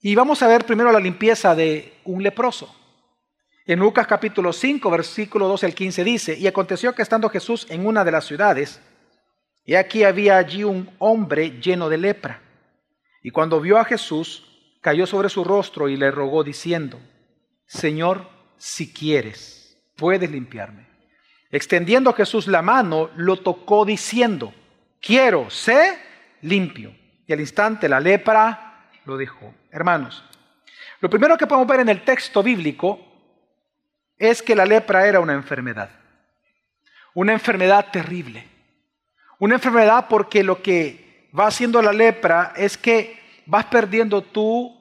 Y 0.01 0.15
vamos 0.15 0.43
a 0.43 0.49
ver 0.49 0.65
primero 0.65 0.93
la 0.93 1.01
limpieza 1.01 1.55
de 1.55 1.95
un 2.05 2.23
leproso. 2.23 2.75
En 3.67 3.81
Lucas 3.81 4.07
capítulo 4.07 4.53
5, 4.53 4.91
versículo 4.91 5.47
12 5.47 5.67
al 5.67 5.75
15 5.75 6.05
dice, 6.05 6.39
y 6.39 6.47
aconteció 6.47 6.95
que 6.95 7.03
estando 7.03 7.29
Jesús 7.29 7.67
en 7.69 7.87
una 7.87 8.05
de 8.05 8.13
las 8.13 8.25
ciudades, 8.25 8.81
y 9.65 9.75
aquí 9.75 10.05
había 10.05 10.39
allí 10.39 10.65
un 10.65 10.91
hombre 10.99 11.61
lleno 11.61 11.91
de 11.91 11.99
lepra. 11.99 12.41
Y 13.23 13.31
cuando 13.31 13.61
vio 13.61 13.77
a 13.77 13.85
Jesús, 13.85 14.47
cayó 14.81 15.07
sobre 15.07 15.29
su 15.29 15.45
rostro 15.45 15.91
y 15.91 15.97
le 15.97 16.11
rogó 16.11 16.43
diciendo, 16.43 16.99
Señor, 17.67 18.27
si 18.57 18.91
quieres, 18.91 19.77
puedes 19.97 20.31
limpiarme. 20.31 20.88
Extendiendo 21.51 22.13
Jesús 22.13 22.47
la 22.47 22.63
mano, 22.63 23.11
lo 23.17 23.37
tocó 23.39 23.85
diciendo, 23.85 24.53
quiero, 25.01 25.51
sé 25.51 25.99
limpio. 26.43 26.95
Y 27.27 27.33
al 27.33 27.41
instante 27.41 27.89
la 27.89 28.01
lepra 28.01 28.91
lo 29.05 29.17
dejó. 29.17 29.55
Hermanos, 29.71 30.25
lo 31.01 31.09
primero 31.09 31.37
que 31.37 31.47
podemos 31.47 31.69
ver 31.69 31.81
en 31.81 31.89
el 31.89 32.05
texto 32.05 32.43
bíblico 32.43 33.01
es 34.17 34.43
que 34.43 34.57
la 34.57 34.67
lepra 34.67 35.07
era 35.07 35.21
una 35.21 35.35
enfermedad. 35.35 35.91
Una 37.15 37.33
enfermedad 37.33 37.87
terrible. 37.93 38.47
Una 39.39 39.55
enfermedad 39.55 40.07
porque 40.09 40.43
lo 40.43 40.63
que 40.63 41.29
va 41.39 41.47
haciendo 41.47 41.81
la 41.81 41.93
lepra 41.93 42.53
es 42.57 42.77
que 42.77 43.19
vas 43.47 43.67
perdiendo 43.67 44.23
tú 44.23 44.77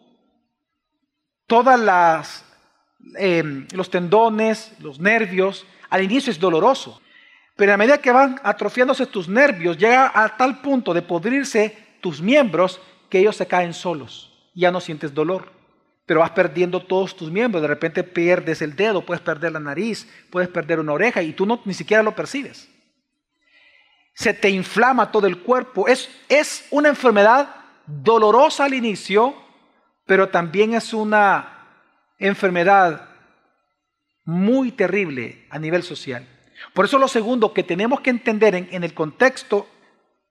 todas 1.45 1.79
las 1.79 2.45
em, 3.15 3.67
los 3.71 3.89
tendones, 3.89 4.73
los 4.79 4.99
nervios. 4.99 5.65
Al 5.89 6.03
inicio 6.03 6.31
es 6.31 6.39
doloroso, 6.39 7.01
pero 7.55 7.73
a 7.73 7.77
medida 7.77 7.99
que 7.99 8.11
van 8.11 8.39
atrofiándose 8.43 9.05
tus 9.05 9.27
nervios, 9.27 9.77
llega 9.77 10.11
a 10.13 10.37
tal 10.37 10.61
punto 10.61 10.93
de 10.93 11.01
podrirse 11.01 11.77
tus 12.01 12.21
miembros 12.21 12.79
que 13.09 13.19
ellos 13.19 13.35
se 13.35 13.47
caen 13.47 13.73
solos. 13.73 14.33
Ya 14.53 14.71
no 14.71 14.79
sientes 14.79 15.13
dolor 15.13 15.57
pero 16.07 16.21
vas 16.21 16.31
perdiendo 16.31 16.81
todos 16.81 17.15
tus 17.15 17.29
miembros. 17.29 17.61
De 17.61 17.67
repente 17.67 18.01
pierdes 18.01 18.61
el 18.61 18.75
dedo, 18.75 19.05
puedes 19.05 19.21
perder 19.21 19.51
la 19.51 19.59
nariz, 19.59 20.07
puedes 20.31 20.47
perder 20.49 20.79
una 20.79 20.93
oreja 20.93 21.21
y 21.21 21.33
tú 21.33 21.45
no, 21.45 21.61
ni 21.65 21.73
siquiera 21.73 22.01
lo 22.01 22.15
percibes. 22.15 22.69
Se 24.13 24.33
te 24.33 24.49
inflama 24.49 25.11
todo 25.11 25.27
el 25.27 25.43
cuerpo. 25.43 25.85
Es, 25.85 26.09
es 26.29 26.65
una 26.71 26.87
enfermedad 26.87 27.53
dolorosa 27.85 28.63
al 28.63 28.73
inicio, 28.73 29.35
pero 30.05 30.29
también 30.29 30.73
es 30.73 30.93
una 30.93 31.67
enfermedad 32.17 33.06
muy 34.27 34.73
terrible 34.73 35.45
a 35.49 35.57
nivel 35.57 35.83
social. 35.83 36.27
Por 36.73 36.83
eso 36.83 36.99
lo 36.99 37.07
segundo 37.07 37.53
que 37.53 37.63
tenemos 37.63 38.01
que 38.01 38.09
entender 38.09 38.55
en, 38.55 38.83
el 38.83 38.93
contexto 38.93 39.67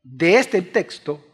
de 0.03 0.37
este 0.37 0.61
texto 0.61 1.25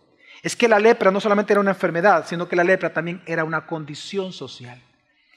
es 0.44 0.55
que 0.55 0.68
la 0.68 0.79
lepra 0.79 1.11
no 1.11 1.20
solamente 1.20 1.53
era 1.53 1.61
una 1.61 1.72
enfermedad, 1.72 2.25
sino 2.25 2.48
que 2.48 2.55
la 2.55 2.62
lepra 2.62 2.92
también 2.92 3.20
era 3.27 3.42
una 3.42 3.66
condición 3.66 4.33
social. 4.33 4.81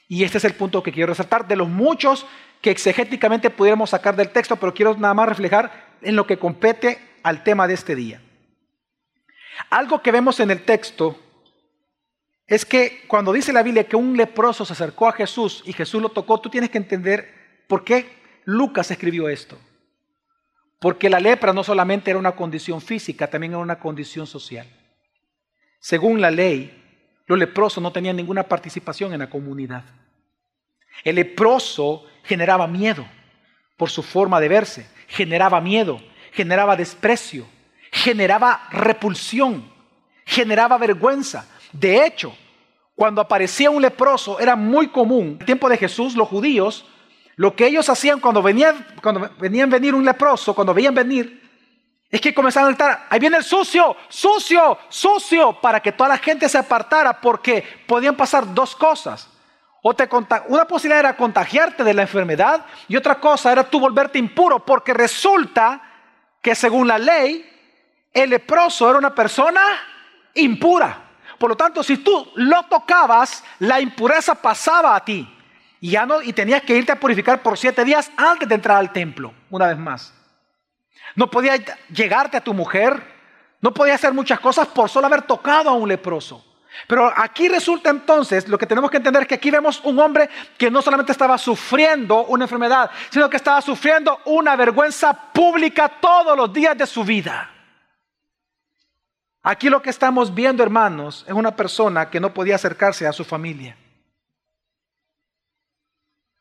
Y 0.06 0.22
este 0.22 0.38
es 0.38 0.44
el 0.44 0.54
punto 0.54 0.84
que 0.84 0.92
quiero 0.92 1.08
resaltar, 1.08 1.48
de 1.48 1.56
los 1.56 1.68
muchos 1.68 2.26
que 2.60 2.70
exegéticamente 2.70 3.50
pudiéramos 3.50 3.90
sacar 3.90 4.14
del 4.14 4.30
texto, 4.30 4.54
pero 4.54 4.72
quiero 4.72 4.96
nada 4.96 5.14
más 5.14 5.28
reflejar 5.28 5.96
en 6.02 6.14
lo 6.14 6.28
que 6.28 6.38
compete 6.38 7.00
al 7.24 7.42
tema 7.42 7.66
de 7.66 7.74
este 7.74 7.96
día. 7.96 8.22
Algo 9.68 10.00
que 10.00 10.12
vemos 10.12 10.38
en 10.38 10.52
el 10.52 10.62
texto 10.62 11.18
es 12.46 12.64
que 12.64 13.04
cuando 13.08 13.32
dice 13.32 13.52
la 13.52 13.62
Biblia 13.62 13.88
que 13.88 13.96
un 13.96 14.16
leproso 14.16 14.64
se 14.64 14.72
acercó 14.72 15.08
a 15.08 15.12
Jesús 15.12 15.62
y 15.66 15.72
Jesús 15.72 16.00
lo 16.00 16.10
tocó, 16.10 16.40
tú 16.40 16.48
tienes 16.48 16.70
que 16.70 16.78
entender 16.78 17.64
por 17.66 17.82
qué 17.84 18.06
Lucas 18.44 18.90
escribió 18.90 19.28
esto. 19.28 19.58
Porque 20.78 21.10
la 21.10 21.20
lepra 21.20 21.52
no 21.52 21.64
solamente 21.64 22.10
era 22.10 22.18
una 22.18 22.36
condición 22.36 22.80
física, 22.80 23.28
también 23.28 23.52
era 23.52 23.58
una 23.58 23.78
condición 23.78 24.26
social. 24.26 24.66
Según 25.80 26.20
la 26.20 26.30
ley, 26.30 26.82
los 27.26 27.38
leprosos 27.38 27.82
no 27.82 27.92
tenían 27.92 28.16
ninguna 28.16 28.44
participación 28.44 29.12
en 29.12 29.20
la 29.20 29.30
comunidad. 29.30 29.84
El 31.02 31.16
leproso 31.16 32.04
generaba 32.22 32.66
miedo 32.66 33.06
por 33.76 33.90
su 33.90 34.02
forma 34.02 34.40
de 34.40 34.48
verse, 34.48 34.88
generaba 35.08 35.60
miedo, 35.60 36.00
generaba 36.32 36.76
desprecio, 36.76 37.46
generaba 37.90 38.68
repulsión, 38.70 39.70
generaba 40.24 40.78
vergüenza. 40.78 41.48
De 41.78 42.06
hecho, 42.06 42.34
cuando 42.94 43.20
aparecía 43.20 43.70
un 43.70 43.82
leproso 43.82 44.40
era 44.40 44.56
muy 44.56 44.88
común. 44.88 45.34
En 45.34 45.40
el 45.40 45.46
tiempo 45.46 45.68
de 45.68 45.76
Jesús, 45.76 46.16
los 46.16 46.28
judíos, 46.28 46.86
lo 47.36 47.54
que 47.54 47.66
ellos 47.66 47.88
hacían 47.90 48.18
cuando 48.18 48.42
venían, 48.42 48.86
cuando 49.02 49.30
venían 49.38 49.68
venir 49.68 49.94
un 49.94 50.04
leproso, 50.04 50.54
cuando 50.54 50.72
veían 50.72 50.94
venir, 50.94 51.42
es 52.10 52.20
que 52.20 52.32
comenzaron 52.32 52.68
a 52.68 52.70
gritar, 52.70 53.06
ahí 53.10 53.20
viene 53.20 53.36
el 53.36 53.44
sucio, 53.44 53.94
sucio, 54.08 54.78
sucio, 54.88 55.60
para 55.60 55.80
que 55.80 55.92
toda 55.92 56.08
la 56.08 56.18
gente 56.18 56.48
se 56.48 56.56
apartara 56.56 57.20
porque 57.20 57.62
podían 57.86 58.16
pasar 58.16 58.54
dos 58.54 58.74
cosas. 58.74 59.28
O 59.82 59.94
te 59.94 60.08
una 60.48 60.66
posibilidad 60.66 61.00
era 61.00 61.16
contagiarte 61.16 61.84
de 61.84 61.94
la 61.94 62.02
enfermedad 62.02 62.64
y 62.88 62.96
otra 62.96 63.20
cosa 63.20 63.52
era 63.52 63.64
tú 63.64 63.78
volverte 63.78 64.18
impuro 64.18 64.64
porque 64.64 64.94
resulta 64.94 65.82
que 66.40 66.54
según 66.54 66.88
la 66.88 66.98
ley 66.98 67.48
el 68.12 68.30
leproso 68.30 68.88
era 68.88 68.98
una 68.98 69.14
persona 69.14 69.60
impura. 70.34 71.05
Por 71.38 71.50
lo 71.50 71.56
tanto, 71.56 71.82
si 71.82 71.98
tú 71.98 72.30
lo 72.34 72.62
tocabas, 72.64 73.44
la 73.58 73.80
impureza 73.80 74.34
pasaba 74.34 74.96
a 74.96 75.04
ti 75.04 75.28
y 75.80 75.96
no 76.06 76.22
y 76.22 76.32
tenías 76.32 76.62
que 76.62 76.76
irte 76.76 76.92
a 76.92 77.00
purificar 77.00 77.42
por 77.42 77.58
siete 77.58 77.84
días 77.84 78.10
antes 78.16 78.48
de 78.48 78.54
entrar 78.54 78.78
al 78.78 78.92
templo, 78.92 79.32
una 79.50 79.68
vez 79.68 79.78
más. 79.78 80.14
No 81.14 81.30
podía 81.30 81.56
llegarte 81.88 82.36
a 82.36 82.44
tu 82.44 82.54
mujer. 82.54 83.14
No 83.60 83.72
podía 83.72 83.94
hacer 83.94 84.12
muchas 84.12 84.38
cosas 84.38 84.68
por 84.68 84.88
solo 84.88 85.06
haber 85.06 85.22
tocado 85.22 85.70
a 85.70 85.72
un 85.72 85.88
leproso. 85.88 86.44
Pero 86.86 87.10
aquí 87.16 87.48
resulta 87.48 87.88
entonces, 87.88 88.46
lo 88.48 88.58
que 88.58 88.66
tenemos 88.66 88.90
que 88.90 88.98
entender 88.98 89.22
es 89.22 89.28
que 89.28 89.36
aquí 89.36 89.50
vemos 89.50 89.80
un 89.84 89.98
hombre 89.98 90.28
que 90.58 90.70
no 90.70 90.82
solamente 90.82 91.12
estaba 91.12 91.38
sufriendo 91.38 92.26
una 92.26 92.44
enfermedad, 92.44 92.90
sino 93.10 93.30
que 93.30 93.38
estaba 93.38 93.62
sufriendo 93.62 94.20
una 94.26 94.56
vergüenza 94.56 95.14
pública 95.32 95.88
todos 95.88 96.36
los 96.36 96.52
días 96.52 96.76
de 96.76 96.86
su 96.86 97.02
vida. 97.02 97.50
Aquí 99.48 99.70
lo 99.70 99.80
que 99.80 99.90
estamos 99.90 100.34
viendo, 100.34 100.64
hermanos, 100.64 101.24
es 101.28 101.32
una 101.32 101.54
persona 101.54 102.10
que 102.10 102.18
no 102.18 102.34
podía 102.34 102.56
acercarse 102.56 103.06
a 103.06 103.12
su 103.12 103.24
familia. 103.24 103.76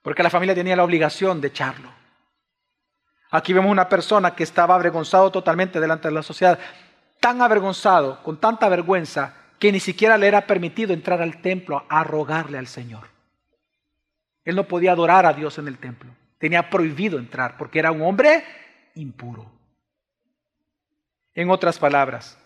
Porque 0.01 0.23
la 0.23 0.31
familia 0.31 0.55
tenía 0.55 0.75
la 0.75 0.83
obligación 0.83 1.39
de 1.39 1.49
echarlo. 1.49 1.91
Aquí 3.29 3.53
vemos 3.53 3.69
una 3.69 3.87
persona 3.87 4.33
que 4.33 4.41
estaba 4.41 4.73
avergonzado 4.73 5.31
totalmente 5.31 5.79
delante 5.79 6.07
de 6.07 6.15
la 6.15 6.23
sociedad, 6.23 6.57
tan 7.19 7.43
avergonzado, 7.43 8.23
con 8.23 8.39
tanta 8.39 8.67
vergüenza, 8.69 9.35
que 9.59 9.71
ni 9.71 9.79
siquiera 9.79 10.17
le 10.17 10.27
era 10.27 10.47
permitido 10.47 10.91
entrar 10.91 11.21
al 11.21 11.43
templo 11.43 11.85
a 11.87 12.03
rogarle 12.03 12.57
al 12.57 12.65
Señor. 12.65 13.07
Él 14.43 14.55
no 14.55 14.63
podía 14.63 14.93
adorar 14.93 15.27
a 15.27 15.33
Dios 15.33 15.59
en 15.59 15.67
el 15.67 15.77
templo. 15.77 16.09
Tenía 16.39 16.71
prohibido 16.71 17.19
entrar 17.19 17.55
porque 17.55 17.77
era 17.77 17.91
un 17.91 18.01
hombre 18.01 18.43
impuro. 18.95 19.45
En 21.35 21.51
otras 21.51 21.77
palabras, 21.77 22.39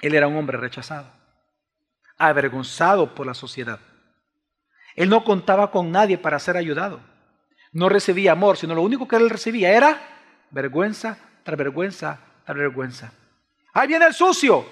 él 0.00 0.14
era 0.14 0.28
un 0.28 0.36
hombre 0.36 0.56
rechazado, 0.56 1.10
avergonzado 2.16 3.14
por 3.14 3.26
la 3.26 3.34
sociedad. 3.34 3.80
Él 4.94 5.08
no 5.08 5.24
contaba 5.24 5.70
con 5.70 5.92
nadie 5.92 6.18
para 6.18 6.38
ser 6.38 6.56
ayudado. 6.56 7.00
No 7.72 7.88
recibía 7.88 8.32
amor, 8.32 8.56
sino 8.56 8.74
lo 8.74 8.82
único 8.82 9.06
que 9.06 9.16
él 9.16 9.30
recibía 9.30 9.72
era 9.72 10.00
vergüenza 10.50 11.18
tras 11.44 11.56
vergüenza 11.56 12.18
tras 12.44 12.58
vergüenza. 12.58 13.12
Ahí 13.72 13.88
viene 13.88 14.06
el 14.06 14.14
sucio. 14.14 14.66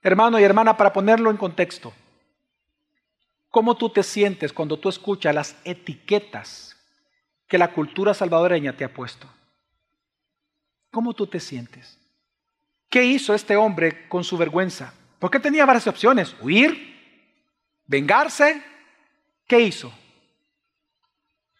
Hermano 0.00 0.38
y 0.38 0.44
hermana, 0.44 0.76
para 0.76 0.92
ponerlo 0.92 1.30
en 1.30 1.36
contexto, 1.36 1.92
¿cómo 3.48 3.76
tú 3.76 3.90
te 3.90 4.02
sientes 4.02 4.52
cuando 4.52 4.78
tú 4.78 4.88
escuchas 4.88 5.34
las 5.34 5.56
etiquetas 5.64 6.76
que 7.48 7.58
la 7.58 7.72
cultura 7.72 8.14
salvadoreña 8.14 8.76
te 8.76 8.84
ha 8.84 8.92
puesto? 8.92 9.28
¿Cómo 10.90 11.14
tú 11.14 11.26
te 11.26 11.40
sientes? 11.40 12.01
¿Qué 12.92 13.02
hizo 13.06 13.32
este 13.32 13.56
hombre 13.56 14.06
con 14.06 14.22
su 14.22 14.36
vergüenza? 14.36 14.92
Porque 15.18 15.40
tenía 15.40 15.64
varias 15.64 15.86
opciones, 15.86 16.36
huir, 16.42 16.94
vengarse. 17.86 18.62
¿Qué 19.46 19.60
hizo? 19.60 19.90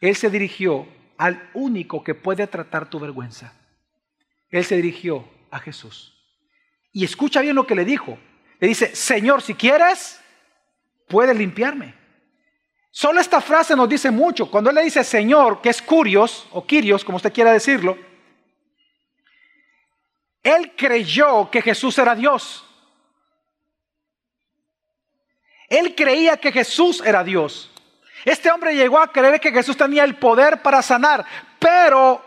Él 0.03 0.14
se 0.14 0.29
dirigió 0.29 0.87
al 1.16 1.49
único 1.55 2.05
que 2.05 2.14
puede 2.14 2.47
tratar 2.47 2.90
tu 2.90 3.01
vergüenza. 3.01 3.55
Él 4.51 4.62
se 4.66 4.77
dirigió 4.77 5.27
a 5.51 5.59
Jesús. 5.59 6.12
Y 6.92 7.03
escucha 7.03 7.40
bien 7.40 7.57
lo 7.57 7.66
que 7.66 7.77
le 7.77 7.87
dijo. 7.87 8.18
Le 8.61 8.68
dice, 8.68 8.95
Señor, 8.95 9.40
si 9.40 9.55
quieres, 9.55 10.21
puedes 11.09 11.35
limpiarme. 11.35 11.95
Solo 12.90 13.23
esta 13.23 13.40
frase 13.40 13.75
nos 13.75 13.88
dice 13.88 14.11
mucho. 14.11 14.51
Cuando 14.51 14.68
él 14.68 14.77
le 14.77 14.85
dice 14.85 15.03
Señor, 15.03 15.62
que 15.62 15.71
es 15.71 15.81
curios, 15.81 16.47
o 16.51 16.66
Quirios, 16.66 17.03
como 17.03 17.16
usted 17.16 17.33
quiera 17.33 17.55
decirlo, 17.55 17.97
él 20.42 20.74
creyó 20.76 21.50
que 21.50 21.62
Jesús 21.62 21.96
era 21.98 22.14
Dios. 22.14 22.64
Él 25.68 25.94
creía 25.94 26.37
que 26.37 26.52
Jesús 26.52 27.02
era 27.05 27.22
Dios. 27.22 27.70
Este 28.24 28.50
hombre 28.50 28.74
llegó 28.74 28.98
a 28.98 29.11
creer 29.11 29.40
que 29.40 29.52
Jesús 29.52 29.76
tenía 29.76 30.05
el 30.05 30.16
poder 30.16 30.62
para 30.62 30.83
sanar, 30.83 31.24
pero 31.59 32.22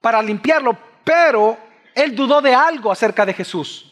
para 0.00 0.22
limpiarlo, 0.22 0.76
pero 1.04 1.58
él 1.94 2.14
dudó 2.14 2.40
de 2.40 2.54
algo 2.54 2.90
acerca 2.90 3.26
de 3.26 3.34
Jesús. 3.34 3.88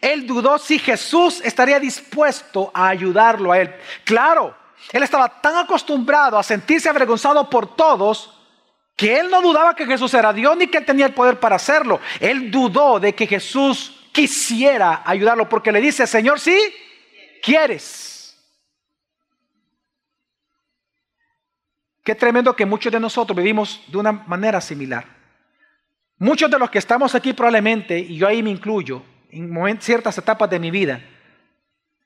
Él 0.00 0.26
dudó 0.26 0.58
si 0.58 0.78
Jesús 0.78 1.40
estaría 1.42 1.78
dispuesto 1.78 2.70
a 2.74 2.88
ayudarlo 2.88 3.52
a 3.52 3.60
él. 3.60 3.74
Claro, 4.04 4.56
él 4.92 5.02
estaba 5.02 5.40
tan 5.40 5.56
acostumbrado 5.56 6.38
a 6.38 6.42
sentirse 6.42 6.88
avergonzado 6.88 7.48
por 7.48 7.76
todos 7.76 8.41
que 8.96 9.18
él 9.18 9.30
no 9.30 9.40
dudaba 9.42 9.74
que 9.74 9.86
Jesús 9.86 10.12
era 10.14 10.32
Dios 10.32 10.56
ni 10.56 10.66
que 10.66 10.78
él 10.78 10.84
tenía 10.84 11.06
el 11.06 11.14
poder 11.14 11.40
para 11.40 11.56
hacerlo. 11.56 12.00
Él 12.20 12.50
dudó 12.50 13.00
de 13.00 13.14
que 13.14 13.26
Jesús 13.26 14.08
quisiera 14.12 15.02
ayudarlo 15.04 15.48
porque 15.48 15.72
le 15.72 15.80
dice, 15.80 16.06
Señor, 16.06 16.38
sí, 16.38 16.56
quieres. 17.42 18.38
Qué 22.04 22.14
tremendo 22.14 22.54
que 22.54 22.66
muchos 22.66 22.92
de 22.92 23.00
nosotros 23.00 23.36
vivimos 23.36 23.82
de 23.86 23.96
una 23.96 24.12
manera 24.12 24.60
similar. 24.60 25.06
Muchos 26.18 26.50
de 26.50 26.58
los 26.58 26.70
que 26.70 26.78
estamos 26.78 27.14
aquí 27.14 27.32
probablemente, 27.32 27.98
y 27.98 28.16
yo 28.16 28.28
ahí 28.28 28.42
me 28.42 28.50
incluyo, 28.50 29.02
en 29.30 29.80
ciertas 29.80 30.16
etapas 30.18 30.50
de 30.50 30.58
mi 30.58 30.70
vida, 30.70 31.02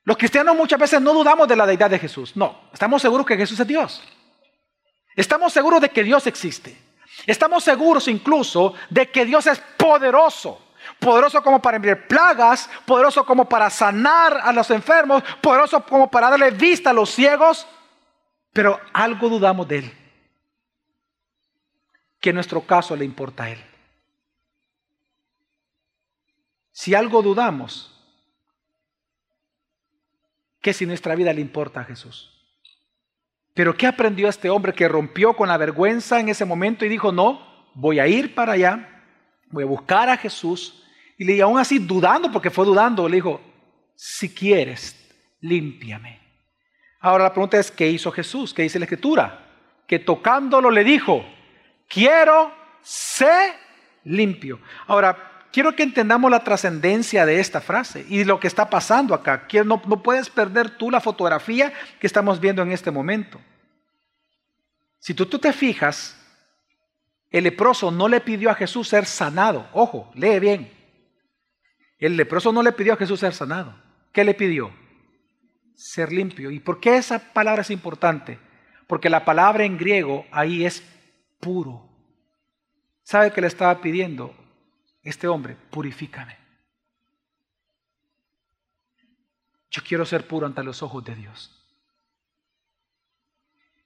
los 0.03 0.17
cristianos 0.17 0.55
muchas 0.55 0.79
veces 0.79 1.01
no 1.01 1.13
dudamos 1.13 1.47
de 1.47 1.55
la 1.55 1.65
deidad 1.65 1.89
de 1.89 1.99
Jesús. 1.99 2.35
No, 2.35 2.69
estamos 2.73 3.01
seguros 3.01 3.25
que 3.25 3.35
Jesús 3.35 3.59
es 3.59 3.67
Dios. 3.67 4.01
Estamos 5.17 5.51
seguros 5.51 5.81
de 5.81 5.89
que 5.89 6.03
Dios 6.03 6.27
existe. 6.27 6.77
Estamos 7.25 7.63
seguros 7.63 8.07
incluso 8.07 8.75
de 8.87 9.09
que 9.09 9.25
Dios 9.25 9.47
es 9.47 9.59
poderoso. 9.75 10.61
Poderoso 10.99 11.41
como 11.41 11.59
para 11.59 11.77
enviar 11.77 12.07
plagas, 12.07 12.69
poderoso 12.85 13.25
como 13.25 13.49
para 13.49 13.69
sanar 13.71 14.37
a 14.37 14.53
los 14.53 14.69
enfermos, 14.69 15.23
poderoso 15.41 15.83
como 15.83 16.09
para 16.09 16.29
darle 16.29 16.51
vista 16.51 16.91
a 16.91 16.93
los 16.93 17.09
ciegos. 17.09 17.67
Pero 18.53 18.79
algo 18.93 19.27
dudamos 19.27 19.67
de 19.67 19.79
Él. 19.79 19.97
Que 22.21 22.29
en 22.29 22.35
nuestro 22.35 22.61
caso 22.61 22.95
le 22.95 23.03
importa 23.03 23.45
a 23.45 23.49
Él. 23.49 23.65
Si 26.71 26.93
algo 26.93 27.23
dudamos, 27.23 27.91
que 30.61 30.73
si 30.73 30.85
nuestra 30.85 31.15
vida 31.15 31.33
le 31.33 31.41
importa 31.41 31.79
a 31.79 31.85
Jesús. 31.85 32.36
Pero 33.57 33.75
¿qué 33.75 33.87
aprendió 33.87 34.29
este 34.29 34.51
hombre 34.51 34.71
que 34.71 34.87
rompió 34.87 35.33
con 35.33 35.47
la 35.47 35.57
vergüenza 35.57 36.19
en 36.19 36.29
ese 36.29 36.45
momento 36.45 36.85
y 36.85 36.89
dijo, 36.89 37.11
no, 37.11 37.41
voy 37.73 37.99
a 37.99 38.05
ir 38.05 38.35
para 38.35 38.53
allá, 38.53 39.01
voy 39.49 39.63
a 39.63 39.65
buscar 39.65 40.09
a 40.09 40.17
Jesús? 40.17 40.83
Y 41.17 41.25
le 41.25 41.41
aún 41.41 41.57
así 41.57 41.79
dudando, 41.79 42.31
porque 42.31 42.51
fue 42.51 42.65
dudando, 42.65 43.09
le 43.09 43.15
dijo, 43.15 43.41
si 43.95 44.31
quieres, 44.31 44.95
límpiame. 45.41 46.19
Ahora 46.99 47.23
la 47.23 47.33
pregunta 47.33 47.57
es, 47.57 47.71
¿qué 47.71 47.89
hizo 47.89 48.11
Jesús? 48.11 48.53
¿Qué 48.53 48.61
dice 48.61 48.77
la 48.77 48.85
escritura? 48.85 49.47
Que 49.87 49.97
tocándolo 49.97 50.69
le 50.69 50.83
dijo, 50.83 51.25
quiero 51.89 52.51
ser 52.83 53.53
limpio. 54.03 54.59
Ahora, 54.85 55.36
quiero 55.51 55.75
que 55.75 55.83
entendamos 55.83 56.29
la 56.31 56.43
trascendencia 56.43 57.25
de 57.25 57.39
esta 57.39 57.61
frase 57.61 58.05
y 58.09 58.23
lo 58.23 58.39
que 58.39 58.47
está 58.47 58.69
pasando 58.69 59.13
acá. 59.13 59.47
No, 59.65 59.81
no 59.87 60.03
puedes 60.03 60.29
perder 60.29 60.71
tú 60.77 60.91
la 60.91 61.01
fotografía 61.01 61.73
que 61.99 62.07
estamos 62.07 62.39
viendo 62.39 62.61
en 62.61 62.71
este 62.71 62.91
momento. 62.91 63.39
Si 64.99 65.13
tú, 65.13 65.25
tú 65.25 65.39
te 65.39 65.53
fijas, 65.53 66.17
el 67.29 67.43
leproso 67.43 67.91
no 67.91 68.07
le 68.07 68.21
pidió 68.21 68.49
a 68.49 68.55
Jesús 68.55 68.87
ser 68.87 69.05
sanado. 69.05 69.67
Ojo, 69.73 70.11
lee 70.15 70.39
bien. 70.39 70.71
El 71.99 72.15
leproso 72.15 72.51
no 72.51 72.61
le 72.61 72.71
pidió 72.71 72.93
a 72.93 72.97
Jesús 72.97 73.19
ser 73.19 73.33
sanado. 73.33 73.75
¿Qué 74.11 74.23
le 74.23 74.33
pidió? 74.33 74.71
Ser 75.75 76.11
limpio. 76.11 76.51
¿Y 76.51 76.59
por 76.59 76.79
qué 76.79 76.97
esa 76.97 77.33
palabra 77.33 77.61
es 77.61 77.71
importante? 77.71 78.39
Porque 78.87 79.09
la 79.09 79.25
palabra 79.25 79.63
en 79.63 79.77
griego 79.77 80.25
ahí 80.31 80.65
es 80.65 80.83
puro. 81.39 81.87
¿Sabe 83.03 83.31
qué 83.31 83.41
le 83.41 83.47
estaba 83.47 83.79
pidiendo? 83.81 84.35
Este 85.09 85.27
hombre, 85.27 85.55
purifícame. 85.69 86.37
Yo 89.71 89.81
quiero 89.81 90.05
ser 90.05 90.27
puro 90.27 90.45
ante 90.45 90.61
los 90.63 90.83
ojos 90.83 91.03
de 91.05 91.15
Dios. 91.15 91.53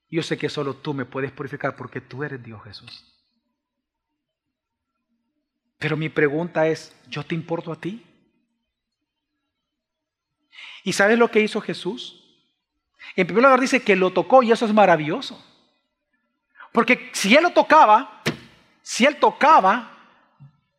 Yo 0.09 0.23
sé 0.23 0.35
que 0.35 0.49
solo 0.49 0.75
tú 0.75 0.95
me 0.95 1.05
puedes 1.05 1.31
purificar 1.31 1.75
porque 1.75 2.01
tú 2.01 2.23
eres 2.23 2.41
Dios 2.41 2.63
Jesús. 2.63 3.05
Pero 5.77 5.95
mi 5.95 6.09
pregunta 6.09 6.67
es, 6.67 6.95
¿yo 7.07 7.23
te 7.23 7.35
importo 7.35 7.71
a 7.71 7.79
ti? 7.79 8.03
¿Y 10.83 10.93
sabes 10.93 11.19
lo 11.19 11.29
que 11.29 11.41
hizo 11.41 11.61
Jesús? 11.61 12.23
En 13.15 13.27
primer 13.27 13.43
lugar 13.43 13.59
dice 13.59 13.83
que 13.83 13.95
lo 13.95 14.11
tocó 14.11 14.41
y 14.41 14.51
eso 14.51 14.65
es 14.65 14.73
maravilloso. 14.73 15.39
Porque 16.71 17.11
si 17.13 17.35
él 17.35 17.43
lo 17.43 17.51
tocaba, 17.51 18.23
si 18.81 19.05
él 19.05 19.17
tocaba, 19.19 20.00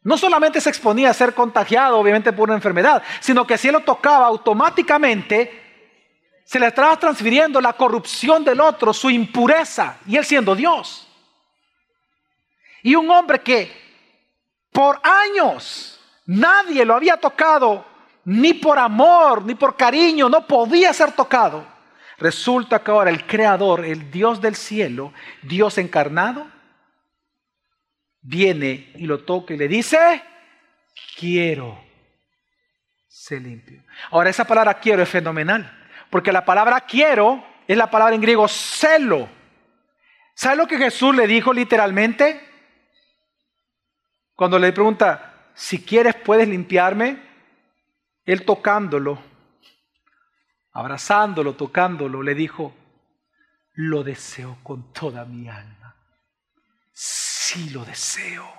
no 0.05 0.19
solamente 0.19 0.61
se 0.61 0.69
exponía 0.69 1.11
a 1.11 1.15
ser 1.15 1.35
contagiado, 1.35 1.99
obviamente, 1.99 2.33
por 2.33 2.49
una 2.49 2.57
enfermedad, 2.57 3.03
sino 3.21 3.47
que 3.47 3.57
si 3.57 3.69
él 3.69 3.75
lo 3.75 3.81
tocaba 3.81 4.27
automáticamente, 4.27 5.61
se 6.45 6.59
le 6.59 6.67
estaba 6.67 6.97
transfiriendo 6.99 7.61
la 7.61 7.73
corrupción 7.75 8.45
del 8.45 8.61
otro, 8.61 8.93
su 8.93 9.11
impureza, 9.11 9.99
y 10.07 10.17
él 10.17 10.25
siendo 10.25 10.55
Dios. 10.55 11.09
Y 12.83 12.97
un 12.97 13.09
hombre 13.11 13.41
que 13.41 13.71
por 14.73 15.01
años 15.05 16.01
nadie 16.27 16.85
lo 16.85 16.95
había 16.95 17.17
tocado, 17.17 17.85
ni 18.25 18.55
por 18.55 18.79
amor, 18.79 19.45
ni 19.45 19.55
por 19.55 19.77
cariño, 19.77 20.29
no 20.29 20.47
podía 20.47 20.93
ser 20.93 21.13
tocado. 21.13 21.65
Resulta 22.19 22.83
que 22.83 22.91
ahora 22.91 23.11
el 23.11 23.27
Creador, 23.27 23.85
el 23.85 24.11
Dios 24.11 24.41
del 24.41 24.57
cielo, 24.57 25.13
Dios 25.43 25.79
encarnado, 25.79 26.47
viene 28.23 28.93
y 28.95 29.07
lo 29.07 29.25
toca 29.25 29.53
y 29.53 29.57
le 29.57 29.69
dice, 29.69 30.23
quiero 31.19 31.79
ser 33.09 33.43
limpio. 33.43 33.83
Ahora, 34.11 34.31
esa 34.31 34.47
palabra 34.47 34.75
quiero 34.75 35.03
es 35.03 35.09
fenomenal, 35.09 35.71
porque 36.09 36.33
la 36.33 36.45
palabra 36.45 36.81
quiero 36.83 37.45
es 37.67 37.77
la 37.77 37.91
palabra 37.91 38.15
en 38.15 38.21
griego 38.21 38.49
celo. 38.49 39.29
¿Sabe 40.35 40.57
lo 40.57 40.67
que 40.67 40.79
Jesús 40.79 41.15
le 41.15 41.27
dijo 41.27 41.53
literalmente? 41.53 42.49
Cuando 44.35 44.59
le 44.59 44.73
pregunta, 44.73 45.51
si 45.55 45.85
quieres 45.85 46.15
puedes 46.15 46.49
limpiarme, 46.49 47.23
él 48.25 48.45
tocándolo, 48.45 49.23
abrazándolo, 50.73 51.55
tocándolo, 51.55 52.23
le 52.23 52.35
dijo, 52.35 52.75
lo 53.75 54.03
deseo 54.03 54.59
con 54.63 54.93
toda 54.93 55.25
mi 55.25 55.49
alma 55.49 55.83
sí 57.53 57.71
lo 57.71 57.85
deseo. 57.85 58.51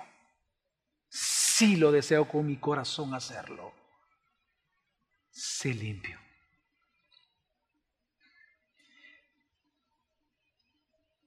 Sí 1.08 1.76
lo 1.76 1.90
deseo 1.90 2.26
con 2.26 2.46
mi 2.46 2.56
corazón 2.56 3.14
hacerlo. 3.14 3.72
Sé 5.30 5.74
limpio. 5.74 6.18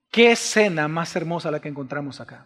Qué 0.10 0.32
escena 0.32 0.88
más 0.88 1.16
hermosa 1.16 1.52
la 1.52 1.60
que 1.60 1.68
encontramos 1.68 2.20
acá. 2.22 2.46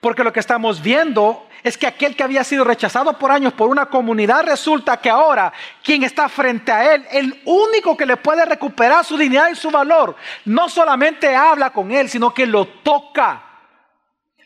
Porque 0.00 0.24
lo 0.24 0.32
que 0.32 0.40
estamos 0.40 0.82
viendo 0.82 1.48
es 1.62 1.76
que 1.78 1.86
aquel 1.86 2.16
que 2.16 2.22
había 2.22 2.44
sido 2.44 2.64
rechazado 2.64 3.18
por 3.18 3.30
años 3.30 3.52
por 3.54 3.68
una 3.68 3.86
comunidad 3.86 4.44
resulta 4.44 4.98
que 4.98 5.10
ahora 5.10 5.52
quien 5.82 6.02
está 6.02 6.28
frente 6.28 6.70
a 6.72 6.94
él, 6.94 7.06
el 7.10 7.42
único 7.44 7.96
que 7.96 8.06
le 8.06 8.16
puede 8.16 8.44
recuperar 8.44 9.04
su 9.04 9.16
dignidad 9.16 9.48
y 9.50 9.54
su 9.54 9.70
valor, 9.70 10.16
no 10.44 10.68
solamente 10.68 11.34
habla 11.34 11.70
con 11.70 11.90
él, 11.92 12.08
sino 12.08 12.32
que 12.32 12.46
lo 12.46 12.66
toca 12.66 13.45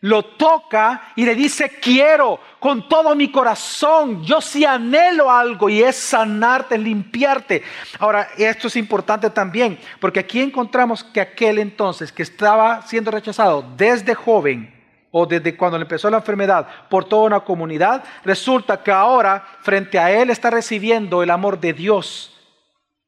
lo 0.02 0.24
toca 0.24 1.12
y 1.14 1.24
le 1.24 1.34
dice, 1.34 1.78
quiero 1.80 2.40
con 2.58 2.88
todo 2.88 3.14
mi 3.14 3.30
corazón, 3.30 4.22
yo 4.24 4.40
sí 4.40 4.64
anhelo 4.64 5.30
algo 5.30 5.68
y 5.68 5.82
es 5.82 5.96
sanarte, 5.96 6.78
limpiarte. 6.78 7.62
Ahora, 7.98 8.28
esto 8.36 8.68
es 8.68 8.76
importante 8.76 9.28
también, 9.30 9.78
porque 10.00 10.20
aquí 10.20 10.40
encontramos 10.40 11.04
que 11.04 11.20
aquel 11.20 11.58
entonces 11.58 12.12
que 12.12 12.22
estaba 12.22 12.82
siendo 12.82 13.10
rechazado 13.10 13.64
desde 13.76 14.14
joven 14.14 14.74
o 15.10 15.26
desde 15.26 15.56
cuando 15.56 15.76
le 15.76 15.82
empezó 15.82 16.08
la 16.08 16.18
enfermedad 16.18 16.66
por 16.88 17.04
toda 17.04 17.24
una 17.24 17.40
comunidad, 17.40 18.04
resulta 18.24 18.82
que 18.82 18.92
ahora 18.92 19.44
frente 19.60 19.98
a 19.98 20.10
él 20.10 20.30
está 20.30 20.50
recibiendo 20.50 21.22
el 21.22 21.30
amor 21.30 21.60
de 21.60 21.72
Dios, 21.72 22.38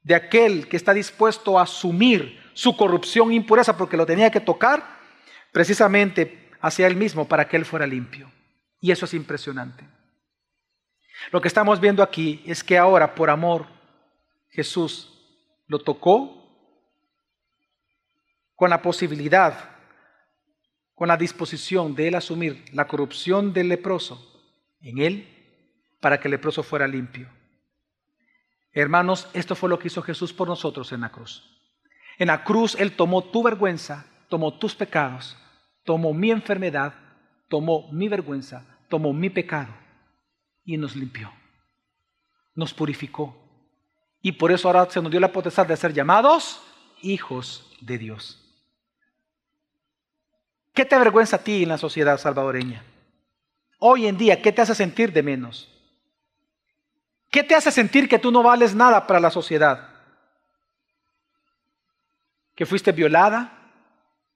de 0.02 0.14
aquel 0.14 0.68
que 0.68 0.76
está 0.76 0.92
dispuesto 0.92 1.58
a 1.58 1.62
asumir 1.62 2.42
su 2.54 2.76
corrupción 2.76 3.30
e 3.30 3.34
impureza 3.34 3.76
porque 3.76 3.96
lo 3.96 4.04
tenía 4.04 4.30
que 4.30 4.40
tocar, 4.40 4.82
precisamente 5.52 6.41
hacia 6.62 6.86
Él 6.86 6.96
mismo 6.96 7.28
para 7.28 7.46
que 7.46 7.56
Él 7.56 7.66
fuera 7.66 7.86
limpio. 7.86 8.30
Y 8.80 8.92
eso 8.92 9.04
es 9.04 9.12
impresionante. 9.12 9.84
Lo 11.30 11.40
que 11.40 11.48
estamos 11.48 11.80
viendo 11.80 12.02
aquí 12.02 12.42
es 12.46 12.64
que 12.64 12.78
ahora, 12.78 13.14
por 13.14 13.28
amor, 13.28 13.66
Jesús 14.48 15.12
lo 15.66 15.80
tocó 15.80 16.38
con 18.54 18.70
la 18.70 18.80
posibilidad, 18.80 19.70
con 20.94 21.08
la 21.08 21.16
disposición 21.16 21.94
de 21.94 22.08
Él 22.08 22.14
asumir 22.14 22.64
la 22.72 22.86
corrupción 22.86 23.52
del 23.52 23.68
leproso 23.68 24.40
en 24.80 24.98
Él 24.98 25.28
para 26.00 26.18
que 26.18 26.28
el 26.28 26.32
leproso 26.32 26.62
fuera 26.62 26.86
limpio. 26.86 27.28
Hermanos, 28.72 29.28
esto 29.34 29.54
fue 29.54 29.68
lo 29.68 29.78
que 29.78 29.88
hizo 29.88 30.02
Jesús 30.02 30.32
por 30.32 30.48
nosotros 30.48 30.92
en 30.92 31.02
la 31.02 31.10
cruz. 31.10 31.44
En 32.18 32.28
la 32.28 32.44
cruz 32.44 32.76
Él 32.78 32.92
tomó 32.92 33.24
tu 33.24 33.42
vergüenza, 33.42 34.06
tomó 34.28 34.58
tus 34.58 34.74
pecados 34.74 35.36
tomó 35.84 36.12
mi 36.12 36.30
enfermedad, 36.30 36.94
tomó 37.48 37.88
mi 37.92 38.08
vergüenza, 38.08 38.64
tomó 38.88 39.12
mi 39.12 39.30
pecado 39.30 39.72
y 40.64 40.76
nos 40.76 40.96
limpió, 40.96 41.32
nos 42.54 42.72
purificó. 42.72 43.36
Y 44.20 44.32
por 44.32 44.52
eso 44.52 44.68
ahora 44.68 44.88
se 44.90 45.02
nos 45.02 45.10
dio 45.10 45.20
la 45.20 45.32
potestad 45.32 45.66
de 45.66 45.76
ser 45.76 45.92
llamados 45.92 46.62
hijos 47.02 47.76
de 47.80 47.98
Dios. 47.98 48.38
¿Qué 50.72 50.84
te 50.84 50.94
avergüenza 50.94 51.36
a 51.36 51.42
ti 51.42 51.64
en 51.64 51.68
la 51.68 51.78
sociedad 51.78 52.18
salvadoreña? 52.18 52.84
Hoy 53.78 54.06
en 54.06 54.16
día, 54.16 54.40
¿qué 54.40 54.52
te 54.52 54.62
hace 54.62 54.74
sentir 54.74 55.12
de 55.12 55.22
menos? 55.22 55.68
¿Qué 57.30 57.42
te 57.42 57.54
hace 57.54 57.72
sentir 57.72 58.08
que 58.08 58.18
tú 58.18 58.30
no 58.30 58.42
vales 58.42 58.74
nada 58.74 59.06
para 59.06 59.18
la 59.18 59.30
sociedad? 59.30 59.88
¿Que 62.54 62.64
fuiste 62.64 62.92
violada? 62.92 63.58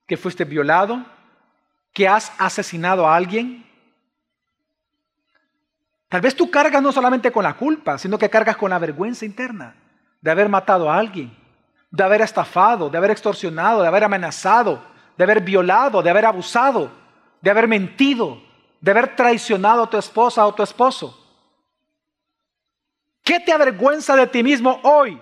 que 0.07 0.17
fuiste 0.17 0.45
violado, 0.45 1.05
que 1.97 2.07
has 2.07 2.31
asesinado 2.37 3.09
a 3.09 3.17
alguien. 3.17 3.65
Tal 6.11 6.21
vez 6.21 6.37
tú 6.37 6.51
cargas 6.51 6.83
no 6.83 6.93
solamente 6.93 7.33
con 7.33 7.43
la 7.43 7.55
culpa, 7.55 7.97
sino 7.97 8.19
que 8.19 8.29
cargas 8.29 8.59
con 8.59 8.69
la 8.69 8.79
vergüenza 8.79 9.25
interna 9.25 9.75
de 10.21 10.31
haber 10.31 10.51
matado 10.51 10.91
a 10.91 10.99
alguien, 10.99 11.35
de 11.91 12.05
haber 12.05 12.21
estafado, 12.21 12.91
de 12.91 12.99
haber 12.99 13.13
extorsionado, 13.13 13.81
de 13.81 13.89
haber 13.89 14.05
amenazado, 14.05 14.85
de 15.17 15.25
haber 15.25 15.41
violado, 15.41 16.03
de 16.03 16.11
haber 16.11 16.27
abusado, 16.27 16.91
de 17.41 17.49
haber 17.49 17.67
mentido, 17.67 18.43
de 18.79 18.91
haber 18.91 19.17
traicionado 19.17 19.85
a 19.85 19.89
tu 19.89 19.97
esposa 19.97 20.45
o 20.45 20.55
tu 20.55 20.63
esposo. 20.63 21.19
¿Qué 23.25 23.41
te 23.41 23.55
avergüenza 23.55 24.15
de 24.17 24.27
ti 24.27 24.43
mismo 24.43 24.81
hoy? 24.83 25.19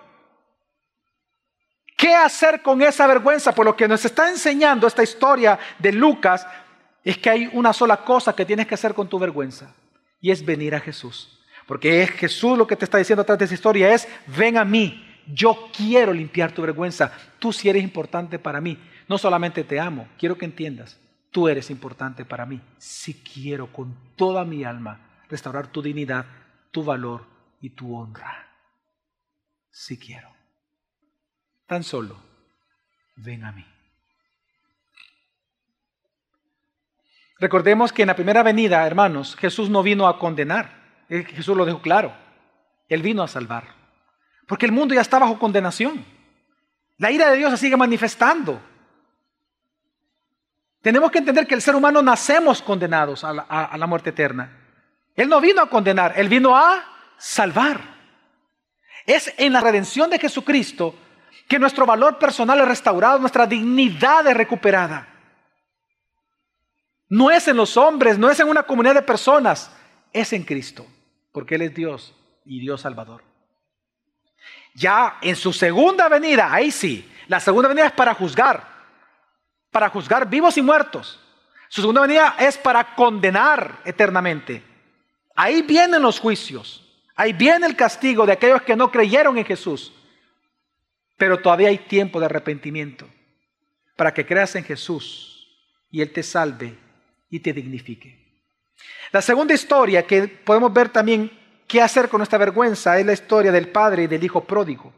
¿Qué 1.96 2.16
hacer 2.16 2.62
con 2.62 2.82
esa 2.82 3.06
vergüenza? 3.06 3.52
Por 3.52 3.64
lo 3.64 3.76
que 3.76 3.86
nos 3.86 4.04
está 4.04 4.28
enseñando 4.28 4.88
esta 4.88 5.04
historia 5.04 5.56
de 5.78 5.92
Lucas 5.92 6.44
es 7.04 7.18
que 7.18 7.30
hay 7.30 7.50
una 7.52 7.72
sola 7.72 7.98
cosa 7.98 8.34
que 8.34 8.46
tienes 8.46 8.66
que 8.66 8.74
hacer 8.74 8.94
con 8.94 9.08
tu 9.08 9.18
vergüenza 9.18 9.74
y 10.20 10.30
es 10.30 10.44
venir 10.44 10.74
a 10.74 10.80
Jesús. 10.80 11.38
Porque 11.66 12.02
es 12.02 12.10
Jesús 12.10 12.56
lo 12.56 12.66
que 12.66 12.76
te 12.76 12.86
está 12.86 12.98
diciendo 12.98 13.22
atrás 13.22 13.38
de 13.38 13.44
esa 13.44 13.54
historia 13.54 13.94
es, 13.94 14.08
ven 14.26 14.56
a 14.56 14.64
mí, 14.64 15.04
yo 15.26 15.70
quiero 15.74 16.12
limpiar 16.12 16.52
tu 16.52 16.62
vergüenza, 16.62 17.12
tú 17.38 17.52
sí 17.52 17.68
eres 17.68 17.82
importante 17.82 18.38
para 18.38 18.60
mí, 18.60 18.78
no 19.06 19.18
solamente 19.18 19.64
te 19.64 19.78
amo, 19.78 20.08
quiero 20.18 20.36
que 20.36 20.44
entiendas, 20.46 20.98
tú 21.30 21.48
eres 21.48 21.70
importante 21.70 22.24
para 22.24 22.46
mí, 22.46 22.60
si 22.78 23.14
quiero 23.14 23.72
con 23.72 23.96
toda 24.16 24.44
mi 24.44 24.64
alma 24.64 25.00
restaurar 25.28 25.68
tu 25.68 25.82
dignidad, 25.82 26.26
tu 26.70 26.84
valor 26.84 27.26
y 27.60 27.70
tu 27.70 27.96
honra, 27.96 28.46
si 29.70 29.98
quiero. 29.98 30.28
Tan 31.66 31.82
solo, 31.82 32.16
ven 33.16 33.44
a 33.44 33.52
mí. 33.52 33.73
Recordemos 37.38 37.92
que 37.92 38.02
en 38.02 38.08
la 38.08 38.16
primera 38.16 38.42
venida, 38.42 38.86
hermanos, 38.86 39.36
Jesús 39.36 39.68
no 39.68 39.82
vino 39.82 40.06
a 40.06 40.18
condenar. 40.18 40.84
Jesús 41.08 41.56
lo 41.56 41.64
dejó 41.64 41.80
claro. 41.80 42.12
Él 42.88 43.02
vino 43.02 43.22
a 43.22 43.28
salvar. 43.28 43.64
Porque 44.46 44.66
el 44.66 44.72
mundo 44.72 44.94
ya 44.94 45.00
está 45.00 45.18
bajo 45.18 45.38
condenación. 45.38 46.04
La 46.98 47.10
ira 47.10 47.30
de 47.30 47.36
Dios 47.36 47.50
se 47.50 47.56
sigue 47.56 47.76
manifestando. 47.76 48.60
Tenemos 50.80 51.10
que 51.10 51.18
entender 51.18 51.46
que 51.46 51.54
el 51.54 51.62
ser 51.62 51.74
humano 51.74 52.02
nacemos 52.02 52.62
condenados 52.62 53.24
a 53.24 53.32
la, 53.32 53.42
a 53.42 53.76
la 53.76 53.86
muerte 53.86 54.10
eterna. 54.10 54.60
Él 55.16 55.28
no 55.28 55.40
vino 55.40 55.62
a 55.62 55.70
condenar, 55.70 56.12
Él 56.16 56.28
vino 56.28 56.56
a 56.56 56.84
salvar. 57.16 57.80
Es 59.06 59.32
en 59.38 59.52
la 59.52 59.60
redención 59.60 60.10
de 60.10 60.18
Jesucristo 60.18 60.94
que 61.48 61.58
nuestro 61.58 61.86
valor 61.86 62.18
personal 62.18 62.60
es 62.60 62.68
restaurado, 62.68 63.18
nuestra 63.18 63.46
dignidad 63.46 64.26
es 64.26 64.36
recuperada. 64.36 65.13
No 67.08 67.30
es 67.30 67.48
en 67.48 67.56
los 67.56 67.76
hombres, 67.76 68.18
no 68.18 68.30
es 68.30 68.40
en 68.40 68.48
una 68.48 68.62
comunidad 68.62 68.94
de 68.94 69.02
personas, 69.02 69.70
es 70.12 70.32
en 70.32 70.42
Cristo, 70.42 70.86
porque 71.32 71.56
Él 71.56 71.62
es 71.62 71.74
Dios 71.74 72.14
y 72.44 72.60
Dios 72.60 72.80
Salvador. 72.80 73.22
Ya 74.74 75.18
en 75.20 75.36
su 75.36 75.52
segunda 75.52 76.08
venida, 76.08 76.52
ahí 76.52 76.70
sí, 76.70 77.08
la 77.28 77.40
segunda 77.40 77.68
venida 77.68 77.86
es 77.86 77.92
para 77.92 78.14
juzgar, 78.14 78.66
para 79.70 79.88
juzgar 79.88 80.28
vivos 80.28 80.56
y 80.56 80.62
muertos. 80.62 81.20
Su 81.68 81.80
segunda 81.80 82.02
venida 82.02 82.36
es 82.38 82.56
para 82.56 82.94
condenar 82.94 83.80
eternamente. 83.84 84.62
Ahí 85.34 85.62
vienen 85.62 86.02
los 86.02 86.20
juicios, 86.20 86.84
ahí 87.14 87.32
viene 87.32 87.66
el 87.66 87.76
castigo 87.76 88.26
de 88.26 88.32
aquellos 88.32 88.62
que 88.62 88.76
no 88.76 88.90
creyeron 88.90 89.36
en 89.38 89.44
Jesús. 89.44 89.92
Pero 91.16 91.38
todavía 91.38 91.68
hay 91.68 91.78
tiempo 91.78 92.18
de 92.18 92.26
arrepentimiento 92.26 93.08
para 93.96 94.12
que 94.12 94.26
creas 94.26 94.54
en 94.56 94.64
Jesús 94.64 95.48
y 95.90 96.00
Él 96.02 96.12
te 96.12 96.22
salve 96.22 96.83
y 97.30 97.40
te 97.40 97.52
dignifique. 97.52 98.42
La 99.12 99.22
segunda 99.22 99.54
historia 99.54 100.06
que 100.06 100.28
podemos 100.28 100.72
ver 100.72 100.88
también 100.88 101.30
qué 101.66 101.80
hacer 101.80 102.08
con 102.08 102.22
esta 102.22 102.38
vergüenza 102.38 102.98
es 102.98 103.06
la 103.06 103.12
historia 103.12 103.52
del 103.52 103.68
padre 103.68 104.04
y 104.04 104.06
del 104.06 104.22
hijo 104.22 104.44
pródigo, 104.44 104.92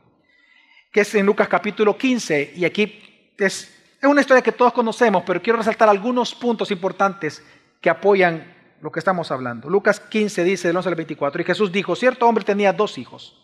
que 0.93 1.01
es 1.01 1.15
en 1.15 1.27
Lucas 1.27 1.49
capítulo 1.49 1.97
15 1.97 2.55
y 2.57 2.65
aquí 2.65 3.33
es, 3.39 3.75
es 4.01 4.09
una 4.09 4.21
historia 4.21 4.43
que 4.43 4.53
todos 4.53 4.73
conocemos, 4.73 5.23
pero 5.27 5.43
quiero 5.43 5.59
resaltar 5.59 5.89
algunos 5.89 6.35
puntos 6.35 6.71
importantes 6.71 7.43
que 7.81 7.91
apoyan 7.91 8.55
lo 8.81 8.91
que 8.91 8.99
estamos 8.99 9.31
hablando. 9.31 9.69
Lucas 9.69 10.01
15 10.01 10.45
dice 10.45 10.69
del 10.69 10.77
11 10.77 10.89
al 10.89 10.95
24, 10.95 11.43
y 11.43 11.45
Jesús 11.45 11.73
dijo, 11.73 11.97
cierto 11.97 12.27
hombre 12.27 12.45
tenía 12.45 12.73
dos 12.73 12.99
hijos. 12.99 13.43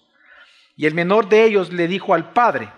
Y 0.77 0.87
el 0.87 0.95
menor 0.95 1.29
de 1.29 1.45
ellos 1.45 1.73
le 1.73 1.87
dijo 1.87 2.15
al 2.15 2.33
padre, 2.33 2.71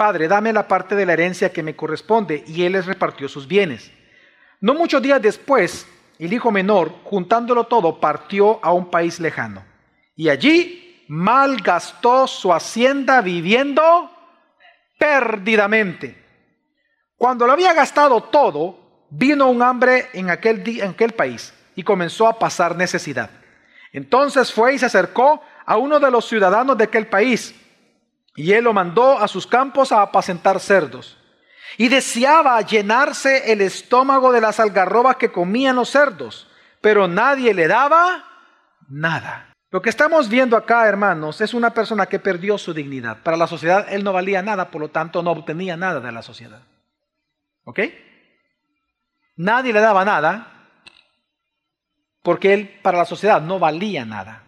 Padre, 0.00 0.28
dame 0.28 0.50
la 0.54 0.66
parte 0.66 0.94
de 0.94 1.04
la 1.04 1.12
herencia 1.12 1.52
que 1.52 1.62
me 1.62 1.76
corresponde. 1.76 2.42
Y 2.46 2.62
él 2.62 2.72
les 2.72 2.86
repartió 2.86 3.28
sus 3.28 3.46
bienes. 3.46 3.92
No 4.60 4.74
muchos 4.74 5.00
días 5.00 5.22
después, 5.22 5.86
el 6.18 6.32
hijo 6.32 6.50
menor, 6.50 6.92
juntándolo 7.04 7.64
todo, 7.64 7.98
partió 7.98 8.62
a 8.62 8.72
un 8.72 8.90
país 8.90 9.18
lejano. 9.18 9.64
Y 10.14 10.28
allí 10.28 11.04
malgastó 11.08 12.26
su 12.26 12.52
hacienda 12.52 13.22
viviendo 13.22 14.10
perdidamente. 14.98 16.22
Cuando 17.16 17.46
lo 17.46 17.52
había 17.52 17.72
gastado 17.72 18.22
todo, 18.24 19.06
vino 19.10 19.48
un 19.48 19.62
hambre 19.62 20.08
en 20.12 20.30
aquel, 20.30 20.62
en 20.66 20.90
aquel 20.90 21.12
país 21.12 21.54
y 21.74 21.82
comenzó 21.82 22.28
a 22.28 22.38
pasar 22.38 22.76
necesidad. 22.76 23.30
Entonces 23.92 24.52
fue 24.52 24.74
y 24.74 24.78
se 24.78 24.86
acercó 24.86 25.42
a 25.64 25.76
uno 25.76 25.98
de 25.98 26.10
los 26.10 26.26
ciudadanos 26.26 26.76
de 26.76 26.84
aquel 26.84 27.06
país, 27.06 27.54
y 28.36 28.52
él 28.52 28.64
lo 28.64 28.72
mandó 28.72 29.18
a 29.18 29.26
sus 29.26 29.46
campos 29.46 29.92
a 29.92 30.02
apacentar 30.02 30.60
cerdos. 30.60 31.16
Y 31.76 31.88
deseaba 31.88 32.60
llenarse 32.62 33.52
el 33.52 33.60
estómago 33.60 34.32
de 34.32 34.40
las 34.40 34.60
algarrobas 34.60 35.16
que 35.16 35.32
comían 35.32 35.76
los 35.76 35.90
cerdos, 35.90 36.48
pero 36.80 37.08
nadie 37.08 37.54
le 37.54 37.68
daba 37.68 38.24
nada. 38.88 39.54
Lo 39.70 39.80
que 39.80 39.90
estamos 39.90 40.28
viendo 40.28 40.56
acá, 40.56 40.88
hermanos, 40.88 41.40
es 41.40 41.54
una 41.54 41.70
persona 41.70 42.06
que 42.06 42.18
perdió 42.18 42.58
su 42.58 42.74
dignidad. 42.74 43.22
Para 43.22 43.36
la 43.36 43.46
sociedad 43.46 43.86
él 43.88 44.02
no 44.02 44.12
valía 44.12 44.42
nada, 44.42 44.70
por 44.70 44.80
lo 44.80 44.88
tanto 44.90 45.22
no 45.22 45.30
obtenía 45.30 45.76
nada 45.76 46.00
de 46.00 46.10
la 46.12 46.22
sociedad. 46.22 46.62
¿Ok? 47.64 47.80
Nadie 49.36 49.72
le 49.72 49.80
daba 49.80 50.04
nada 50.04 50.60
porque 52.22 52.52
él 52.52 52.80
para 52.82 52.98
la 52.98 53.04
sociedad 53.04 53.40
no 53.40 53.58
valía 53.58 54.04
nada. 54.04 54.42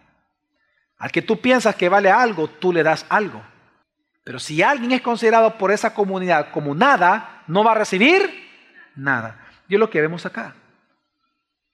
Al 0.97 1.11
que 1.11 1.21
tú 1.21 1.39
piensas 1.39 1.75
que 1.75 1.89
vale 1.89 2.11
algo, 2.11 2.47
tú 2.47 2.71
le 2.73 2.83
das 2.83 3.05
algo. 3.09 3.41
Pero 4.23 4.39
si 4.39 4.61
alguien 4.61 4.91
es 4.91 5.01
considerado 5.01 5.57
por 5.57 5.71
esa 5.71 5.93
comunidad 5.93 6.51
como 6.51 6.73
nada, 6.73 7.43
no 7.47 7.63
va 7.63 7.71
a 7.71 7.75
recibir 7.75 8.21
nada. 8.95 9.47
Y 9.67 9.75
es 9.75 9.79
lo 9.79 9.89
que 9.89 10.01
vemos 10.01 10.25
acá. 10.25 10.55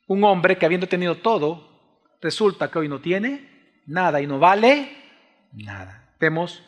Un 0.07 0.23
hombre 0.23 0.57
que 0.57 0.65
habiendo 0.65 0.87
tenido 0.87 1.17
todo, 1.17 2.17
resulta 2.21 2.69
que 2.71 2.79
hoy 2.79 2.89
no 2.89 2.99
tiene 2.99 3.81
nada 3.85 4.21
y 4.21 4.27
no 4.27 4.39
vale 4.39 4.97
nada. 5.53 6.15
Vemos 6.19 6.63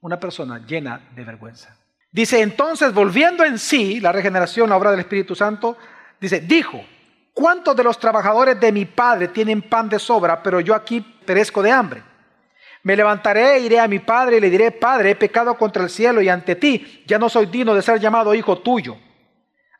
una 0.00 0.20
persona 0.20 0.64
llena 0.64 1.08
de 1.14 1.24
vergüenza. 1.24 1.76
Dice, 2.12 2.40
entonces, 2.40 2.94
volviendo 2.94 3.44
en 3.44 3.58
sí, 3.58 3.98
la 3.98 4.12
regeneración, 4.12 4.70
la 4.70 4.76
obra 4.76 4.92
del 4.92 5.00
Espíritu 5.00 5.34
Santo, 5.34 5.76
dice, 6.20 6.40
dijo, 6.40 6.84
¿cuántos 7.32 7.74
de 7.74 7.82
los 7.82 7.98
trabajadores 7.98 8.60
de 8.60 8.70
mi 8.70 8.84
padre 8.84 9.28
tienen 9.28 9.62
pan 9.62 9.88
de 9.88 9.98
sobra, 9.98 10.40
pero 10.40 10.60
yo 10.60 10.76
aquí 10.76 11.00
perezco 11.00 11.62
de 11.62 11.72
hambre. 11.72 12.02
Me 12.84 12.94
levantaré, 12.94 13.60
iré 13.60 13.80
a 13.80 13.88
mi 13.88 13.98
padre 13.98 14.36
y 14.36 14.40
le 14.40 14.50
diré, 14.50 14.70
Padre, 14.70 15.10
he 15.10 15.16
pecado 15.16 15.56
contra 15.56 15.82
el 15.82 15.90
cielo 15.90 16.20
y 16.20 16.28
ante 16.28 16.54
ti, 16.54 17.02
ya 17.06 17.18
no 17.18 17.30
soy 17.30 17.46
digno 17.46 17.74
de 17.74 17.80
ser 17.80 17.98
llamado 17.98 18.34
hijo 18.34 18.58
tuyo. 18.58 18.96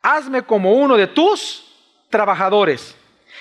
Hazme 0.00 0.42
como 0.42 0.72
uno 0.72 0.96
de 0.96 1.06
tus 1.08 1.70
trabajadores. 2.08 2.96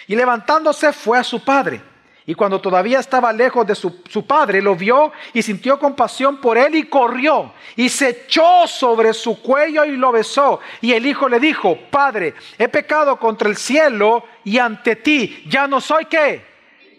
Y 0.07 0.15
levantándose 0.15 0.91
fue 0.91 1.17
a 1.17 1.23
su 1.23 1.43
padre. 1.43 1.81
Y 2.25 2.35
cuando 2.35 2.59
todavía 2.59 2.99
estaba 2.99 3.31
lejos 3.31 3.65
de 3.65 3.75
su, 3.75 4.01
su, 4.09 4.25
padre, 4.27 4.61
lo 4.61 4.75
vio 4.75 5.13
y 5.33 5.41
sintió 5.41 5.79
compasión 5.79 6.41
por 6.41 6.57
él 6.57 6.75
y 6.75 6.83
corrió 6.83 7.53
y 7.75 7.89
se 7.89 8.09
echó 8.09 8.67
sobre 8.67 9.13
su 9.13 9.41
cuello 9.41 9.85
y 9.85 9.95
lo 9.95 10.11
besó. 10.11 10.59
Y 10.81 10.91
el 10.91 11.05
hijo 11.05 11.29
le 11.29 11.39
dijo, 11.39 11.77
Padre, 11.89 12.33
he 12.57 12.67
pecado 12.67 13.17
contra 13.17 13.49
el 13.49 13.55
cielo 13.55 14.25
y 14.43 14.57
ante 14.57 14.97
ti, 14.97 15.43
ya 15.47 15.67
no 15.67 15.79
soy 15.79 16.05
qué 16.05 16.53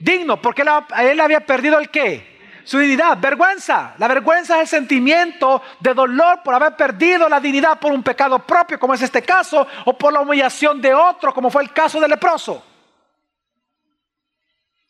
digno, 0.05 0.41
porque 0.41 0.63
él, 0.63 1.21
había 1.21 1.41
perdido 1.41 1.79
el 1.79 1.89
qué? 1.89 2.34
Su 2.65 2.79
dignidad, 2.79 3.19
vergüenza. 3.21 3.95
La 3.99 4.09
vergüenza 4.09 4.57
es 4.57 4.63
el 4.63 4.81
sentimiento 4.81 5.63
de 5.81 5.93
dolor 5.93 6.43
por 6.43 6.55
haber 6.55 6.75
perdido 6.77 7.29
la 7.29 7.39
dignidad 7.39 7.79
por 7.79 7.93
un 7.93 8.03
pecado 8.03 8.39
propio, 8.39 8.79
como 8.79 8.95
es 8.95 9.03
este 9.03 9.23
caso, 9.23 9.67
o 9.85 9.97
por 9.97 10.13
la 10.13 10.21
humillación 10.21 10.81
de 10.81 10.95
otro, 10.95 11.35
como 11.35 11.51
fue 11.51 11.63
el 11.63 11.73
caso 11.73 12.01
del 12.01 12.11
leproso. 12.11 12.65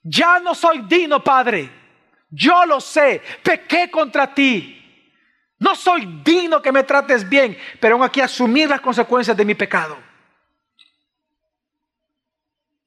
Ya 0.02 0.38
no 0.38 0.54
soy 0.54 0.82
digno, 0.82 1.22
Padre. 1.22 1.70
Yo 2.30 2.64
lo 2.66 2.80
sé, 2.80 3.22
pequé 3.42 3.90
contra 3.90 4.32
ti. 4.32 4.80
No 5.58 5.74
soy 5.74 6.20
digno 6.24 6.60
que 6.60 6.72
me 6.72 6.82
trates 6.82 7.28
bien, 7.28 7.56
pero 7.80 7.94
aún 7.94 8.04
aquí 8.04 8.20
asumir 8.20 8.68
las 8.68 8.80
consecuencias 8.80 9.36
de 9.36 9.44
mi 9.44 9.54
pecado. 9.54 9.96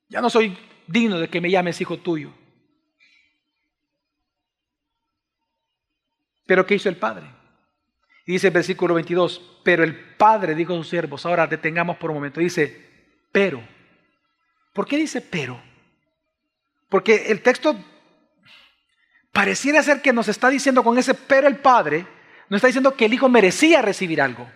Ya 0.09 0.21
no 0.21 0.29
soy 0.29 0.57
digno 0.85 1.19
de 1.19 1.27
que 1.27 1.41
me 1.41 1.49
llames 1.49 1.81
hijo 1.81 1.97
tuyo. 1.97 2.31
Pero 6.47 6.65
¿qué 6.65 6.75
hizo 6.75 6.89
el 6.89 6.95
padre? 6.95 7.27
Dice 8.25 8.47
el 8.47 8.53
versículo 8.53 8.95
22, 8.95 9.59
pero 9.63 9.83
el 9.83 9.95
padre 10.15 10.55
dijo 10.55 10.73
a 10.73 10.77
sus 10.77 10.89
siervos, 10.89 11.25
ahora 11.25 11.45
detengamos 11.45 11.97
por 11.97 12.09
un 12.09 12.17
momento, 12.17 12.39
dice, 12.39 12.85
pero. 13.31 13.61
¿Por 14.73 14.87
qué 14.87 14.97
dice 14.97 15.21
pero? 15.21 15.61
Porque 16.89 17.27
el 17.27 17.41
texto 17.41 17.75
pareciera 19.31 19.83
ser 19.83 20.01
que 20.01 20.13
nos 20.13 20.27
está 20.27 20.49
diciendo 20.49 20.83
con 20.83 20.97
ese 20.97 21.13
pero 21.13 21.47
el 21.47 21.57
padre, 21.57 22.05
nos 22.49 22.57
está 22.57 22.67
diciendo 22.67 22.95
que 22.95 23.05
el 23.05 23.13
hijo 23.13 23.29
merecía 23.29 23.81
recibir 23.81 24.21
algo. 24.21 24.49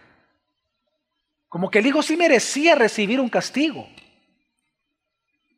Como 1.48 1.70
que 1.70 1.80
el 1.80 1.88
hijo 1.88 2.02
sí 2.02 2.16
merecía 2.16 2.76
recibir 2.76 3.20
un 3.20 3.30
castigo. 3.30 3.88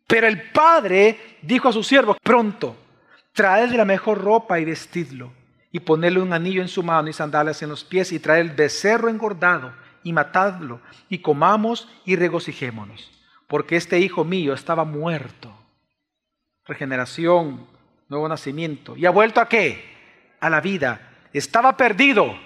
Pero 0.07 0.27
el 0.27 0.51
padre 0.51 1.37
dijo 1.41 1.69
a 1.69 1.73
sus 1.73 1.87
siervos, 1.87 2.17
pronto, 2.21 2.75
traedle 3.33 3.77
la 3.77 3.85
mejor 3.85 4.21
ropa 4.21 4.59
y 4.59 4.65
vestidlo, 4.65 5.31
y 5.73 5.79
ponerle 5.79 6.21
un 6.21 6.31
anillo 6.31 6.61
en 6.61 6.67
su 6.67 6.83
mano 6.83 7.09
y 7.09 7.13
sandalias 7.13 7.63
en 7.63 7.69
los 7.69 7.83
pies, 7.83 8.11
y 8.11 8.19
traer 8.19 8.45
el 8.45 8.51
becerro 8.51 9.09
engordado 9.09 9.73
y 10.03 10.13
matadlo, 10.13 10.79
y 11.09 11.17
comamos 11.17 11.89
y 12.05 12.15
regocijémonos, 12.15 13.11
porque 13.47 13.75
este 13.75 13.99
hijo 13.99 14.23
mío 14.23 14.53
estaba 14.53 14.85
muerto. 14.85 15.51
Regeneración, 16.65 17.65
nuevo 18.07 18.29
nacimiento. 18.29 18.95
¿Y 18.95 19.07
ha 19.07 19.09
vuelto 19.09 19.41
a 19.41 19.49
qué? 19.49 19.83
A 20.39 20.49
la 20.49 20.61
vida. 20.61 21.09
Estaba 21.33 21.75
perdido 21.75 22.37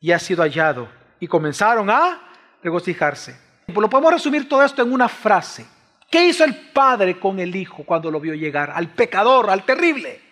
y 0.00 0.12
ha 0.12 0.18
sido 0.18 0.42
hallado. 0.42 0.88
Y 1.20 1.26
comenzaron 1.26 1.90
a 1.90 2.18
regocijarse. 2.62 3.38
Lo 3.66 3.90
podemos 3.90 4.14
resumir 4.14 4.48
todo 4.48 4.64
esto 4.64 4.82
en 4.82 4.92
una 4.92 5.08
frase. 5.08 5.66
¿Qué 6.10 6.26
hizo 6.26 6.44
el 6.44 6.56
padre 6.72 7.20
con 7.20 7.38
el 7.38 7.54
hijo 7.54 7.84
cuando 7.84 8.10
lo 8.10 8.18
vio 8.18 8.34
llegar? 8.34 8.70
Al 8.74 8.88
pecador, 8.88 9.50
al 9.50 9.64
terrible. 9.64 10.27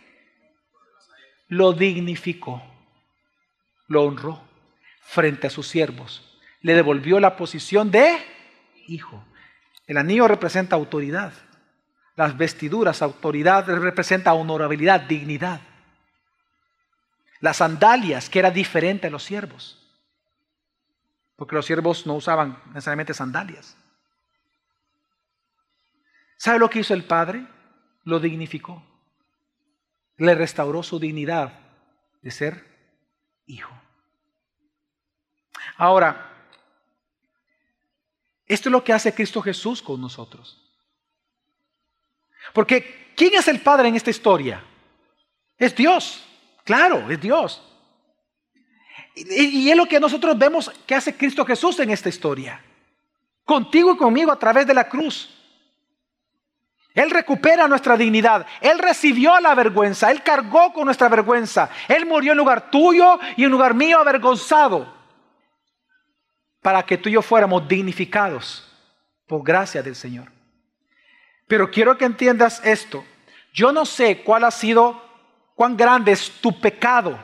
Lo 1.49 1.73
dignificó, 1.73 2.63
lo 3.89 4.03
honró 4.03 4.43
frente 5.01 5.47
a 5.47 5.51
sus 5.51 5.69
siervos. 5.69 6.39
Le 6.61 6.75
devolvió 6.75 7.21
la 7.21 7.37
posición 7.37 7.91
de 7.91 8.19
hijo. 8.89 9.25
El 9.87 9.99
anillo 9.99 10.27
representa 10.27 10.77
autoridad. 10.77 11.33
Las 12.17 12.37
vestiduras, 12.37 13.03
autoridad, 13.03 13.67
representa 13.67 14.33
honorabilidad, 14.33 15.03
dignidad. 15.03 15.61
Las 17.41 17.59
sandalias, 17.59 18.29
que 18.29 18.39
era 18.39 18.51
diferente 18.51 19.07
a 19.07 19.11
los 19.11 19.23
siervos. 19.23 19.79
Porque 21.37 21.55
los 21.55 21.67
siervos 21.67 22.07
no 22.07 22.15
usaban 22.15 22.59
necesariamente 22.69 23.15
sandalias. 23.15 23.77
¿Sabe 26.39 26.59
lo 26.59 26.69
que 26.69 26.81
hizo 26.81 26.95
el 26.95 27.05
Padre? 27.05 27.47
Lo 28.05 28.19
dignificó. 28.19 28.83
Le 30.17 30.35
restauró 30.35 30.83
su 30.83 30.99
dignidad 30.99 31.53
de 32.23 32.31
ser 32.31 32.65
hijo. 33.47 33.73
Ahora, 35.77 36.33
esto 38.47 38.69
es 38.69 38.73
lo 38.73 38.83
que 38.83 38.93
hace 38.93 39.15
Cristo 39.15 39.43
Jesús 39.43 39.83
con 39.83 40.01
nosotros. 40.01 40.63
Porque, 42.53 43.13
¿quién 43.17 43.35
es 43.35 43.49
el 43.49 43.61
Padre 43.61 43.89
en 43.89 43.97
esta 43.97 44.11
historia? 44.11 44.63
Es 45.59 45.75
Dios, 45.75 46.25
claro, 46.65 47.11
es 47.11 47.21
Dios. 47.21 47.63
Y, 49.15 49.71
es 49.71 49.77
lo 49.77 49.87
que 49.87 49.99
nosotros 49.99 50.37
vemos 50.39 50.71
que 50.87 50.95
hace 50.95 51.17
Cristo 51.17 51.45
Jesús 51.45 51.79
en 51.81 51.91
esta 51.91 52.09
historia. 52.09 52.63
Contigo 53.45 53.93
y 53.93 53.97
conmigo 53.97 54.31
a 54.31 54.39
través 54.39 54.67
de 54.67 54.75
la 54.75 54.89
cruz. 54.89 55.36
Él 56.97 57.11
recupera 57.11 57.69
nuestra 57.69 57.95
dignidad. 57.95 58.47
Él 58.63 58.79
recibió 58.79 59.39
la 59.39 59.55
vergüenza. 59.55 60.11
Él 60.11 60.23
cargó 60.23 60.73
con 60.73 60.87
nuestra 60.87 61.11
vergüenza. 61.11 61.69
Él 61.89 62.07
murió 62.07 62.33
en 62.33 62.39
lugar 62.39 62.71
tuyo 62.71 63.21
y 63.37 63.45
en 63.45 63.51
lugar 63.51 63.75
mío 63.75 63.99
avergonzado. 63.99 64.97
Para 66.63 66.83
que 66.85 66.97
tú 66.97 67.11
y 67.11 67.13
yo 67.13 67.21
fuéramos 67.21 67.69
dignificados 67.69 68.67
por 69.27 69.45
gracia 69.45 69.83
del 69.83 69.95
Señor. 69.95 70.33
Pero 71.47 71.71
quiero 71.71 71.99
que 71.99 72.07
entiendas 72.07 72.65
esto. 72.65 73.05
Yo 73.53 73.73
no 73.73 73.85
sé 73.85 74.23
cuál 74.23 74.45
ha 74.45 74.51
sido, 74.51 74.99
cuán 75.55 75.77
grande 75.77 76.13
es 76.13 76.31
tu 76.41 76.59
pecado. 76.59 77.23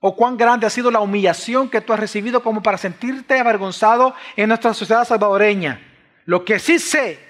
O 0.00 0.16
cuán 0.16 0.36
grande 0.36 0.66
ha 0.66 0.70
sido 0.70 0.90
la 0.90 0.98
humillación 0.98 1.70
que 1.70 1.80
tú 1.80 1.92
has 1.92 2.00
recibido 2.00 2.42
como 2.42 2.60
para 2.60 2.76
sentirte 2.76 3.38
avergonzado 3.38 4.16
en 4.34 4.48
nuestra 4.48 4.74
sociedad 4.74 5.04
salvadoreña. 5.04 5.80
Lo 6.24 6.44
que 6.44 6.58
sí 6.58 6.80
sé 6.80 7.25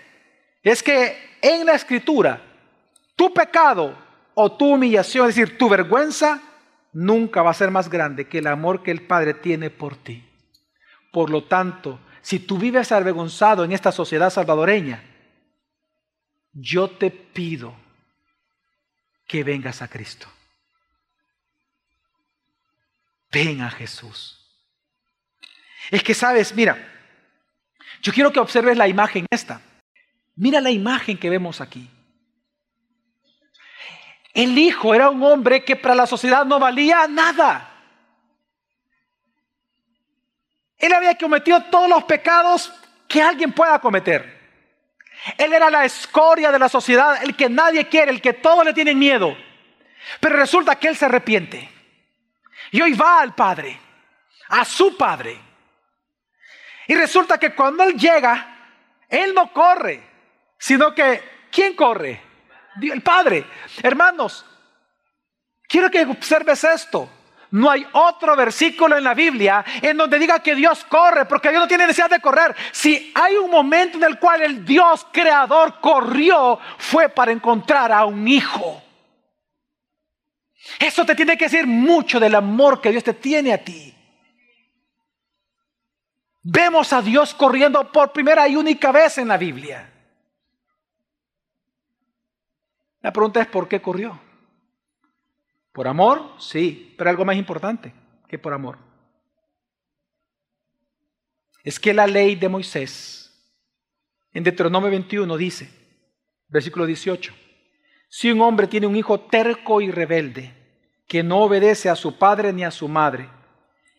es 0.72 0.82
que 0.82 1.38
en 1.40 1.64
la 1.64 1.74
escritura, 1.74 2.42
tu 3.14 3.32
pecado 3.32 3.96
o 4.34 4.50
tu 4.50 4.74
humillación, 4.74 5.28
es 5.28 5.36
decir, 5.36 5.56
tu 5.56 5.68
vergüenza, 5.68 6.42
nunca 6.92 7.40
va 7.42 7.52
a 7.52 7.54
ser 7.54 7.70
más 7.70 7.88
grande 7.88 8.26
que 8.26 8.38
el 8.38 8.48
amor 8.48 8.82
que 8.82 8.90
el 8.90 9.06
Padre 9.06 9.34
tiene 9.34 9.70
por 9.70 9.96
ti. 9.96 10.28
Por 11.12 11.30
lo 11.30 11.44
tanto, 11.44 12.00
si 12.20 12.40
tú 12.40 12.58
vives 12.58 12.90
avergonzado 12.90 13.62
en 13.62 13.70
esta 13.70 13.92
sociedad 13.92 14.28
salvadoreña, 14.28 15.04
yo 16.52 16.90
te 16.90 17.12
pido 17.12 17.72
que 19.28 19.44
vengas 19.44 19.82
a 19.82 19.88
Cristo. 19.88 20.26
Ven 23.30 23.60
a 23.62 23.70
Jesús. 23.70 24.44
Es 25.92 26.02
que 26.02 26.12
sabes, 26.12 26.52
mira, 26.56 26.76
yo 28.02 28.12
quiero 28.12 28.32
que 28.32 28.40
observes 28.40 28.76
la 28.76 28.88
imagen 28.88 29.26
esta. 29.30 29.60
Mira 30.36 30.60
la 30.60 30.70
imagen 30.70 31.18
que 31.18 31.30
vemos 31.30 31.60
aquí. 31.60 31.90
El 34.34 34.56
hijo 34.58 34.94
era 34.94 35.08
un 35.08 35.22
hombre 35.22 35.64
que 35.64 35.76
para 35.76 35.94
la 35.94 36.06
sociedad 36.06 36.44
no 36.44 36.58
valía 36.58 37.08
nada. 37.08 37.72
Él 40.76 40.92
había 40.92 41.16
cometido 41.16 41.64
todos 41.64 41.88
los 41.88 42.04
pecados 42.04 42.70
que 43.08 43.22
alguien 43.22 43.52
pueda 43.52 43.78
cometer. 43.78 44.36
Él 45.38 45.54
era 45.54 45.70
la 45.70 45.86
escoria 45.86 46.52
de 46.52 46.58
la 46.58 46.68
sociedad, 46.68 47.22
el 47.22 47.34
que 47.34 47.48
nadie 47.48 47.88
quiere, 47.88 48.10
el 48.10 48.20
que 48.20 48.34
todos 48.34 48.62
le 48.62 48.74
tienen 48.74 48.98
miedo. 48.98 49.34
Pero 50.20 50.36
resulta 50.36 50.78
que 50.78 50.88
él 50.88 50.96
se 50.96 51.06
arrepiente. 51.06 51.70
Y 52.70 52.82
hoy 52.82 52.92
va 52.92 53.22
al 53.22 53.34
Padre, 53.34 53.80
a 54.48 54.66
su 54.66 54.98
Padre. 54.98 55.40
Y 56.86 56.94
resulta 56.94 57.38
que 57.38 57.54
cuando 57.54 57.84
él 57.84 57.94
llega, 57.94 58.68
él 59.08 59.34
no 59.34 59.50
corre, 59.50 60.15
sino 60.58 60.94
que 60.94 61.48
¿quién 61.50 61.74
corre? 61.74 62.22
El 62.80 63.02
Padre. 63.02 63.46
Hermanos, 63.82 64.44
quiero 65.68 65.90
que 65.90 66.04
observes 66.04 66.62
esto. 66.64 67.10
No 67.52 67.70
hay 67.70 67.86
otro 67.92 68.36
versículo 68.36 68.98
en 68.98 69.04
la 69.04 69.14
Biblia 69.14 69.64
en 69.80 69.96
donde 69.96 70.18
diga 70.18 70.40
que 70.40 70.54
Dios 70.54 70.84
corre, 70.84 71.26
porque 71.26 71.50
Dios 71.50 71.60
no 71.60 71.68
tiene 71.68 71.86
necesidad 71.86 72.10
de 72.10 72.20
correr. 72.20 72.54
Si 72.72 73.12
hay 73.14 73.36
un 73.36 73.50
momento 73.50 73.96
en 73.98 74.04
el 74.04 74.18
cual 74.18 74.42
el 74.42 74.64
Dios 74.64 75.06
creador 75.12 75.80
corrió, 75.80 76.58
fue 76.78 77.08
para 77.08 77.32
encontrar 77.32 77.92
a 77.92 78.04
un 78.04 78.26
hijo. 78.26 78.82
Eso 80.78 81.06
te 81.06 81.14
tiene 81.14 81.38
que 81.38 81.44
decir 81.44 81.66
mucho 81.66 82.18
del 82.18 82.34
amor 82.34 82.80
que 82.80 82.90
Dios 82.90 83.04
te 83.04 83.14
tiene 83.14 83.52
a 83.52 83.62
ti. 83.62 83.94
Vemos 86.42 86.92
a 86.92 87.00
Dios 87.00 87.32
corriendo 87.34 87.90
por 87.90 88.12
primera 88.12 88.46
y 88.48 88.56
única 88.56 88.92
vez 88.92 89.18
en 89.18 89.28
la 89.28 89.36
Biblia. 89.36 89.95
La 93.06 93.12
pregunta 93.12 93.40
es, 93.40 93.46
¿por 93.46 93.68
qué 93.68 93.80
corrió? 93.80 94.18
¿Por 95.70 95.86
amor? 95.86 96.32
Sí, 96.40 96.92
pero 96.98 97.08
algo 97.08 97.24
más 97.24 97.36
importante 97.36 97.92
que 98.26 98.36
por 98.36 98.52
amor. 98.52 98.78
Es 101.62 101.78
que 101.78 101.94
la 101.94 102.08
ley 102.08 102.34
de 102.34 102.48
Moisés 102.48 103.32
en 104.32 104.42
Deuteronomio 104.42 104.90
21 104.90 105.36
dice, 105.36 105.70
versículo 106.48 106.84
18, 106.84 107.32
si 108.08 108.32
un 108.32 108.40
hombre 108.40 108.66
tiene 108.66 108.88
un 108.88 108.96
hijo 108.96 109.20
terco 109.20 109.80
y 109.80 109.92
rebelde, 109.92 110.52
que 111.06 111.22
no 111.22 111.42
obedece 111.42 111.88
a 111.88 111.94
su 111.94 112.18
padre 112.18 112.52
ni 112.52 112.64
a 112.64 112.72
su 112.72 112.88
madre, 112.88 113.28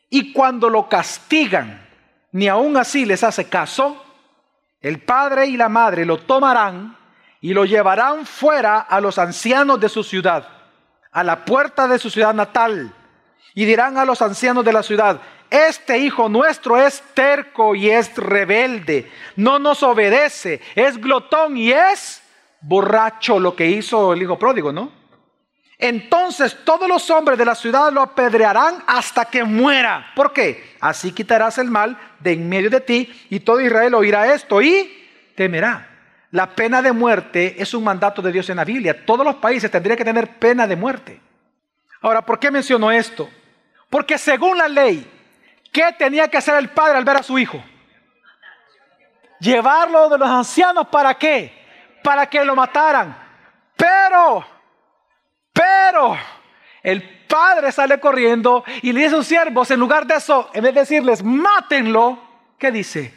y 0.09 0.33
cuando 0.33 0.69
lo 0.69 0.89
castigan, 0.89 1.87
ni 2.33 2.49
aún 2.49 2.75
así 2.75 3.05
les 3.05 3.23
hace 3.23 3.47
caso, 3.47 4.03
el 4.81 5.01
padre 5.01 5.47
y 5.47 5.55
la 5.55 5.69
madre 5.69 6.03
lo 6.03 6.17
tomarán 6.17 6.96
y 7.41 7.53
lo 7.53 7.65
llevarán 7.65 8.25
fuera 8.25 8.79
a 8.79 8.99
los 9.01 9.17
ancianos 9.17 9.79
de 9.79 9.89
su 9.89 10.03
ciudad 10.03 10.57
a 11.17 11.23
la 11.23 11.45
puerta 11.45 11.87
de 11.87 11.97
su 11.97 12.11
ciudad 12.11 12.31
natal 12.31 12.93
y 13.55 13.65
dirán 13.65 13.97
a 13.97 14.05
los 14.05 14.21
ancianos 14.21 14.63
de 14.63 14.71
la 14.71 14.83
ciudad, 14.83 15.19
este 15.49 15.97
hijo 15.97 16.29
nuestro 16.29 16.77
es 16.77 17.01
terco 17.15 17.73
y 17.73 17.89
es 17.89 18.15
rebelde, 18.15 19.11
no 19.35 19.57
nos 19.57 19.81
obedece, 19.81 20.61
es 20.75 20.95
glotón 21.01 21.57
y 21.57 21.71
es 21.71 22.21
borracho, 22.61 23.39
lo 23.39 23.55
que 23.55 23.65
hizo 23.65 24.13
el 24.13 24.21
hijo 24.21 24.37
pródigo, 24.37 24.71
¿no? 24.71 24.91
Entonces 25.79 26.55
todos 26.63 26.87
los 26.87 27.09
hombres 27.09 27.35
de 27.35 27.45
la 27.45 27.55
ciudad 27.55 27.91
lo 27.91 28.01
apedrearán 28.01 28.83
hasta 28.85 29.25
que 29.25 29.43
muera. 29.43 30.11
¿Por 30.15 30.33
qué? 30.33 30.75
Así 30.79 31.13
quitarás 31.13 31.57
el 31.57 31.71
mal 31.71 31.97
de 32.19 32.33
en 32.33 32.47
medio 32.47 32.69
de 32.69 32.81
ti 32.81 33.27
y 33.31 33.39
todo 33.39 33.59
Israel 33.59 33.95
oirá 33.95 34.31
esto 34.35 34.61
y 34.61 35.07
temerá. 35.35 35.96
La 36.31 36.55
pena 36.55 36.81
de 36.81 36.91
muerte 36.91 37.55
es 37.57 37.73
un 37.73 37.83
mandato 37.83 38.21
de 38.21 38.31
Dios 38.31 38.49
en 38.49 38.57
la 38.57 38.65
Biblia. 38.65 39.05
Todos 39.05 39.25
los 39.25 39.35
países 39.35 39.71
tendrían 39.71 39.97
que 39.97 40.05
tener 40.05 40.37
pena 40.37 40.67
de 40.67 40.75
muerte. 40.75 41.21
Ahora, 42.01 42.21
¿por 42.21 42.37
qué 42.39 42.51
menciono 42.51 42.91
esto? 42.91 43.29
Porque 43.89 44.17
según 44.17 44.57
la 44.57 44.67
ley, 44.67 45.09
¿qué 45.71 45.95
tenía 45.97 46.27
que 46.27 46.37
hacer 46.37 46.55
el 46.55 46.69
padre 46.69 46.97
al 46.97 47.05
ver 47.05 47.17
a 47.17 47.23
su 47.23 47.39
hijo? 47.39 47.63
Llevarlo 49.39 50.09
de 50.09 50.17
los 50.17 50.27
ancianos 50.27 50.87
para 50.87 51.13
qué? 51.13 51.53
Para 52.03 52.25
que 52.25 52.43
lo 52.43 52.55
mataran. 52.55 53.17
Pero, 53.75 54.45
pero, 55.53 56.17
el 56.83 57.25
padre 57.27 57.71
sale 57.71 57.99
corriendo 57.99 58.63
y 58.81 58.91
le 58.91 59.01
dice 59.01 59.15
a 59.15 59.17
sus 59.17 59.27
siervos, 59.27 59.69
en 59.71 59.79
lugar 59.79 60.05
de 60.05 60.15
eso, 60.15 60.49
en 60.53 60.63
vez 60.63 60.73
de 60.73 60.79
decirles, 60.81 61.23
mátenlo, 61.23 62.19
¿qué 62.57 62.71
dice? 62.71 63.13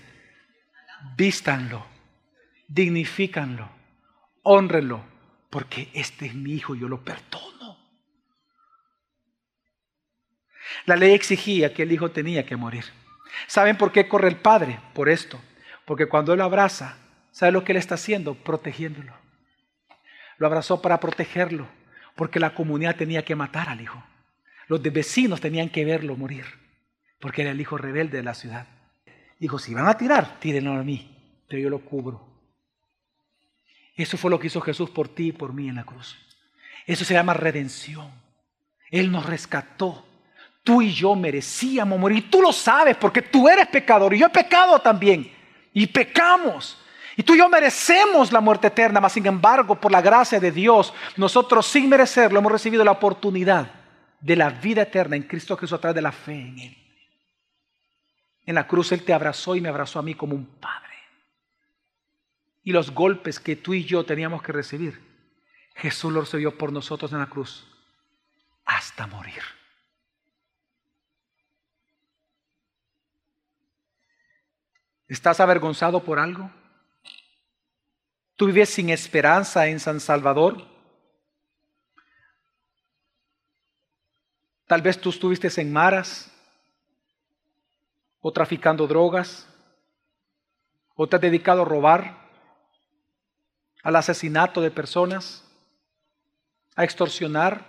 Vístanlo, 1.16 1.86
dignifícanlo, 2.70 3.68
honrenlo, 4.42 5.04
porque 5.50 5.88
este 5.92 6.26
es 6.26 6.34
mi 6.34 6.52
hijo, 6.52 6.74
yo 6.74 6.88
lo 6.88 7.02
perdono. 7.02 7.76
La 10.86 10.94
ley 10.94 11.12
exigía 11.12 11.74
que 11.74 11.82
el 11.82 11.92
hijo 11.92 12.12
tenía 12.12 12.46
que 12.46 12.56
morir. 12.56 12.84
¿Saben 13.48 13.76
por 13.76 13.90
qué 13.90 14.08
corre 14.08 14.28
el 14.28 14.36
padre? 14.36 14.78
Por 14.94 15.08
esto. 15.08 15.40
Porque 15.84 16.06
cuando 16.06 16.32
él 16.32 16.38
lo 16.38 16.44
abraza, 16.44 16.96
¿sabe 17.32 17.52
lo 17.52 17.64
que 17.64 17.72
él 17.72 17.78
está 17.78 17.96
haciendo? 17.96 18.34
Protegiéndolo. 18.34 19.12
Lo 20.38 20.46
abrazó 20.46 20.80
para 20.80 21.00
protegerlo, 21.00 21.66
porque 22.14 22.38
la 22.38 22.54
comunidad 22.54 22.96
tenía 22.96 23.24
que 23.24 23.34
matar 23.34 23.68
al 23.68 23.80
hijo. 23.80 24.02
Los 24.68 24.80
de 24.82 24.90
vecinos 24.90 25.40
tenían 25.40 25.70
que 25.70 25.84
verlo 25.84 26.16
morir, 26.16 26.44
porque 27.18 27.42
era 27.42 27.50
el 27.50 27.60
hijo 27.60 27.76
rebelde 27.76 28.18
de 28.18 28.22
la 28.22 28.34
ciudad. 28.34 28.68
Dijo, 29.40 29.58
si 29.58 29.74
van 29.74 29.88
a 29.88 29.98
tirar, 29.98 30.38
tírenlo 30.38 30.72
a 30.72 30.84
mí, 30.84 31.44
pero 31.48 31.60
yo 31.60 31.68
lo 31.68 31.80
cubro. 31.80 32.29
Eso 34.02 34.16
fue 34.16 34.30
lo 34.30 34.38
que 34.38 34.46
hizo 34.46 34.60
Jesús 34.62 34.88
por 34.88 35.08
ti 35.08 35.28
y 35.28 35.32
por 35.32 35.52
mí 35.52 35.68
en 35.68 35.74
la 35.74 35.84
cruz. 35.84 36.16
Eso 36.86 37.04
se 37.04 37.12
llama 37.12 37.34
redención. 37.34 38.10
Él 38.90 39.12
nos 39.12 39.26
rescató. 39.26 40.06
Tú 40.64 40.80
y 40.80 40.92
yo 40.92 41.14
merecíamos 41.14 41.98
morir. 41.98 42.30
Tú 42.30 42.40
lo 42.40 42.52
sabes 42.52 42.96
porque 42.96 43.20
tú 43.20 43.46
eres 43.46 43.66
pecador 43.66 44.14
y 44.14 44.18
yo 44.18 44.26
he 44.26 44.30
pecado 44.30 44.78
también. 44.78 45.30
Y 45.74 45.86
pecamos. 45.86 46.78
Y 47.14 47.22
tú 47.22 47.34
y 47.34 47.38
yo 47.38 47.48
merecemos 47.50 48.32
la 48.32 48.40
muerte 48.40 48.68
eterna, 48.68 49.00
mas 49.00 49.12
sin 49.12 49.26
embargo, 49.26 49.74
por 49.74 49.92
la 49.92 50.00
gracia 50.00 50.40
de 50.40 50.50
Dios, 50.50 50.94
nosotros 51.16 51.66
sin 51.66 51.88
merecerlo 51.88 52.38
hemos 52.38 52.52
recibido 52.52 52.82
la 52.82 52.92
oportunidad 52.92 53.70
de 54.18 54.36
la 54.36 54.48
vida 54.48 54.82
eterna 54.82 55.16
en 55.16 55.24
Cristo 55.24 55.56
Jesús 55.58 55.74
a 55.74 55.80
través 55.80 55.96
de 55.96 56.02
la 56.02 56.12
fe 56.12 56.32
en 56.32 56.58
Él. 56.58 56.76
En 58.46 58.54
la 58.54 58.66
cruz 58.66 58.92
Él 58.92 59.02
te 59.02 59.12
abrazó 59.12 59.54
y 59.54 59.60
me 59.60 59.68
abrazó 59.68 59.98
a 59.98 60.02
mí 60.02 60.14
como 60.14 60.34
un 60.34 60.46
padre. 60.46 60.89
Y 62.62 62.72
los 62.72 62.90
golpes 62.90 63.40
que 63.40 63.56
tú 63.56 63.74
y 63.74 63.84
yo 63.84 64.04
teníamos 64.04 64.42
que 64.42 64.52
recibir, 64.52 65.00
Jesús 65.74 66.12
los 66.12 66.24
recibió 66.24 66.56
por 66.58 66.72
nosotros 66.72 67.12
en 67.12 67.20
la 67.20 67.28
cruz 67.28 67.66
hasta 68.64 69.06
morir. 69.06 69.42
¿Estás 75.08 75.40
avergonzado 75.40 76.04
por 76.04 76.20
algo? 76.20 76.50
¿Tú 78.36 78.46
vives 78.46 78.70
sin 78.70 78.90
esperanza 78.90 79.66
en 79.66 79.80
San 79.80 79.98
Salvador? 79.98 80.64
Tal 84.66 84.82
vez 84.82 85.00
tú 85.00 85.10
estuviste 85.10 85.48
en 85.60 85.72
maras 85.72 86.30
o 88.20 88.32
traficando 88.32 88.86
drogas 88.86 89.48
o 90.94 91.08
te 91.08 91.16
has 91.16 91.22
dedicado 91.22 91.62
a 91.62 91.64
robar, 91.64 92.19
al 93.82 93.96
asesinato 93.96 94.60
de 94.60 94.70
personas, 94.70 95.44
a 96.76 96.84
extorsionar. 96.84 97.66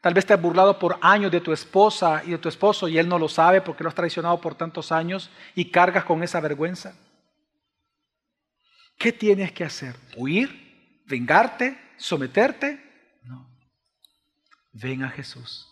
Tal 0.00 0.14
vez 0.14 0.24
te 0.24 0.32
has 0.32 0.40
burlado 0.40 0.78
por 0.78 0.98
años 1.02 1.30
de 1.30 1.40
tu 1.40 1.52
esposa 1.52 2.22
y 2.24 2.30
de 2.30 2.38
tu 2.38 2.48
esposo 2.48 2.88
y 2.88 2.98
él 2.98 3.08
no 3.08 3.18
lo 3.18 3.28
sabe 3.28 3.60
porque 3.60 3.82
lo 3.82 3.88
has 3.88 3.94
traicionado 3.94 4.40
por 4.40 4.54
tantos 4.54 4.92
años 4.92 5.30
y 5.54 5.70
cargas 5.70 6.04
con 6.04 6.22
esa 6.22 6.40
vergüenza. 6.40 6.94
¿Qué 8.96 9.12
tienes 9.12 9.52
que 9.52 9.64
hacer? 9.64 9.96
¿Huir? 10.16 11.02
¿Vengarte? 11.06 11.78
¿Someterte? 11.96 12.80
No. 13.24 13.50
Ven 14.72 15.02
a 15.02 15.10
Jesús. 15.10 15.66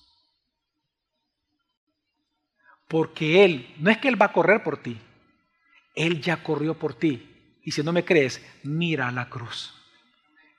Porque 2.88 3.44
Él, 3.44 3.74
no 3.78 3.90
es 3.90 3.98
que 3.98 4.08
Él 4.08 4.20
va 4.20 4.26
a 4.26 4.32
correr 4.32 4.62
por 4.62 4.82
ti, 4.82 4.98
Él 5.94 6.20
ya 6.22 6.42
corrió 6.42 6.78
por 6.78 6.94
ti. 6.94 7.37
Y 7.62 7.72
si 7.72 7.82
no 7.82 7.92
me 7.92 8.04
crees, 8.04 8.44
mira 8.62 9.10
la 9.10 9.28
cruz. 9.28 9.74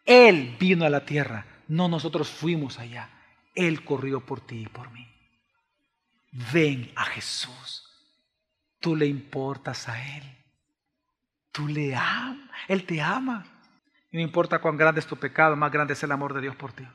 Él 0.05 0.55
vino 0.59 0.85
a 0.85 0.89
la 0.89 1.05
tierra, 1.05 1.45
no 1.67 1.87
nosotros 1.87 2.29
fuimos 2.29 2.79
allá. 2.79 3.09
Él 3.55 3.83
corrió 3.83 4.25
por 4.25 4.41
ti 4.41 4.61
y 4.63 4.67
por 4.67 4.91
mí. 4.91 5.07
Ven 6.53 6.91
a 6.95 7.05
Jesús. 7.05 7.85
Tú 8.79 8.95
le 8.95 9.05
importas 9.05 9.89
a 9.89 10.17
Él. 10.17 10.23
Tú 11.51 11.67
le 11.67 11.95
amas. 11.95 12.49
Él 12.67 12.85
te 12.85 13.01
ama. 13.01 13.45
Y 14.11 14.17
no 14.17 14.23
importa 14.23 14.59
cuán 14.59 14.77
grande 14.77 14.99
es 14.99 15.07
tu 15.07 15.17
pecado, 15.17 15.55
más 15.55 15.71
grande 15.71 15.93
es 15.93 16.03
el 16.03 16.11
amor 16.11 16.33
de 16.33 16.41
Dios 16.41 16.55
por 16.55 16.73
ti. 16.73 16.87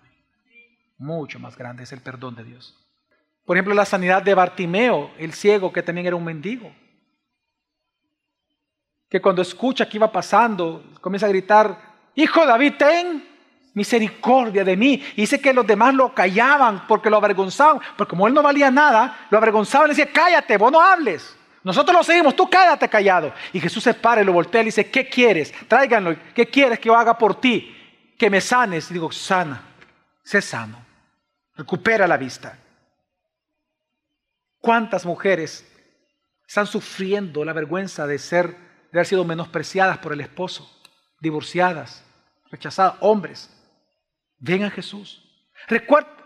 Mucho 0.98 1.38
más 1.38 1.56
grande 1.56 1.82
es 1.82 1.92
el 1.92 2.00
perdón 2.00 2.34
de 2.34 2.44
Dios. 2.44 2.80
Por 3.44 3.56
ejemplo, 3.56 3.74
la 3.74 3.84
sanidad 3.84 4.22
de 4.22 4.34
Bartimeo, 4.34 5.12
el 5.18 5.32
ciego 5.32 5.72
que 5.72 5.82
también 5.82 6.06
era 6.06 6.16
un 6.16 6.24
mendigo. 6.24 6.74
Que 9.14 9.20
cuando 9.20 9.42
escucha 9.42 9.88
que 9.88 9.96
iba 9.96 10.10
pasando, 10.10 10.86
comienza 11.00 11.26
a 11.26 11.28
gritar, 11.28 11.78
Hijo 12.16 12.44
David, 12.44 12.74
ten 12.76 13.24
misericordia 13.72 14.64
de 14.64 14.76
mí. 14.76 15.00
Y 15.14 15.20
dice 15.20 15.40
que 15.40 15.54
los 15.54 15.64
demás 15.64 15.94
lo 15.94 16.12
callaban 16.12 16.84
porque 16.88 17.08
lo 17.08 17.18
avergonzaban. 17.18 17.80
Porque 17.96 18.10
como 18.10 18.26
él 18.26 18.34
no 18.34 18.42
valía 18.42 18.72
nada, 18.72 19.28
lo 19.30 19.38
avergonzaban 19.38 19.86
y 19.86 19.90
le 19.90 19.94
decía, 19.94 20.12
cállate, 20.12 20.56
vos 20.56 20.72
no 20.72 20.80
hables. 20.80 21.36
Nosotros 21.62 21.96
lo 21.96 22.02
seguimos, 22.02 22.34
tú 22.34 22.50
cállate 22.50 22.88
callado. 22.88 23.32
Y 23.52 23.60
Jesús 23.60 23.84
se 23.84 23.94
para 23.94 24.20
y 24.20 24.24
lo 24.24 24.32
voltea 24.32 24.62
y 24.62 24.64
le 24.64 24.68
dice, 24.68 24.90
¿qué 24.90 25.08
quieres? 25.08 25.54
Tráiganlo. 25.68 26.16
¿Qué 26.34 26.46
quieres 26.48 26.80
que 26.80 26.88
yo 26.88 26.96
haga 26.96 27.16
por 27.16 27.40
ti? 27.40 27.72
Que 28.18 28.28
me 28.28 28.40
sanes. 28.40 28.90
Y 28.90 28.94
digo, 28.94 29.12
sana, 29.12 29.62
sé 30.24 30.42
sano. 30.42 30.84
Recupera 31.54 32.08
la 32.08 32.16
vista. 32.16 32.58
¿Cuántas 34.58 35.06
mujeres 35.06 35.64
están 36.48 36.66
sufriendo 36.66 37.44
la 37.44 37.52
vergüenza 37.52 38.08
de 38.08 38.18
ser, 38.18 38.63
de 38.94 39.00
haber 39.00 39.08
sido 39.08 39.24
menospreciadas 39.24 39.98
por 39.98 40.12
el 40.12 40.20
esposo, 40.20 40.70
divorciadas, 41.18 42.04
rechazadas, 42.48 42.94
hombres? 43.00 43.50
Ven 44.38 44.62
a 44.62 44.70
Jesús. 44.70 45.20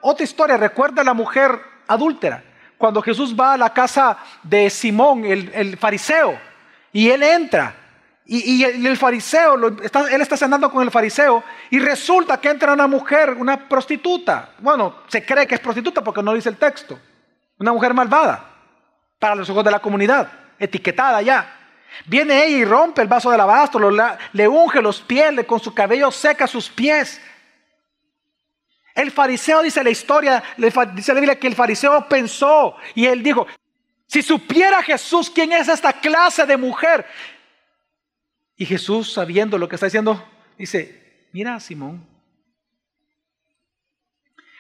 otra 0.02 0.22
historia, 0.22 0.58
recuerda 0.58 1.00
a 1.00 1.04
la 1.04 1.14
mujer 1.14 1.58
adúltera, 1.86 2.44
cuando 2.76 3.00
Jesús 3.00 3.34
va 3.34 3.54
a 3.54 3.56
la 3.56 3.72
casa 3.72 4.18
de 4.42 4.68
Simón, 4.68 5.24
el, 5.24 5.78
fariseo, 5.78 6.38
y 6.92 7.08
él 7.08 7.22
entra, 7.22 7.74
y, 8.26 8.62
el, 8.62 8.98
fariseo, 8.98 9.54
él 9.54 10.20
está 10.20 10.36
cenando 10.36 10.70
con 10.70 10.82
el 10.82 10.90
fariseo, 10.90 11.42
y 11.70 11.78
resulta 11.78 12.38
que 12.38 12.50
entra 12.50 12.74
una 12.74 12.86
mujer, 12.86 13.30
una 13.30 13.66
prostituta. 13.66 14.50
Bueno, 14.58 15.04
se 15.08 15.24
cree 15.24 15.46
que 15.46 15.54
es 15.54 15.60
prostituta 15.62 16.04
porque 16.04 16.22
no 16.22 16.34
dice 16.34 16.50
el 16.50 16.58
texto. 16.58 17.00
Una 17.58 17.72
mujer 17.72 17.94
malvada 17.94 18.44
para 19.18 19.34
los 19.34 19.48
ojos 19.48 19.64
de 19.64 19.70
la 19.70 19.80
comunidad, 19.80 20.30
etiquetada 20.58 21.22
ya. 21.22 21.54
Viene 22.06 22.44
ella 22.44 22.58
y 22.58 22.64
rompe 22.64 23.02
el 23.02 23.08
vaso 23.08 23.28
de 23.28 23.34
alabastro, 23.34 23.90
le 24.32 24.48
unge 24.48 24.80
los 24.80 25.00
pies, 25.00 25.32
le, 25.32 25.46
con 25.46 25.60
su 25.60 25.74
cabello 25.74 26.10
seca 26.10 26.46
sus 26.46 26.68
pies. 26.68 27.20
El 28.94 29.10
fariseo 29.10 29.62
dice 29.62 29.82
la 29.84 29.90
historia, 29.90 30.42
dice 30.94 31.14
la 31.14 31.20
Biblia 31.20 31.38
que 31.38 31.46
el 31.46 31.54
fariseo 31.54 32.08
pensó 32.08 32.76
y 32.94 33.06
él 33.06 33.22
dijo, 33.22 33.46
si 34.06 34.22
supiera 34.22 34.82
Jesús 34.82 35.30
quién 35.30 35.52
es 35.52 35.68
esta 35.68 35.92
clase 35.92 36.46
de 36.46 36.56
mujer. 36.56 37.06
Y 38.56 38.66
Jesús, 38.66 39.12
sabiendo 39.12 39.56
lo 39.56 39.68
que 39.68 39.76
está 39.76 39.86
diciendo, 39.86 40.26
dice, 40.56 41.28
mira 41.32 41.60
Simón, 41.60 42.04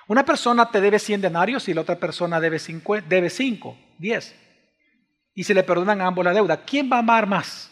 una 0.06 0.24
persona 0.24 0.70
te 0.70 0.80
debe 0.80 0.98
100 0.98 1.20
denarios 1.20 1.68
y 1.68 1.74
la 1.74 1.80
otra 1.82 1.96
persona 1.96 2.40
debe 2.40 2.58
5, 2.58 3.02
debe 3.08 3.28
5 3.28 3.76
10. 3.98 4.47
Y 5.38 5.44
se 5.44 5.54
le 5.54 5.62
perdonan 5.62 6.00
a 6.00 6.08
ambos 6.08 6.24
la 6.24 6.32
deuda. 6.32 6.64
¿Quién 6.64 6.90
va 6.90 6.96
a 6.96 6.98
amar 6.98 7.24
más? 7.24 7.70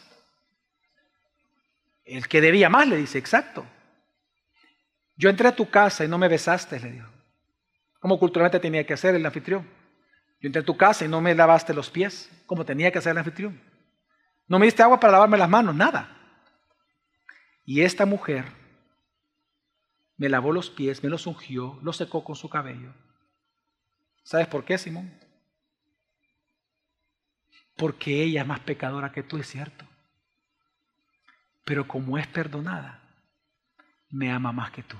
El 2.04 2.28
que 2.28 2.40
debía 2.40 2.68
más, 2.68 2.86
le 2.86 2.96
dice, 2.96 3.18
exacto. 3.18 3.66
Yo 5.16 5.28
entré 5.30 5.48
a 5.48 5.56
tu 5.56 5.68
casa 5.68 6.04
y 6.04 6.08
no 6.08 6.16
me 6.16 6.28
besaste, 6.28 6.78
le 6.78 6.92
dijo. 6.92 7.10
Como 7.98 8.20
culturalmente 8.20 8.60
tenía 8.60 8.86
que 8.86 8.94
hacer 8.94 9.16
el 9.16 9.26
anfitrión. 9.26 9.68
Yo 10.40 10.46
entré 10.46 10.62
a 10.62 10.64
tu 10.64 10.76
casa 10.76 11.06
y 11.06 11.08
no 11.08 11.20
me 11.20 11.34
lavaste 11.34 11.74
los 11.74 11.90
pies, 11.90 12.30
como 12.46 12.64
tenía 12.64 12.92
que 12.92 12.98
hacer 12.98 13.10
el 13.10 13.18
anfitrión. 13.18 13.60
No 14.46 14.60
me 14.60 14.66
diste 14.66 14.84
agua 14.84 15.00
para 15.00 15.14
lavarme 15.14 15.36
las 15.36 15.50
manos, 15.50 15.74
nada. 15.74 16.16
Y 17.64 17.80
esta 17.80 18.06
mujer 18.06 18.44
me 20.16 20.28
lavó 20.28 20.52
los 20.52 20.70
pies, 20.70 21.02
me 21.02 21.10
los 21.10 21.26
ungió, 21.26 21.80
los 21.82 21.96
secó 21.96 22.22
con 22.22 22.36
su 22.36 22.48
cabello. 22.48 22.94
¿Sabes 24.22 24.46
por 24.46 24.64
qué, 24.64 24.78
Simón? 24.78 25.25
Porque 27.76 28.22
ella 28.22 28.42
es 28.42 28.46
más 28.46 28.60
pecadora 28.60 29.12
que 29.12 29.22
tú, 29.22 29.36
es 29.36 29.46
cierto. 29.46 29.84
Pero 31.64 31.86
como 31.86 32.16
es 32.16 32.26
perdonada, 32.26 33.02
me 34.10 34.30
ama 34.30 34.52
más 34.52 34.70
que 34.70 34.82
tú. 34.82 34.96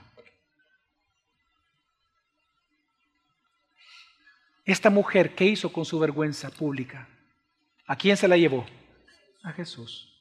Esta 4.64 4.90
mujer, 4.90 5.34
¿qué 5.34 5.44
hizo 5.44 5.72
con 5.72 5.84
su 5.84 5.98
vergüenza 5.98 6.50
pública? 6.50 7.08
¿A 7.86 7.96
quién 7.96 8.16
se 8.16 8.26
la 8.26 8.36
llevó? 8.36 8.66
A 9.44 9.52
Jesús. 9.52 10.12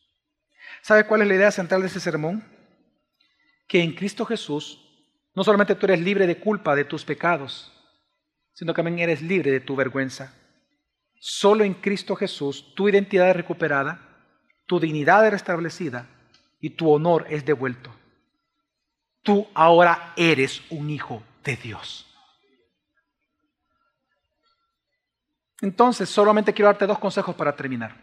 ¿Sabe 0.84 1.08
cuál 1.08 1.24
es 1.24 1.28
la 1.28 1.36
idea 1.36 1.52
central 1.52 1.82
de 1.82 1.88
ese 1.88 2.00
sermón? 2.00 2.44
Que 3.68 3.82
en 3.82 3.94
Cristo 3.94 4.24
Jesús 4.24 4.80
no 5.34 5.44
solamente 5.44 5.74
tú 5.74 5.88
eres 5.88 6.00
libre 6.00 6.28
de 6.28 6.40
culpa 6.40 6.76
de 6.76 6.86
tus 6.86 7.04
pecados, 7.04 7.74
sino 8.54 8.74
que 8.74 8.84
también 8.84 9.10
eres 9.10 9.24
libre 9.24 9.52
de 9.52 9.60
tu 9.60 9.76
vergüenza. 9.76 10.34
Solo 11.28 11.64
en 11.64 11.74
Cristo 11.74 12.16
Jesús 12.16 12.76
tu 12.76 12.88
identidad 12.88 13.28
es 13.28 13.36
recuperada, 13.36 14.00
tu 14.68 14.80
dignidad 14.80 15.26
es 15.26 15.32
restablecida 15.32 16.08
y 16.62 16.70
tu 16.70 16.92
honor 16.92 17.26
es 17.28 17.44
devuelto. 17.44 17.90
Tú 19.24 19.48
ahora 19.56 20.14
eres 20.16 20.62
un 20.70 20.88
hijo 20.92 21.24
de 21.44 21.56
Dios. 21.56 22.06
Entonces, 25.62 26.08
solamente 26.10 26.54
quiero 26.54 26.68
darte 26.68 26.86
dos 26.86 27.00
consejos 27.00 27.34
para 27.34 27.56
terminar. 27.56 27.98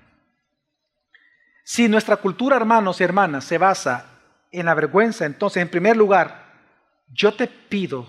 Si 1.63 1.87
nuestra 1.87 2.17
cultura, 2.17 2.57
hermanos 2.57 3.01
y 3.01 3.05
hermanas, 3.05 3.45
se 3.45 3.57
basa 3.57 4.19
en 4.51 4.67
la 4.67 4.75
vergüenza, 4.75 5.27
entonces, 5.27 5.63
en 5.63 5.71
primer 5.71 5.97
lugar, 5.97 6.57
yo 7.07 7.33
te 7.37 7.47
pido 7.47 8.05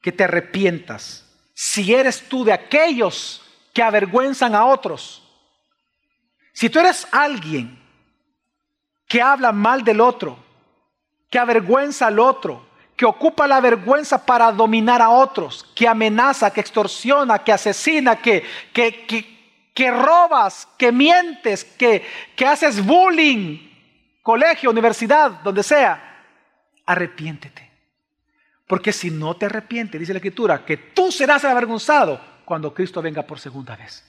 que 0.00 0.12
te 0.12 0.22
arrepientas 0.22 1.28
si 1.54 1.92
eres 1.92 2.28
tú 2.28 2.44
de 2.44 2.52
aquellos 2.52 3.43
que 3.74 3.82
avergüenzan 3.82 4.54
a 4.54 4.64
otros. 4.64 5.20
Si 6.52 6.70
tú 6.70 6.78
eres 6.78 7.06
alguien 7.10 7.78
que 9.06 9.20
habla 9.20 9.52
mal 9.52 9.82
del 9.82 10.00
otro, 10.00 10.38
que 11.28 11.38
avergüenza 11.38 12.06
al 12.06 12.20
otro, 12.20 12.64
que 12.96 13.04
ocupa 13.04 13.48
la 13.48 13.60
vergüenza 13.60 14.24
para 14.24 14.52
dominar 14.52 15.02
a 15.02 15.10
otros, 15.10 15.64
que 15.74 15.88
amenaza, 15.88 16.52
que 16.52 16.60
extorsiona, 16.60 17.40
que 17.40 17.50
asesina, 17.50 18.14
que, 18.14 18.44
que, 18.72 19.04
que, 19.74 19.90
robas, 19.90 20.68
que 20.78 20.92
mientes, 20.92 21.64
que, 21.64 22.06
que 22.36 22.46
haces 22.46 22.84
bullying, 22.84 23.58
colegio, 24.22 24.70
universidad, 24.70 25.32
donde 25.42 25.64
sea, 25.64 26.22
arrepiéntete. 26.86 27.72
Porque 28.68 28.92
si 28.92 29.10
no 29.10 29.34
te 29.34 29.46
arrepientes, 29.46 29.98
dice 29.98 30.12
la 30.12 30.18
Escritura, 30.18 30.64
que 30.64 30.76
tú 30.76 31.10
serás 31.10 31.44
avergonzado 31.44 32.33
cuando 32.44 32.74
Cristo 32.74 33.02
venga 33.02 33.22
por 33.22 33.38
segunda 33.38 33.76
vez. 33.76 34.04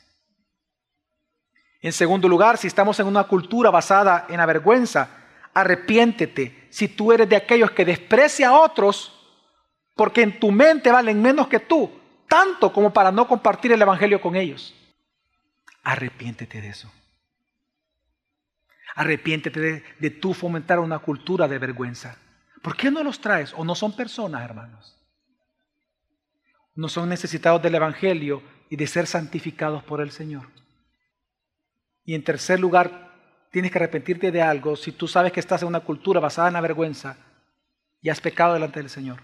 En 1.82 1.94
segundo 1.94 2.28
lugar, 2.28 2.58
si 2.58 2.68
estamos 2.68 3.00
en 3.00 3.08
una 3.08 3.26
cultura 3.26 3.70
basada 3.70 4.26
en 4.30 4.38
la 4.38 4.46
vergüenza, 4.46 5.10
arrepiéntete 5.54 6.68
si 6.70 6.88
tú 6.88 7.12
eres 7.12 7.30
de 7.30 7.36
aquellos 7.36 7.72
que 7.72 7.86
desprecia 7.86 8.50
a 8.50 8.60
otros 8.60 9.12
porque 9.96 10.22
en 10.22 10.40
tu 10.40 10.52
mente 10.52 10.92
valen 10.92 11.22
menos 11.22 11.48
que 11.48 11.60
tú, 11.60 11.90
tanto 12.28 12.72
como 12.74 12.92
para 12.92 13.12
no 13.12 13.28
compartir 13.28 13.72
el 13.72 13.82
Evangelio 13.82 14.20
con 14.20 14.36
ellos. 14.36 14.76
Arrepiéntete 15.84 16.62
de 16.62 16.70
eso. 16.70 16.92
Arrepiéntete 18.96 19.84
de, 20.00 20.10
tú 20.10 20.34
fomentar 20.34 20.80
una 20.80 21.00
cultura 21.00 21.48
de 21.48 21.60
vergüenza. 21.60 22.18
¿Por 22.62 22.76
qué 22.76 22.90
no 22.90 23.04
los 23.04 23.20
traes? 23.20 23.54
¿O 23.56 23.64
no 23.64 23.76
son 23.76 23.96
personas, 23.96 24.44
hermanos? 24.44 24.98
No 26.76 26.90
son 26.90 27.10
necesitados 27.10 27.62
del 27.62 27.76
Evangelio 27.76 28.44
y 28.70 28.76
de 28.76 28.88
ser 28.88 29.08
santificados 29.08 29.84
por 29.84 30.02
el 30.02 30.12
Señor. 30.12 30.48
Y 32.04 32.14
en 32.14 32.24
tercer 32.24 32.60
lugar, 32.60 33.14
tienes 33.52 33.72
que 33.72 33.78
arrepentirte 33.78 34.32
de 34.32 34.42
algo 34.42 34.76
si 34.76 34.92
tú 34.92 35.08
sabes 35.08 35.32
que 35.32 35.40
estás 35.40 35.62
en 35.62 35.70
una 35.70 35.80
cultura 35.80 36.20
basada 36.20 36.50
en 36.50 36.54
la 36.54 36.62
vergüenza 36.62 37.18
y 38.02 38.10
has 38.10 38.22
pecado 38.22 38.54
delante 38.54 38.80
del 38.80 38.90
Señor. 38.90 39.22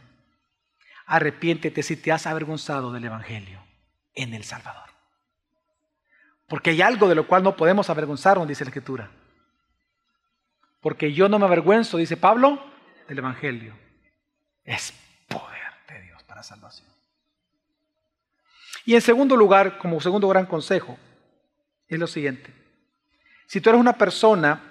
Arrepiéntete 1.06 1.84
si 1.84 1.98
te 1.98 2.12
has 2.12 2.26
avergonzado 2.26 2.92
del 2.92 3.04
Evangelio 3.06 3.62
en 4.16 4.34
el 4.34 4.44
Salvador. 4.44 4.90
Porque 6.48 6.72
hay 6.72 6.82
algo 6.82 7.08
de 7.08 7.16
lo 7.16 7.28
cual 7.28 7.44
no 7.44 7.56
podemos 7.56 7.90
avergonzarnos, 7.90 8.48
dice 8.48 8.64
la 8.64 8.70
Escritura. 8.70 9.12
Porque 10.82 11.14
yo 11.14 11.30
no 11.30 11.38
me 11.38 11.46
avergüenzo, 11.46 11.98
dice 11.98 12.18
Pablo, 12.18 12.64
el 13.08 13.18
Evangelio 13.18 13.76
es 14.64 14.94
poder 15.28 15.62
de 15.88 16.02
Dios 16.02 16.24
para 16.24 16.44
salvación. 16.44 16.91
Y 18.86 18.96
en 18.96 19.02
segundo 19.02 19.36
lugar, 19.36 19.78
como 19.78 20.02
segundo 20.02 20.28
gran 20.28 20.46
consejo, 20.46 20.98
es 21.88 22.00
lo 22.00 22.08
siguiente. 22.08 22.54
Si 23.48 23.62
tú 23.62 23.70
eres 23.70 23.80
una 23.80 23.94
persona 23.94 24.62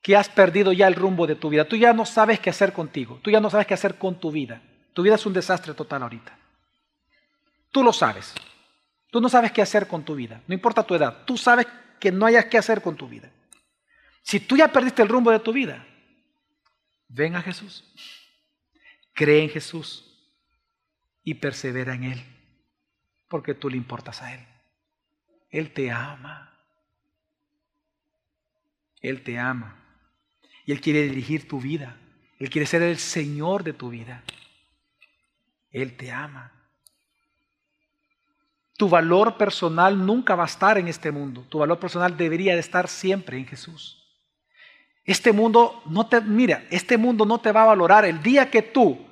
que 0.00 0.16
has 0.16 0.28
perdido 0.28 0.72
ya 0.72 0.88
el 0.88 0.94
rumbo 0.94 1.26
de 1.26 1.36
tu 1.36 1.48
vida, 1.48 1.64
tú 1.64 1.76
ya 1.76 1.92
no 1.92 2.04
sabes 2.04 2.40
qué 2.40 2.50
hacer 2.50 2.72
contigo, 2.72 3.20
tú 3.22 3.30
ya 3.30 3.40
no 3.40 3.50
sabes 3.50 3.66
qué 3.66 3.74
hacer 3.74 3.96
con 3.96 4.18
tu 4.18 4.30
vida, 4.30 4.60
tu 4.92 5.02
vida 5.02 5.14
es 5.14 5.26
un 5.26 5.32
desastre 5.32 5.74
total 5.74 6.02
ahorita. 6.02 6.36
Tú 7.70 7.82
lo 7.82 7.92
sabes. 7.92 8.34
Tú 9.10 9.20
no 9.20 9.28
sabes 9.28 9.52
qué 9.52 9.62
hacer 9.62 9.86
con 9.86 10.04
tu 10.04 10.14
vida, 10.14 10.40
no 10.46 10.54
importa 10.54 10.82
tu 10.82 10.94
edad, 10.94 11.24
tú 11.26 11.36
sabes 11.36 11.66
que 12.00 12.10
no 12.10 12.24
hayas 12.24 12.46
qué 12.46 12.56
hacer 12.56 12.80
con 12.80 12.96
tu 12.96 13.06
vida. 13.06 13.30
Si 14.22 14.40
tú 14.40 14.56
ya 14.56 14.68
perdiste 14.68 15.02
el 15.02 15.08
rumbo 15.08 15.30
de 15.30 15.38
tu 15.38 15.52
vida, 15.52 15.84
Ven 17.14 17.36
a 17.36 17.42
Jesús, 17.42 17.84
cree 19.12 19.42
en 19.42 19.50
Jesús 19.50 20.18
y 21.22 21.34
persevera 21.34 21.94
en 21.94 22.04
Él, 22.04 22.24
porque 23.32 23.54
tú 23.54 23.70
le 23.70 23.78
importas 23.78 24.20
a 24.20 24.34
Él. 24.34 24.46
Él 25.48 25.72
te 25.72 25.90
ama. 25.90 26.52
Él 29.00 29.22
te 29.22 29.38
ama. 29.38 29.74
Y 30.66 30.72
Él 30.72 30.82
quiere 30.82 31.04
dirigir 31.04 31.48
tu 31.48 31.58
vida. 31.58 31.96
Él 32.38 32.50
quiere 32.50 32.66
ser 32.66 32.82
el 32.82 32.98
Señor 32.98 33.64
de 33.64 33.72
tu 33.72 33.88
vida. 33.88 34.22
Él 35.70 35.96
te 35.96 36.12
ama. 36.12 36.52
Tu 38.76 38.86
valor 38.86 39.38
personal 39.38 40.04
nunca 40.04 40.34
va 40.34 40.42
a 40.42 40.46
estar 40.46 40.76
en 40.76 40.88
este 40.88 41.10
mundo. 41.10 41.46
Tu 41.48 41.58
valor 41.58 41.80
personal 41.80 42.14
debería 42.14 42.52
de 42.52 42.60
estar 42.60 42.86
siempre 42.86 43.38
en 43.38 43.46
Jesús. 43.46 43.98
Este 45.06 45.32
mundo 45.32 45.82
no 45.86 46.06
te, 46.06 46.20
mira, 46.20 46.66
este 46.70 46.98
mundo 46.98 47.24
no 47.24 47.40
te 47.40 47.50
va 47.50 47.62
a 47.62 47.66
valorar 47.68 48.04
el 48.04 48.22
día 48.22 48.50
que 48.50 48.60
tú 48.60 49.06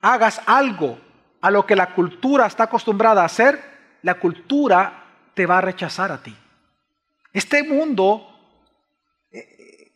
hagas 0.00 0.40
algo 0.46 1.11
a 1.42 1.50
lo 1.50 1.66
que 1.66 1.76
la 1.76 1.92
cultura 1.92 2.46
está 2.46 2.64
acostumbrada 2.64 3.22
a 3.22 3.26
hacer, 3.26 3.60
la 4.02 4.14
cultura 4.14 5.04
te 5.34 5.44
va 5.44 5.58
a 5.58 5.60
rechazar 5.60 6.12
a 6.12 6.22
ti. 6.22 6.34
Este 7.32 7.64
mundo 7.64 8.28
eh, 9.30 9.92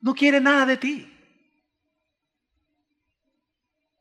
no 0.00 0.14
quiere 0.14 0.40
nada 0.40 0.64
de 0.66 0.76
ti. 0.78 1.08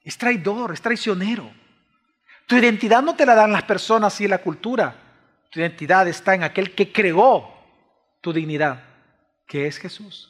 Es 0.04 0.18
traidor, 0.18 0.72
es 0.72 0.82
traicionero. 0.82 1.52
Tu 2.48 2.56
identidad 2.56 3.04
no 3.04 3.16
te 3.16 3.26
la 3.26 3.36
dan 3.36 3.52
las 3.52 3.64
personas 3.64 4.20
y 4.22 4.28
la 4.28 4.40
cultura. 4.40 4.96
Tu 5.50 5.60
identidad 5.60 6.08
está 6.08 6.36
en 6.36 6.44
aquel 6.44 6.74
que 6.74 6.92
creó 6.92 7.54
tu 8.22 8.32
dignidad, 8.32 8.82
que 9.46 9.68
es 9.68 9.78
Jesús. 9.78 10.30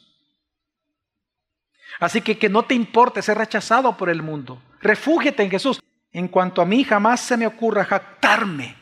Así 2.00 2.20
que 2.20 2.36
que 2.36 2.48
no 2.48 2.64
te 2.64 2.74
importe 2.74 3.22
ser 3.22 3.38
rechazado 3.38 3.96
por 3.96 4.10
el 4.10 4.22
mundo. 4.22 4.60
Refúgiate 4.80 5.44
en 5.44 5.50
Jesús. 5.50 5.80
En 6.12 6.28
cuanto 6.28 6.60
a 6.60 6.66
mí, 6.66 6.84
jamás 6.84 7.20
se 7.20 7.36
me 7.36 7.46
ocurra 7.46 7.84
jactarme 7.84 8.76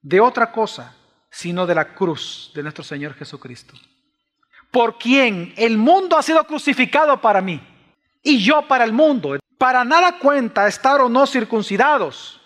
de 0.00 0.20
otra 0.20 0.52
cosa, 0.52 0.94
sino 1.30 1.66
de 1.66 1.74
la 1.74 1.94
cruz 1.94 2.52
de 2.54 2.62
nuestro 2.62 2.84
Señor 2.84 3.14
Jesucristo. 3.14 3.74
Por 4.70 4.98
quien 4.98 5.52
el 5.56 5.78
mundo 5.78 6.16
ha 6.16 6.22
sido 6.22 6.44
crucificado 6.44 7.20
para 7.20 7.40
mí 7.40 7.60
y 8.22 8.42
yo 8.42 8.66
para 8.68 8.84
el 8.84 8.92
mundo. 8.92 9.38
Para 9.58 9.84
nada 9.84 10.18
cuenta 10.18 10.66
estar 10.66 11.00
o 11.00 11.08
no 11.08 11.26
circuncidados. 11.26 12.40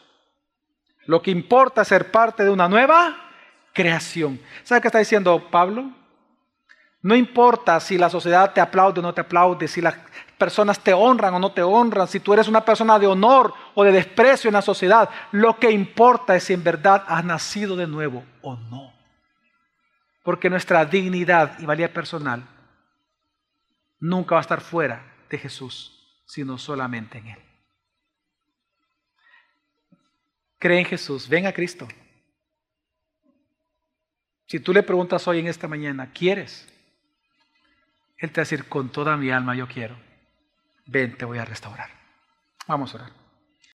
Lo 1.07 1.23
que 1.23 1.31
importa 1.31 1.83
es 1.83 1.89
ser 1.89 2.11
parte 2.11 2.45
de 2.45 2.51
una 2.51 2.69
nueva 2.69 3.17
creación. 3.73 4.41
¿Sabe 4.63 4.81
qué 4.81 4.89
está 4.89 4.99
diciendo 4.99 5.49
Pablo? 5.51 5.91
No 7.01 7.15
importa 7.17 7.81
si 7.81 7.97
la 7.97 8.11
sociedad 8.11 8.53
te 8.53 8.61
aplaude 8.61 9.01
o 9.01 9.03
no 9.03 9.15
te 9.15 9.21
aplaude, 9.21 9.69
si 9.69 9.81
las 9.81 9.95
personas 10.39 10.81
te 10.81 10.95
honran 10.95 11.35
o 11.35 11.39
no 11.39 11.53
te 11.53 11.63
honran, 11.63 12.09
si 12.09 12.21
tú 12.21 12.33
eres 12.33 12.49
una 12.49 12.65
persona 12.65 12.99
de 12.99 13.07
honor 13.07 13.53
o 13.75 13.85
de 13.85 13.93
desprecio 13.93 14.49
en 14.49 14.55
la 14.55 14.63
sociedad. 14.63 15.11
Lo 15.33 15.59
que 15.59 15.71
importa 15.71 16.37
es 16.37 16.45
si 16.45 16.55
en 16.55 16.65
verdad 16.65 17.05
has 17.07 17.25
nacido 17.25 17.77
de 17.77 17.87
nuevo 17.87 18.25
o 18.41 18.57
no. 18.57 18.93
Porque 20.23 20.49
nuestra 20.49 20.85
dignidad 20.85 21.59
y 21.59 21.67
valía 21.67 21.93
personal 21.93 22.47
nunca 23.99 24.37
va 24.37 24.41
a 24.41 24.43
estar 24.43 24.61
fuera 24.61 25.15
de 25.29 25.39
Jesús, 25.39 26.23
sino 26.27 26.57
solamente 26.57 27.19
en 27.19 27.27
Él. 27.29 27.39
Cree 30.59 30.79
en 30.79 30.87
Jesús, 30.87 31.29
ven 31.29 31.47
a 31.47 31.53
Cristo. 31.53 31.87
Si 34.47 34.61
tú 34.61 34.73
le 34.73 34.83
preguntas 34.83 35.27
hoy 35.29 35.41
en 35.41 35.47
esta 35.47 35.69
mañana, 35.69 36.11
¿quieres? 36.13 36.67
Él 38.17 38.31
te 38.31 38.41
va 38.41 38.43
a 38.43 38.47
decir, 38.47 38.69
con 38.69 38.91
toda 38.91 39.17
mi 39.17 39.31
alma 39.31 39.55
yo 39.55 39.69
quiero. 39.69 40.08
Ven, 40.89 41.19
te 41.19 41.27
voy 41.27 41.37
a 41.37 41.45
restaurar. 41.45 41.91
Vamos 42.67 42.95
a 42.95 42.97
orar. 42.97 43.18